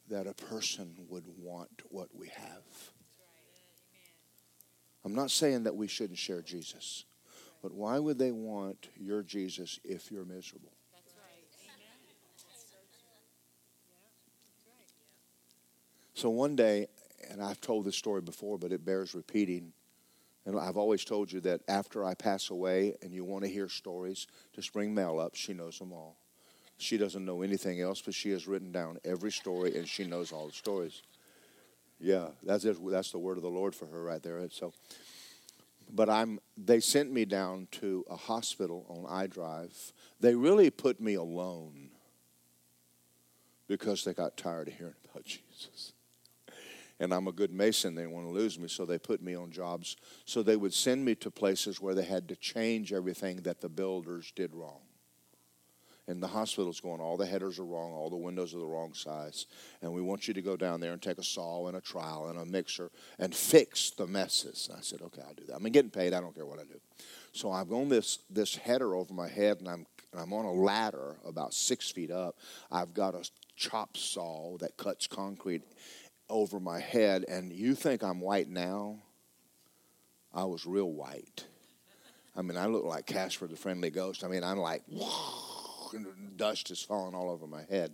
that 0.10 0.28
a 0.28 0.34
person 0.34 0.94
would 1.10 1.26
want 1.40 1.82
what 1.90 2.10
we 2.14 2.28
have. 2.28 2.92
I'm 5.04 5.16
not 5.16 5.32
saying 5.32 5.64
that 5.64 5.76
we 5.76 5.88
shouldn't 5.88 6.20
share 6.20 6.42
Jesus, 6.42 7.06
but 7.62 7.74
why 7.74 7.98
would 7.98 8.20
they 8.20 8.32
want 8.32 8.90
your 8.96 9.24
Jesus 9.24 9.80
if 9.84 10.12
you're 10.12 10.26
miserable? 10.26 10.72
So 16.24 16.30
one 16.30 16.56
day, 16.56 16.88
and 17.30 17.44
I've 17.44 17.60
told 17.60 17.84
this 17.84 17.98
story 17.98 18.22
before, 18.22 18.58
but 18.58 18.72
it 18.72 18.86
bears 18.86 19.14
repeating. 19.14 19.74
And 20.46 20.58
I've 20.58 20.78
always 20.78 21.04
told 21.04 21.30
you 21.30 21.42
that 21.42 21.60
after 21.68 22.06
I 22.06 22.14
pass 22.14 22.50
away 22.50 22.96
and 23.02 23.14
you 23.14 23.26
want 23.26 23.44
to 23.44 23.50
hear 23.50 23.68
stories, 23.68 24.28
just 24.56 24.72
bring 24.72 24.96
Mel 24.96 25.20
up. 25.20 25.36
She 25.36 25.52
knows 25.52 25.78
them 25.80 25.92
all. 25.92 26.16
She 26.78 26.96
doesn't 26.96 27.26
know 27.26 27.42
anything 27.42 27.82
else, 27.82 28.02
but 28.02 28.14
she 28.14 28.30
has 28.30 28.48
written 28.48 28.72
down 28.72 29.00
every 29.04 29.34
story 29.34 29.76
and 29.76 29.86
she 29.86 30.06
knows 30.06 30.32
all 30.32 30.48
the 30.48 30.54
stories. 30.54 31.02
Yeah, 32.00 32.28
that's 32.42 32.64
it. 32.64 32.78
That's 32.90 33.12
the 33.12 33.20
word 33.20 33.36
of 33.36 33.44
the 33.44 33.50
Lord 33.50 33.76
for 33.76 33.88
her 33.88 34.02
right 34.02 34.24
there. 34.24 34.48
So, 34.50 34.72
but 35.92 36.10
I'm. 36.10 36.40
They 36.56 36.80
sent 36.80 37.12
me 37.12 37.26
down 37.26 37.68
to 37.72 38.06
a 38.10 38.16
hospital 38.16 38.86
on 38.88 39.06
I 39.14 39.28
Drive. 39.28 39.92
They 40.22 40.36
really 40.36 40.70
put 40.70 41.02
me 41.02 41.16
alone 41.16 41.90
because 43.68 44.06
they 44.06 44.14
got 44.14 44.38
tired 44.38 44.70
of 44.70 44.76
hearing 44.76 44.94
about 45.12 45.26
Jesus. 45.26 45.93
And 47.00 47.14
I'm 47.14 47.28
a 47.28 47.32
good 47.32 47.52
mason. 47.52 47.96
They 47.96 48.08
want 48.08 48.28
to 48.28 48.32
lose 48.32 48.60
me, 48.60 48.68
so 48.68 48.86
they 48.86 49.00
put 49.00 49.22
me 49.22 49.36
on 49.36 49.52
jobs. 49.52 49.98
So 50.26 50.44
they 50.44 50.56
would 50.56 50.74
send 50.74 51.04
me 51.04 51.16
to 51.16 51.32
places 51.32 51.82
where 51.82 51.96
they 51.96 52.04
had 52.04 52.30
to 52.30 52.36
change 52.36 52.94
everything 52.94 53.38
that 53.44 53.62
the 53.62 53.70
builders 53.70 54.32
did 54.36 54.54
wrong 54.54 54.82
and 56.08 56.22
the 56.22 56.28
hospital's 56.28 56.82
going, 56.82 57.00
all 57.00 57.16
the 57.16 57.26
headers 57.26 57.60
are 57.60 57.66
wrong, 57.66 57.94
all 57.94 58.10
the 58.10 58.18
windows 58.18 58.54
are 58.54 58.60
the 58.60 58.66
wrong 58.66 58.94
size, 58.94 59.46
and 59.82 59.94
we 59.94 60.02
want 60.02 60.28
you 60.28 60.34
to 60.34 60.42
go 60.42 60.58
down 60.58 60.82
there 60.82 60.92
and 60.92 61.02
take 61.02 61.18
a 61.18 61.24
saw 61.24 61.68
and 61.68 61.78
a 61.78 61.82
trowel 61.82 62.28
and 62.28 62.38
a 62.38 62.46
mixer 62.46 62.92
and 63.20 63.34
fix 63.34 63.92
the 63.92 64.06
messes. 64.06 64.68
And 64.70 64.78
I 64.78 64.82
said, 64.82 65.02
okay, 65.02 65.22
I'll 65.26 65.34
do 65.34 65.46
that. 65.48 65.56
I'm 65.56 65.64
getting 65.64 65.92
paid. 65.92 66.14
I 66.14 66.20
don't 66.20 66.36
care 66.36 66.46
what 66.46 66.60
I 66.60 66.64
do. 66.64 66.80
So 67.32 67.52
I've 67.52 67.70
got 67.70 67.90
this 67.90 68.20
this 68.30 68.56
header 68.56 68.96
over 68.96 69.14
my 69.14 69.28
head, 69.28 69.58
and 69.60 69.68
I'm 69.68 69.86
and 70.12 70.22
I'm 70.22 70.34
on 70.34 70.46
a 70.46 70.52
ladder 70.52 71.16
about 71.26 71.54
six 71.54 71.90
feet 71.90 72.12
up. 72.12 72.38
I've 72.72 72.94
got 72.94 73.16
a 73.16 73.28
chop 73.56 73.98
saw 73.98 74.58
that 74.58 74.78
cuts 74.78 75.08
concrete 75.08 75.64
over 76.34 76.60
my 76.60 76.80
head, 76.80 77.24
and 77.30 77.54
you 77.54 77.76
think 77.76 78.04
I'm 78.04 78.20
white 78.20 78.50
now? 78.50 78.98
I 80.34 80.46
was 80.46 80.66
real 80.66 80.92
white. 80.92 81.46
I 82.36 82.42
mean, 82.42 82.58
I 82.58 82.66
look 82.66 82.84
like 82.84 83.06
Casper 83.06 83.46
the 83.46 83.56
Friendly 83.56 83.92
Ghost. 83.92 84.24
I 84.24 84.28
mean, 84.28 84.44
I'm 84.44 84.58
like, 84.58 84.82
dust 86.36 86.72
is 86.72 86.82
falling 86.82 87.14
all 87.14 87.30
over 87.30 87.46
my 87.46 87.62
head. 87.70 87.94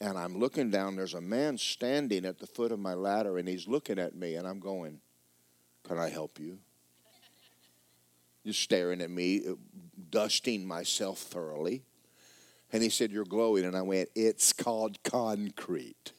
And 0.00 0.18
I'm 0.18 0.38
looking 0.38 0.70
down, 0.70 0.96
there's 0.96 1.14
a 1.14 1.20
man 1.20 1.56
standing 1.56 2.24
at 2.24 2.40
the 2.40 2.46
foot 2.46 2.72
of 2.72 2.80
my 2.80 2.94
ladder, 2.94 3.38
and 3.38 3.48
he's 3.48 3.68
looking 3.68 3.98
at 3.98 4.14
me, 4.14 4.34
and 4.34 4.46
I'm 4.46 4.58
going, 4.58 5.00
Can 5.86 5.98
I 5.98 6.08
help 6.08 6.40
you? 6.40 6.58
Just 8.44 8.60
staring 8.60 9.00
at 9.00 9.10
me, 9.10 9.42
uh, 9.48 9.54
dusting 10.10 10.66
myself 10.66 11.18
thoroughly. 11.18 11.82
And 12.72 12.82
he 12.82 12.88
said, 12.88 13.12
You're 13.12 13.24
glowing. 13.24 13.64
And 13.64 13.76
I 13.76 13.82
went, 13.82 14.08
It's 14.14 14.52
called 14.52 15.02
concrete. 15.04 16.12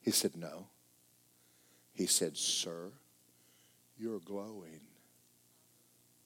He 0.00 0.10
said, 0.10 0.36
No. 0.36 0.68
He 1.92 2.06
said, 2.06 2.36
Sir, 2.36 2.92
you're 3.98 4.20
glowing. 4.20 4.80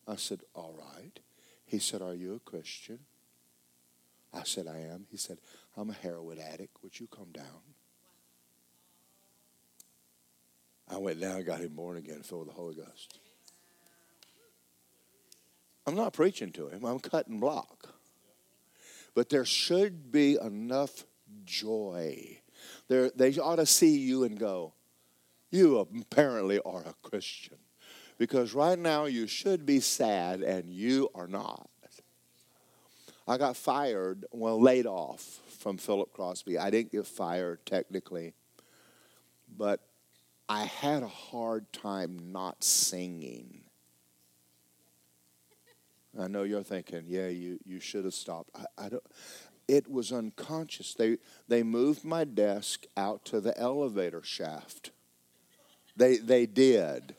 I 0.07 0.17
said, 0.17 0.41
All 0.55 0.75
right. 0.79 1.19
He 1.65 1.79
said, 1.79 2.03
Are 2.03 2.15
you 2.15 2.35
a 2.35 2.39
Christian? 2.39 2.99
I 4.35 4.45
said, 4.45 4.67
I 4.67 4.79
am. 4.79 5.07
He 5.11 5.17
said, 5.17 5.39
I'm 5.77 5.91
a 5.91 5.95
heroin 5.95 6.39
addict. 6.39 6.77
Would 6.83 6.99
you 6.99 7.07
come 7.07 7.33
down? 7.33 7.63
I 10.89 10.99
went 10.99 11.21
down 11.21 11.37
and 11.37 11.47
got 11.47 11.61
him 11.61 11.75
born 11.75 11.97
again, 11.97 12.23
filled 12.23 12.47
with 12.47 12.55
the 12.55 12.61
Holy 12.61 12.75
Ghost. 12.75 13.19
I'm 15.87 15.95
not 15.95 16.13
preaching 16.13 16.53
to 16.53 16.69
him, 16.69 16.85
I'm 16.85 17.01
cutting 17.01 17.41
block. 17.41 17.95
But 19.15 19.29
there 19.29 19.45
should 19.45 20.13
be 20.13 20.39
enough 20.41 21.05
joy. 21.45 22.42
There, 22.93 23.11
they 23.17 23.39
ought 23.39 23.57
to 23.57 23.65
see 23.65 23.97
you 23.97 24.25
and 24.25 24.39
go, 24.39 24.75
You 25.51 25.79
apparently 25.79 26.59
are 26.59 26.83
a 26.83 26.95
Christian. 27.03 27.57
Because 28.19 28.53
right 28.53 28.79
now 28.79 29.07
you 29.07 29.27
should 29.27 29.65
be 29.65 29.81
sad 29.81 30.43
and 30.43 30.69
you 30.69 31.09
are 31.15 31.27
not. 31.27 31.71
I 33.27 33.39
got 33.39 33.57
fired, 33.57 34.27
well, 34.31 34.61
laid 34.61 34.85
off 34.85 35.41
from 35.59 35.79
Philip 35.79 36.13
Crosby. 36.13 36.59
I 36.59 36.69
didn't 36.69 36.93
get 36.93 37.07
fired 37.07 37.65
technically, 37.65 38.35
but 39.57 39.81
I 40.47 40.65
had 40.65 41.03
a 41.03 41.09
hard 41.09 41.73
time 41.73 42.31
not 42.31 42.63
singing. 42.63 43.63
I 46.21 46.29
know 46.29 46.43
you're 46.43 46.63
thinking, 46.63 47.05
yeah, 47.07 47.29
you, 47.29 47.59
you 47.65 47.81
should 47.81 48.05
have 48.05 48.13
stopped. 48.13 48.51
I, 48.55 48.85
I 48.85 48.89
don't. 48.91 49.03
It 49.69 49.91
was 49.91 50.13
unconscious. 50.13 50.95
They 50.95 51.19
they 51.49 51.63
moved 51.63 52.05
my 52.05 52.25
desk 52.25 52.85
out 52.97 53.25
to 53.27 53.41
the 53.41 53.57
elevator 53.59 54.23
shaft. 54.23 54.91
They 55.97 56.17
they 56.17 56.47
did. 56.47 57.15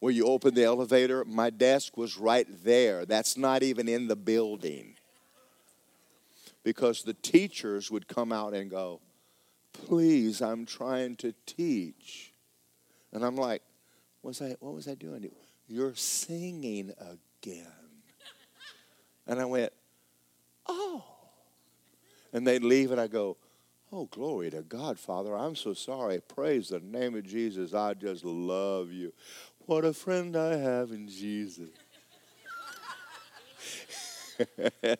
Where 0.00 0.12
you 0.12 0.26
open 0.26 0.54
the 0.54 0.64
elevator, 0.64 1.24
my 1.24 1.50
desk 1.50 1.96
was 1.96 2.18
right 2.18 2.48
there. 2.64 3.06
That's 3.06 3.36
not 3.36 3.62
even 3.62 3.88
in 3.88 4.08
the 4.08 4.16
building 4.16 4.96
because 6.64 7.02
the 7.02 7.14
teachers 7.14 7.90
would 7.90 8.08
come 8.08 8.32
out 8.32 8.54
and 8.54 8.70
go, 8.70 9.00
Please, 9.72 10.42
I'm 10.42 10.66
trying 10.66 11.16
to 11.16 11.32
teach. 11.46 12.32
And 13.12 13.24
I'm 13.24 13.36
like, 13.36 13.62
was 14.22 14.42
I, 14.42 14.56
what 14.60 14.74
was 14.74 14.86
I 14.86 14.94
doing? 14.94 15.30
You're 15.66 15.94
singing 15.94 16.92
again. 17.00 17.66
And 19.26 19.40
I 19.40 19.44
went, 19.44 19.72
Oh. 20.66 21.11
And 22.32 22.46
they'd 22.46 22.64
leave, 22.64 22.90
and 22.90 23.00
I 23.00 23.06
go, 23.06 23.36
Oh, 23.94 24.06
glory 24.06 24.50
to 24.50 24.62
God, 24.62 24.98
Father. 24.98 25.36
I'm 25.36 25.54
so 25.54 25.74
sorry. 25.74 26.18
Praise 26.26 26.70
the 26.70 26.80
name 26.80 27.14
of 27.14 27.24
Jesus. 27.24 27.74
I 27.74 27.92
just 27.92 28.24
love 28.24 28.90
you. 28.90 29.12
What 29.66 29.84
a 29.84 29.92
friend 29.92 30.34
I 30.34 30.56
have 30.56 30.92
in 30.92 31.06
Jesus. 31.08 31.68
it, 34.78 34.98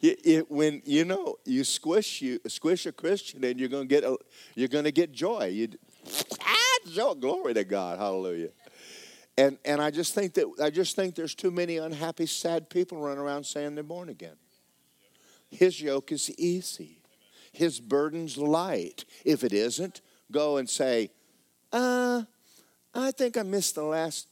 it, 0.00 0.50
when 0.50 0.82
you 0.84 1.04
know 1.04 1.36
you 1.44 1.62
squish 1.62 2.20
you 2.20 2.40
squish 2.48 2.86
a 2.86 2.92
Christian 2.92 3.44
and 3.44 3.58
you're 3.58 3.68
gonna 3.68 3.86
get 3.86 4.02
a, 4.02 4.18
you're 4.56 4.68
gonna 4.68 4.90
get 4.90 5.12
joy. 5.12 5.46
You 5.46 5.68
ah, 6.40 6.78
joy, 6.90 7.14
glory 7.14 7.54
to 7.54 7.62
God, 7.62 7.98
hallelujah. 7.98 8.50
And 9.38 9.58
and 9.64 9.80
I 9.80 9.90
just 9.90 10.12
think 10.12 10.34
that 10.34 10.46
I 10.60 10.70
just 10.70 10.96
think 10.96 11.14
there's 11.14 11.36
too 11.36 11.52
many 11.52 11.76
unhappy, 11.76 12.26
sad 12.26 12.68
people 12.68 13.00
running 13.00 13.20
around 13.20 13.44
saying 13.44 13.76
they're 13.76 13.84
born 13.84 14.08
again. 14.08 14.36
His 15.50 15.80
yoke 15.80 16.12
is 16.12 16.30
easy, 16.38 17.02
his 17.52 17.80
burden's 17.80 18.38
light. 18.38 19.04
If 19.24 19.44
it 19.44 19.52
isn't, 19.52 20.00
go 20.30 20.56
and 20.58 20.68
say, 20.68 21.10
uh, 21.72 22.22
I 22.94 23.10
think 23.12 23.36
I 23.36 23.42
missed 23.42 23.74
the 23.74 23.84
last 23.84 24.28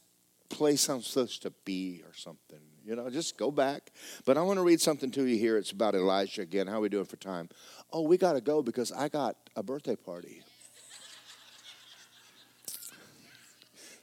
place 0.49 0.89
I'm 0.89 1.01
supposed 1.01 1.43
to 1.43 1.51
be 1.63 2.01
or 2.05 2.13
something 2.13 2.59
You 2.83 2.95
know, 2.95 3.09
just 3.09 3.37
go 3.37 3.51
back. 3.51 3.91
But 4.25 4.37
I 4.37 4.41
want 4.41 4.57
to 4.57 4.63
read 4.63 4.81
something 4.81 5.11
to 5.11 5.25
you 5.25 5.37
here. 5.37 5.57
It's 5.57 5.71
about 5.71 5.95
Elijah 5.95 6.41
again. 6.41 6.67
How 6.67 6.77
are 6.77 6.81
we 6.81 6.89
doing 6.89 7.05
for 7.05 7.17
time? 7.17 7.49
Oh, 7.93 8.01
we 8.01 8.17
got 8.17 8.33
to 8.33 8.41
go 8.41 8.61
because 8.61 8.91
I 8.91 9.09
got 9.09 9.35
a 9.55 9.61
birthday 9.61 9.95
party. 9.95 10.41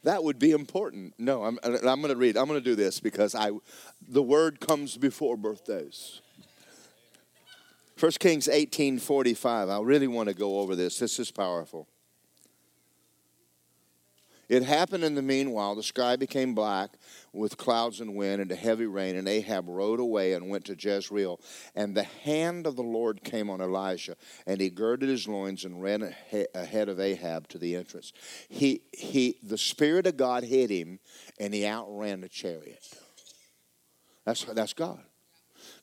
that 0.04 0.22
would 0.22 0.38
be 0.38 0.52
important. 0.52 1.14
No, 1.18 1.44
I'm, 1.44 1.58
I'm 1.64 1.80
going 2.00 2.08
to 2.08 2.16
read. 2.16 2.36
I'm 2.36 2.46
going 2.46 2.60
to 2.60 2.64
do 2.64 2.76
this 2.76 3.00
because 3.00 3.34
I, 3.34 3.50
the 4.08 4.22
word 4.22 4.60
comes 4.60 4.96
before 4.96 5.36
birthdays. 5.36 6.20
1 7.98 8.12
Kings 8.20 8.46
18:45. 8.48 9.70
I 9.70 9.80
really 9.80 10.06
want 10.06 10.28
to 10.28 10.34
go 10.34 10.60
over 10.60 10.76
this. 10.76 10.98
This 10.98 11.18
is 11.18 11.30
powerful. 11.30 11.88
It 14.48 14.62
happened 14.62 15.02
in 15.02 15.16
the 15.16 15.22
meanwhile, 15.22 15.74
the 15.74 15.82
sky 15.82 16.14
became 16.14 16.54
black 16.54 16.90
with 17.32 17.56
clouds 17.56 18.00
and 18.00 18.14
wind 18.14 18.40
and 18.40 18.52
a 18.52 18.54
heavy 18.54 18.86
rain, 18.86 19.16
and 19.16 19.26
Ahab 19.26 19.68
rode 19.68 19.98
away 19.98 20.34
and 20.34 20.48
went 20.48 20.66
to 20.66 20.76
Jezreel. 20.78 21.40
And 21.74 21.96
the 21.96 22.04
hand 22.04 22.64
of 22.64 22.76
the 22.76 22.82
Lord 22.82 23.24
came 23.24 23.50
on 23.50 23.60
Elijah, 23.60 24.16
and 24.46 24.60
he 24.60 24.70
girded 24.70 25.08
his 25.08 25.26
loins 25.26 25.64
and 25.64 25.82
ran 25.82 26.14
ahead 26.54 26.88
of 26.88 27.00
Ahab 27.00 27.48
to 27.48 27.58
the 27.58 27.74
entrance. 27.74 28.12
He, 28.48 28.82
he, 28.92 29.36
the 29.42 29.58
Spirit 29.58 30.06
of 30.06 30.16
God 30.16 30.44
hit 30.44 30.70
him, 30.70 31.00
and 31.40 31.52
he 31.52 31.66
outran 31.66 32.20
the 32.20 32.28
chariot. 32.28 32.86
That's, 34.24 34.44
that's 34.44 34.74
God. 34.74 35.02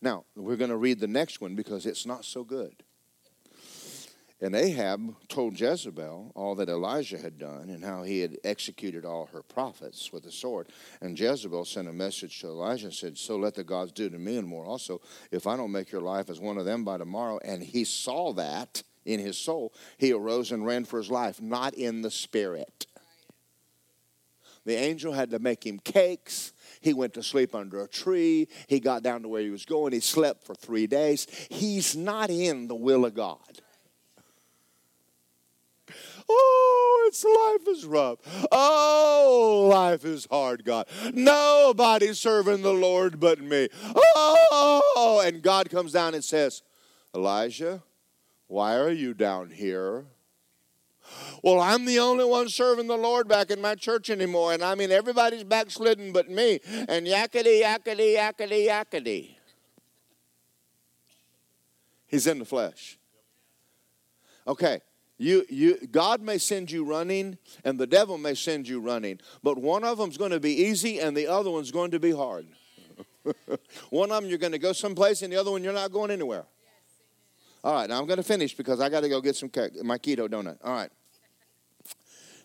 Now, 0.04 0.26
we're 0.36 0.58
going 0.58 0.70
to 0.70 0.76
read 0.76 1.00
the 1.00 1.08
next 1.08 1.40
one 1.40 1.56
because 1.56 1.86
it's 1.86 2.06
not 2.06 2.26
so 2.26 2.44
good. 2.44 2.84
And 4.42 4.54
Ahab 4.54 5.16
told 5.30 5.58
Jezebel 5.58 6.34
all 6.36 6.56
that 6.56 6.68
Elijah 6.68 7.18
had 7.18 7.40
done 7.40 7.70
and 7.70 7.86
how 7.86 8.04
he 8.04 8.20
had 8.20 8.38
executed 8.44 9.06
all 9.06 9.28
her 9.28 9.42
prophets 9.42 10.12
with 10.12 10.26
a 10.26 10.32
sword. 10.32 10.68
And 11.00 11.18
Jezebel 11.18 11.64
sent 11.64 11.88
a 11.88 11.94
message 11.94 12.42
to 12.42 12.48
Elijah 12.48 12.88
and 12.88 12.94
said, 12.94 13.18
So 13.18 13.38
let 13.38 13.56
the 13.56 13.64
gods 13.64 13.94
do 13.94 14.10
to 14.10 14.20
me 14.20 14.36
and 14.36 14.46
more 14.46 14.66
also, 14.66 15.00
if 15.32 15.48
I 15.48 15.56
don't 15.56 15.72
make 15.72 15.94
your 15.94 16.02
life 16.02 16.30
as 16.30 16.42
one 16.42 16.58
of 16.58 16.66
them 16.66 16.84
by 16.84 16.98
tomorrow. 16.98 17.40
And 17.46 17.64
he 17.64 17.86
saw 17.86 18.34
that 18.34 18.84
in 19.06 19.22
his 19.22 19.38
soul. 19.38 19.72
He 19.98 20.12
arose 20.12 20.52
and 20.52 20.66
ran 20.66 20.84
for 20.84 20.98
his 20.98 21.10
life, 21.10 21.42
not 21.42 21.76
in 21.76 22.02
the 22.02 22.12
spirit. 22.12 22.88
The 24.66 24.76
angel 24.76 25.14
had 25.14 25.30
to 25.32 25.40
make 25.40 25.66
him 25.66 25.80
cakes. 25.80 26.52
He 26.84 26.94
went 26.94 27.14
to 27.14 27.24
sleep 27.24 27.56
under 27.56 27.82
a 27.82 27.88
tree. 27.88 28.50
He 28.68 28.80
got 28.80 29.04
down 29.04 29.22
to 29.24 29.30
where 29.30 29.42
he 29.42 29.50
was 29.50 29.66
going. 29.66 29.94
He 29.94 30.02
slept 30.02 30.44
for 30.44 30.54
three 30.54 30.86
days. 30.86 31.26
He's 31.50 31.96
not 31.96 32.30
in 32.30 32.68
the 32.68 32.76
will 32.76 33.06
of 33.06 33.16
God. 33.16 33.40
Oh, 36.30 37.06
it's 37.08 37.24
life 37.24 37.76
is 37.76 37.86
rough. 37.86 38.20
Oh, 38.52 39.70
life 39.72 40.04
is 40.04 40.28
hard, 40.30 40.66
God. 40.66 40.88
Nobody's 41.14 42.20
serving 42.20 42.62
the 42.62 42.74
Lord 42.74 43.20
but 43.20 43.40
me. 43.40 43.70
Oh, 43.96 45.22
and 45.26 45.42
God 45.42 45.70
comes 45.70 45.94
down 45.94 46.14
and 46.16 46.24
says, 46.24 46.64
Elijah, 47.16 47.82
why 48.48 48.76
are 48.76 48.92
you 48.92 49.14
down 49.14 49.52
here? 49.52 50.06
Well, 51.44 51.60
I'm 51.60 51.86
the 51.86 52.00
only 52.00 52.26
one 52.26 52.50
serving 52.50 52.88
the 52.88 52.98
Lord 52.98 53.28
back 53.28 53.52
in 53.52 53.60
my 53.62 53.76
church 53.76 54.10
anymore. 54.10 54.54
And 54.54 54.64
I 54.64 54.76
mean, 54.76 54.92
everybody's 54.92 55.44
backslidden 55.44 56.14
but 56.14 56.30
me. 56.30 56.60
And 56.88 57.06
yakety, 57.06 57.64
yakety, 57.64 58.18
yakety, 58.18 58.68
yakety. 58.68 59.36
He's 62.08 62.28
in 62.28 62.40
the 62.40 62.46
flesh. 62.46 62.98
Okay, 64.48 64.82
you, 65.18 65.46
you, 65.50 65.88
God 65.88 66.22
may 66.22 66.38
send 66.38 66.70
you 66.70 66.84
running, 66.84 67.38
and 67.64 67.80
the 67.80 67.88
devil 67.88 68.18
may 68.18 68.36
send 68.36 68.68
you 68.68 68.80
running, 68.80 69.20
but 69.42 69.58
one 69.58 69.84
of 69.84 69.98
them's 69.98 70.18
going 70.18 70.32
to 70.32 70.40
be 70.40 70.52
easy, 70.52 71.00
and 71.00 71.16
the 71.16 71.28
other 71.28 71.50
one's 71.50 71.72
going 71.72 71.92
to 71.92 72.00
be 72.00 72.12
hard. 72.12 72.46
one 73.90 74.12
of 74.12 74.22
them 74.22 74.30
you're 74.30 74.38
going 74.38 74.52
to 74.52 74.60
go 74.60 74.74
someplace, 74.74 75.22
and 75.22 75.32
the 75.32 75.38
other 75.38 75.50
one 75.50 75.64
you're 75.64 75.74
not 75.74 75.92
going 75.92 76.12
anywhere. 76.12 76.46
All 77.64 77.74
right, 77.74 77.90
now 77.90 78.00
I'm 78.00 78.06
going 78.06 78.18
to 78.18 78.24
finish 78.24 78.56
because 78.56 78.82
I 78.82 78.90
got 78.90 79.02
to 79.02 79.10
go 79.10 79.22
get 79.22 79.36
some 79.36 79.50
cake, 79.50 79.82
my 79.84 79.98
keto 79.98 80.28
donut. 80.28 80.58
All 80.64 80.74
right. 80.74 80.92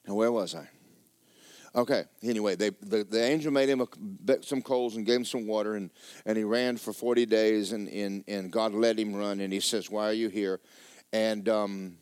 Now 0.09 0.15
where 0.15 0.33
was 0.33 0.55
I? 0.55 0.67
Okay. 1.75 2.05
Anyway, 2.23 2.57
they, 2.57 2.71
the, 2.71 3.05
the 3.05 3.23
angel 3.23 3.53
made 3.53 3.69
him 3.69 3.83
a, 3.83 4.43
some 4.43 4.63
coals 4.63 4.97
and 4.97 5.05
gave 5.05 5.17
him 5.17 5.25
some 5.27 5.47
water, 5.47 5.75
and, 5.75 5.91
and 6.25 6.39
he 6.39 6.45
ran 6.45 6.79
for 6.79 6.95
40 6.95 7.27
days, 7.27 7.73
and, 7.73 7.89
and, 7.89 8.25
and 8.27 8.51
God 8.51 8.73
let 8.73 8.99
him 8.99 9.15
run. 9.15 9.41
And 9.41 9.53
he 9.53 9.61
says, 9.61 9.91
Why 9.91 10.09
are 10.09 10.15
you 10.15 10.31
here? 10.31 10.61
And 11.13 11.47
um, 11.51 11.99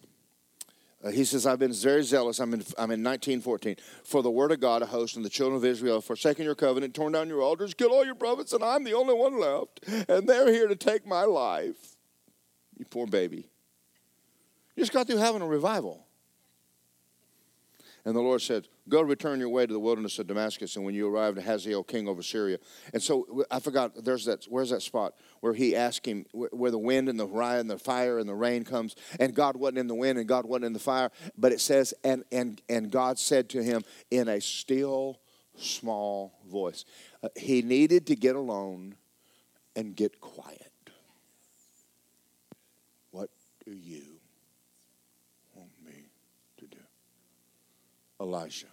uh, 1.04 1.10
he 1.10 1.24
says, 1.24 1.46
I've 1.46 1.58
been 1.58 1.72
very 1.72 2.04
zealous. 2.04 2.38
I'm 2.38 2.54
in, 2.54 2.60
I'm 2.78 2.92
in 2.92 3.02
1914. 3.02 3.76
For 4.04 4.22
the 4.22 4.30
word 4.30 4.52
of 4.52 4.60
God, 4.60 4.82
a 4.82 4.86
host, 4.86 5.16
and 5.16 5.24
the 5.24 5.28
children 5.28 5.56
of 5.56 5.64
Israel 5.64 5.96
have 5.96 6.04
forsaken 6.04 6.44
your 6.44 6.54
covenant, 6.54 6.94
torn 6.94 7.12
down 7.12 7.28
your 7.28 7.42
altars, 7.42 7.74
killed 7.74 7.92
all 7.92 8.04
your 8.06 8.14
prophets, 8.14 8.52
and 8.52 8.62
I'm 8.62 8.84
the 8.84 8.94
only 8.94 9.14
one 9.14 9.40
left. 9.40 9.80
And 10.08 10.28
they're 10.28 10.52
here 10.52 10.68
to 10.68 10.76
take 10.76 11.06
my 11.06 11.24
life. 11.24 11.96
You 12.78 12.84
poor 12.84 13.08
baby. 13.08 13.48
You 14.76 14.82
just 14.82 14.92
got 14.92 15.08
through 15.08 15.16
having 15.16 15.42
a 15.42 15.46
revival. 15.46 16.05
And 18.06 18.14
the 18.14 18.20
Lord 18.20 18.40
said, 18.40 18.68
Go 18.88 19.02
return 19.02 19.40
your 19.40 19.48
way 19.48 19.66
to 19.66 19.72
the 19.72 19.80
wilderness 19.80 20.20
of 20.20 20.28
Damascus. 20.28 20.76
And 20.76 20.84
when 20.84 20.94
you 20.94 21.08
arrive 21.08 21.34
to 21.34 21.42
Hazael, 21.42 21.82
king 21.82 22.06
over 22.06 22.22
Syria. 22.22 22.58
And 22.94 23.02
so 23.02 23.44
I 23.50 23.58
forgot, 23.58 24.04
there's 24.04 24.24
that, 24.26 24.44
where's 24.44 24.70
that 24.70 24.82
spot 24.82 25.14
where 25.40 25.52
he 25.52 25.74
asked 25.74 26.06
him, 26.06 26.24
where 26.32 26.70
the 26.70 26.78
wind 26.78 27.08
and 27.08 27.18
the 27.18 27.26
fire 27.26 27.58
and 27.58 27.68
the 27.68 27.78
fire 27.78 28.20
and 28.20 28.28
the 28.28 28.34
rain 28.34 28.62
comes. 28.62 28.94
And 29.18 29.34
God 29.34 29.56
wasn't 29.56 29.78
in 29.78 29.88
the 29.88 29.94
wind 29.96 30.20
and 30.20 30.28
God 30.28 30.46
wasn't 30.46 30.66
in 30.66 30.72
the 30.72 30.78
fire. 30.78 31.10
But 31.36 31.50
it 31.50 31.60
says, 31.60 31.94
and, 32.04 32.22
and, 32.30 32.62
and 32.68 32.92
God 32.92 33.18
said 33.18 33.48
to 33.50 33.62
him 33.62 33.82
in 34.12 34.28
a 34.28 34.40
still, 34.40 35.18
small 35.56 36.38
voice. 36.48 36.84
Uh, 37.24 37.28
he 37.34 37.60
needed 37.60 38.06
to 38.06 38.14
get 38.14 38.36
alone 38.36 38.94
and 39.74 39.96
get 39.96 40.20
quiet. 40.20 40.70
What 43.10 43.30
do 43.64 43.72
you 43.72 44.20
want 45.56 45.70
me 45.84 46.10
to 46.58 46.66
do? 46.68 46.78
Elijah. 48.20 48.66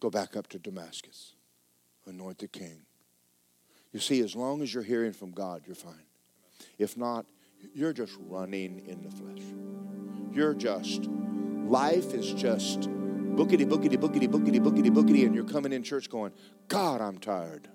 Go 0.00 0.10
back 0.10 0.36
up 0.36 0.48
to 0.48 0.58
Damascus. 0.58 1.34
Anoint 2.06 2.38
the 2.38 2.48
king. 2.48 2.82
You 3.92 4.00
see, 4.00 4.20
as 4.20 4.34
long 4.34 4.60
as 4.60 4.74
you're 4.74 4.82
hearing 4.82 5.12
from 5.12 5.30
God, 5.30 5.62
you're 5.66 5.74
fine. 5.74 6.06
If 6.78 6.96
not, 6.96 7.26
you're 7.74 7.92
just 7.92 8.16
running 8.28 8.82
in 8.86 9.02
the 9.02 9.10
flesh. 9.10 9.42
You're 10.32 10.54
just, 10.54 11.04
life 11.04 12.12
is 12.12 12.32
just 12.34 12.80
bookity, 12.80 13.66
bookity, 13.66 13.96
bookity, 13.96 14.28
bookity, 14.28 14.58
bookity, 14.58 14.90
bookity, 14.90 15.24
and 15.24 15.34
you're 15.34 15.44
coming 15.44 15.72
in 15.72 15.82
church 15.82 16.10
going, 16.10 16.32
God, 16.68 17.00
I'm 17.00 17.18
tired. 17.18 17.68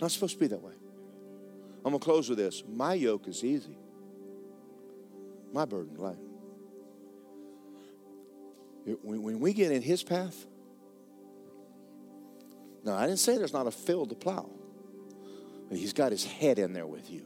Not 0.00 0.12
supposed 0.12 0.34
to 0.34 0.38
be 0.40 0.46
that 0.46 0.62
way. 0.62 0.74
I'm 1.84 1.92
going 1.92 1.98
to 1.98 2.04
close 2.04 2.28
with 2.28 2.38
this. 2.38 2.62
My 2.68 2.94
yoke 2.94 3.28
is 3.28 3.44
easy, 3.44 3.76
my 5.52 5.64
burden 5.64 5.96
light. 5.96 6.27
When 9.02 9.40
we 9.40 9.52
get 9.52 9.72
in 9.72 9.82
His 9.82 10.02
path, 10.02 10.46
now, 12.84 12.96
I 12.96 13.06
didn't 13.06 13.18
say 13.18 13.36
there's 13.36 13.52
not 13.52 13.66
a 13.66 13.70
field 13.70 14.10
to 14.10 14.14
plow, 14.14 14.48
but 15.68 15.76
He's 15.76 15.92
got 15.92 16.12
His 16.12 16.24
head 16.24 16.58
in 16.58 16.72
there 16.72 16.86
with 16.86 17.10
you. 17.10 17.22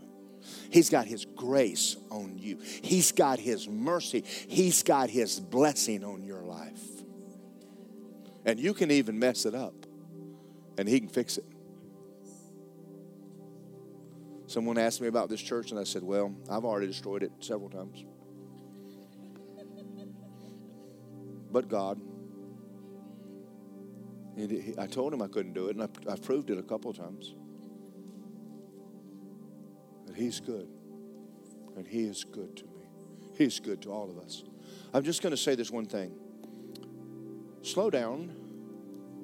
He's 0.71 0.91
got 0.91 1.07
His 1.07 1.25
grace 1.25 1.97
on 2.11 2.37
you. 2.37 2.59
He's 2.83 3.13
got 3.13 3.39
His 3.39 3.69
mercy. 3.69 4.24
He's 4.49 4.82
got 4.82 5.09
His 5.09 5.39
blessing 5.39 6.05
on 6.05 6.24
your 6.24 6.43
life. 6.43 6.82
And 8.45 8.59
you 8.59 8.74
can 8.74 8.91
even 8.91 9.19
mess 9.19 9.47
it 9.47 9.55
up, 9.55 9.74
and 10.78 10.89
He 10.89 10.99
can 10.99 11.09
fix 11.09 11.39
it. 11.39 11.45
Someone 14.49 14.78
asked 14.78 15.01
me 15.01 15.07
about 15.07 15.28
this 15.28 15.41
church, 15.41 15.70
and 15.70 15.78
I 15.78 15.85
said, 15.85 16.03
Well, 16.03 16.35
I've 16.51 16.65
already 16.65 16.89
destroyed 16.89 17.23
it 17.23 17.31
several 17.39 17.70
times. 17.70 18.05
But 21.53 21.69
God, 21.69 22.01
I 24.79 24.87
told 24.87 25.12
him 25.12 25.20
I 25.20 25.29
couldn't 25.29 25.53
do 25.53 25.69
it, 25.69 25.77
and 25.77 25.83
I, 25.83 26.12
I 26.12 26.16
proved 26.16 26.49
it 26.51 26.59
a 26.59 26.62
couple 26.62 26.91
of 26.91 26.97
times. 26.97 27.35
But 30.07 30.16
he's 30.16 30.41
good, 30.41 30.69
and 31.77 31.87
he 31.87 32.05
is 32.05 32.24
good 32.24 32.57
to 32.57 32.65
me. 32.65 32.70
He's 33.37 33.61
good 33.61 33.83
to 33.83 33.91
all 33.91 34.11
of 34.11 34.19
us. 34.19 34.45
I'm 34.95 35.05
just 35.05 35.23
going 35.23 35.33
to 35.33 35.37
say 35.37 35.55
this 35.55 35.70
one 35.70 35.87
thing 35.87 36.12
slow 37.62 37.91
down, 37.91 38.35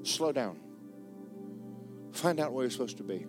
slow 0.02 0.32
down. 0.32 0.58
Find 2.12 2.40
out 2.40 2.52
where 2.52 2.64
you're 2.64 2.70
supposed 2.70 2.98
to 2.98 3.04
be. 3.04 3.26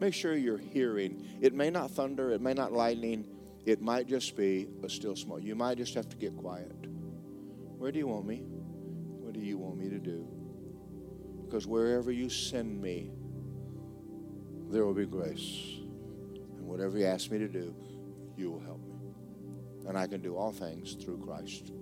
Make 0.00 0.12
sure 0.12 0.34
you're 0.34 0.58
hearing. 0.58 1.24
It 1.40 1.54
may 1.54 1.70
not 1.70 1.90
thunder, 1.90 2.30
it 2.32 2.42
may 2.42 2.52
not 2.52 2.72
lightning, 2.72 3.24
it 3.64 3.80
might 3.80 4.06
just 4.06 4.36
be 4.36 4.68
a 4.82 4.88
still 4.88 5.16
small. 5.16 5.40
You 5.40 5.54
might 5.54 5.78
just 5.78 5.94
have 5.94 6.08
to 6.10 6.16
get 6.16 6.36
quiet. 6.36 6.85
Where 7.78 7.92
do 7.92 7.98
you 7.98 8.06
want 8.06 8.26
me? 8.26 8.42
What 8.46 9.34
do 9.34 9.40
you 9.40 9.58
want 9.58 9.76
me 9.76 9.88
to 9.90 9.98
do? 9.98 10.26
Because 11.44 11.66
wherever 11.66 12.10
you 12.10 12.28
send 12.28 12.80
me, 12.80 13.10
there 14.70 14.84
will 14.84 14.94
be 14.94 15.06
grace. 15.06 15.78
And 16.56 16.66
whatever 16.66 16.98
you 16.98 17.06
ask 17.06 17.30
me 17.30 17.38
to 17.38 17.48
do, 17.48 17.74
you 18.36 18.50
will 18.50 18.60
help 18.60 18.80
me. 18.80 18.94
And 19.88 19.96
I 19.96 20.06
can 20.06 20.20
do 20.20 20.36
all 20.36 20.52
things 20.52 20.94
through 20.94 21.18
Christ 21.18 21.72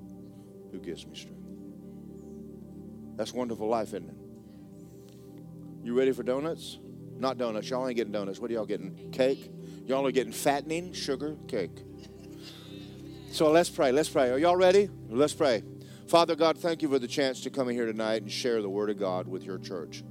who 0.70 0.78
gives 0.78 1.06
me 1.06 1.14
strength. 1.14 1.40
That's 3.16 3.32
wonderful 3.32 3.68
life, 3.68 3.88
isn't 3.88 4.08
it? 4.08 4.16
You 5.84 5.96
ready 5.96 6.12
for 6.12 6.22
donuts? 6.22 6.78
Not 7.16 7.38
donuts. 7.38 7.70
Y'all 7.70 7.86
ain't 7.86 7.96
getting 7.96 8.12
donuts. 8.12 8.40
What 8.40 8.50
are 8.50 8.54
y'all 8.54 8.66
getting? 8.66 9.10
Cake? 9.12 9.50
Y'all 9.86 10.06
are 10.06 10.10
getting 10.10 10.32
fattening 10.32 10.92
sugar 10.92 11.36
cake. 11.46 11.84
So 13.30 13.50
let's 13.50 13.70
pray. 13.70 13.92
Let's 13.92 14.08
pray. 14.08 14.30
Are 14.30 14.38
y'all 14.38 14.56
ready? 14.56 14.90
Let's 15.08 15.32
pray. 15.32 15.62
Father 16.06 16.36
God, 16.36 16.58
thank 16.58 16.82
you 16.82 16.88
for 16.90 16.98
the 16.98 17.08
chance 17.08 17.40
to 17.40 17.50
come 17.50 17.70
in 17.70 17.74
here 17.74 17.86
tonight 17.86 18.22
and 18.22 18.30
share 18.30 18.60
the 18.60 18.68
Word 18.68 18.90
of 18.90 18.98
God 18.98 19.26
with 19.26 19.42
your 19.42 19.58
church, 19.58 20.04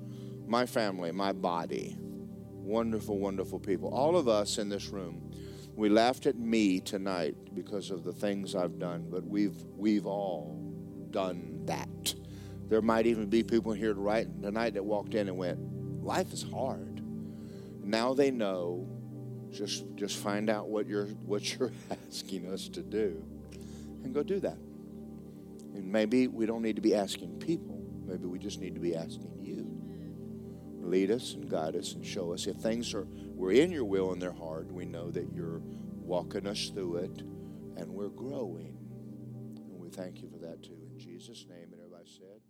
my 0.47 0.65
family, 0.65 1.11
my 1.11 1.31
body. 1.31 1.95
Wonderful, 1.99 3.19
wonderful 3.19 3.59
people. 3.59 3.93
All 3.93 4.17
of 4.17 4.27
us 4.27 4.57
in 4.57 4.69
this 4.69 4.89
room, 4.89 5.31
we 5.75 5.89
laughed 5.89 6.25
at 6.25 6.35
me 6.35 6.79
tonight 6.79 7.35
because 7.53 7.91
of 7.91 8.03
the 8.03 8.11
things 8.11 8.55
I've 8.55 8.79
done, 8.79 9.05
but 9.07 9.23
we've 9.23 9.55
we've 9.75 10.07
all 10.07 10.59
done 11.11 11.61
that. 11.65 12.15
There 12.69 12.81
might 12.81 13.05
even 13.05 13.29
be 13.29 13.43
people 13.43 13.71
here 13.71 13.93
tonight 13.93 14.73
that 14.73 14.83
walked 14.83 15.13
in 15.13 15.27
and 15.27 15.37
went, 15.37 15.59
"Life 16.03 16.33
is 16.33 16.41
hard." 16.41 17.03
Now 17.83 18.15
they 18.15 18.31
know. 18.31 18.87
Just 19.51 19.85
just 19.95 20.17
find 20.17 20.49
out 20.49 20.69
what 20.69 20.87
you're 20.87 21.05
what 21.25 21.55
you're 21.55 21.71
asking 22.07 22.51
us 22.51 22.67
to 22.69 22.81
do, 22.81 23.23
and 24.03 24.11
go 24.11 24.23
do 24.23 24.39
that. 24.39 24.57
And 25.73 25.91
maybe 25.91 26.27
we 26.27 26.45
don't 26.45 26.61
need 26.61 26.75
to 26.75 26.81
be 26.81 26.95
asking 26.95 27.39
people. 27.39 27.81
Maybe 28.05 28.25
we 28.25 28.39
just 28.39 28.59
need 28.59 28.75
to 28.75 28.81
be 28.81 28.95
asking 28.95 29.37
you. 29.39 29.79
Lead 30.81 31.11
us 31.11 31.33
and 31.33 31.49
guide 31.49 31.75
us 31.75 31.93
and 31.93 32.05
show 32.05 32.33
us 32.33 32.45
if 32.45 32.57
things 32.57 32.93
are 32.93 33.07
we're 33.35 33.53
in 33.53 33.71
your 33.71 33.85
will 33.85 34.11
and 34.11 34.21
they're 34.21 34.31
hard. 34.31 34.71
We 34.71 34.85
know 34.85 35.09
that 35.11 35.33
you're 35.33 35.61
walking 36.03 36.47
us 36.47 36.69
through 36.69 36.97
it, 36.97 37.23
and 37.77 37.89
we're 37.89 38.09
growing. 38.09 38.77
And 39.69 39.79
we 39.79 39.89
thank 39.89 40.21
you 40.21 40.29
for 40.29 40.37
that 40.39 40.61
too. 40.63 40.77
In 40.91 40.99
Jesus' 40.99 41.45
name, 41.49 41.69
and 41.71 41.81
everybody 41.81 42.09
said. 42.09 42.41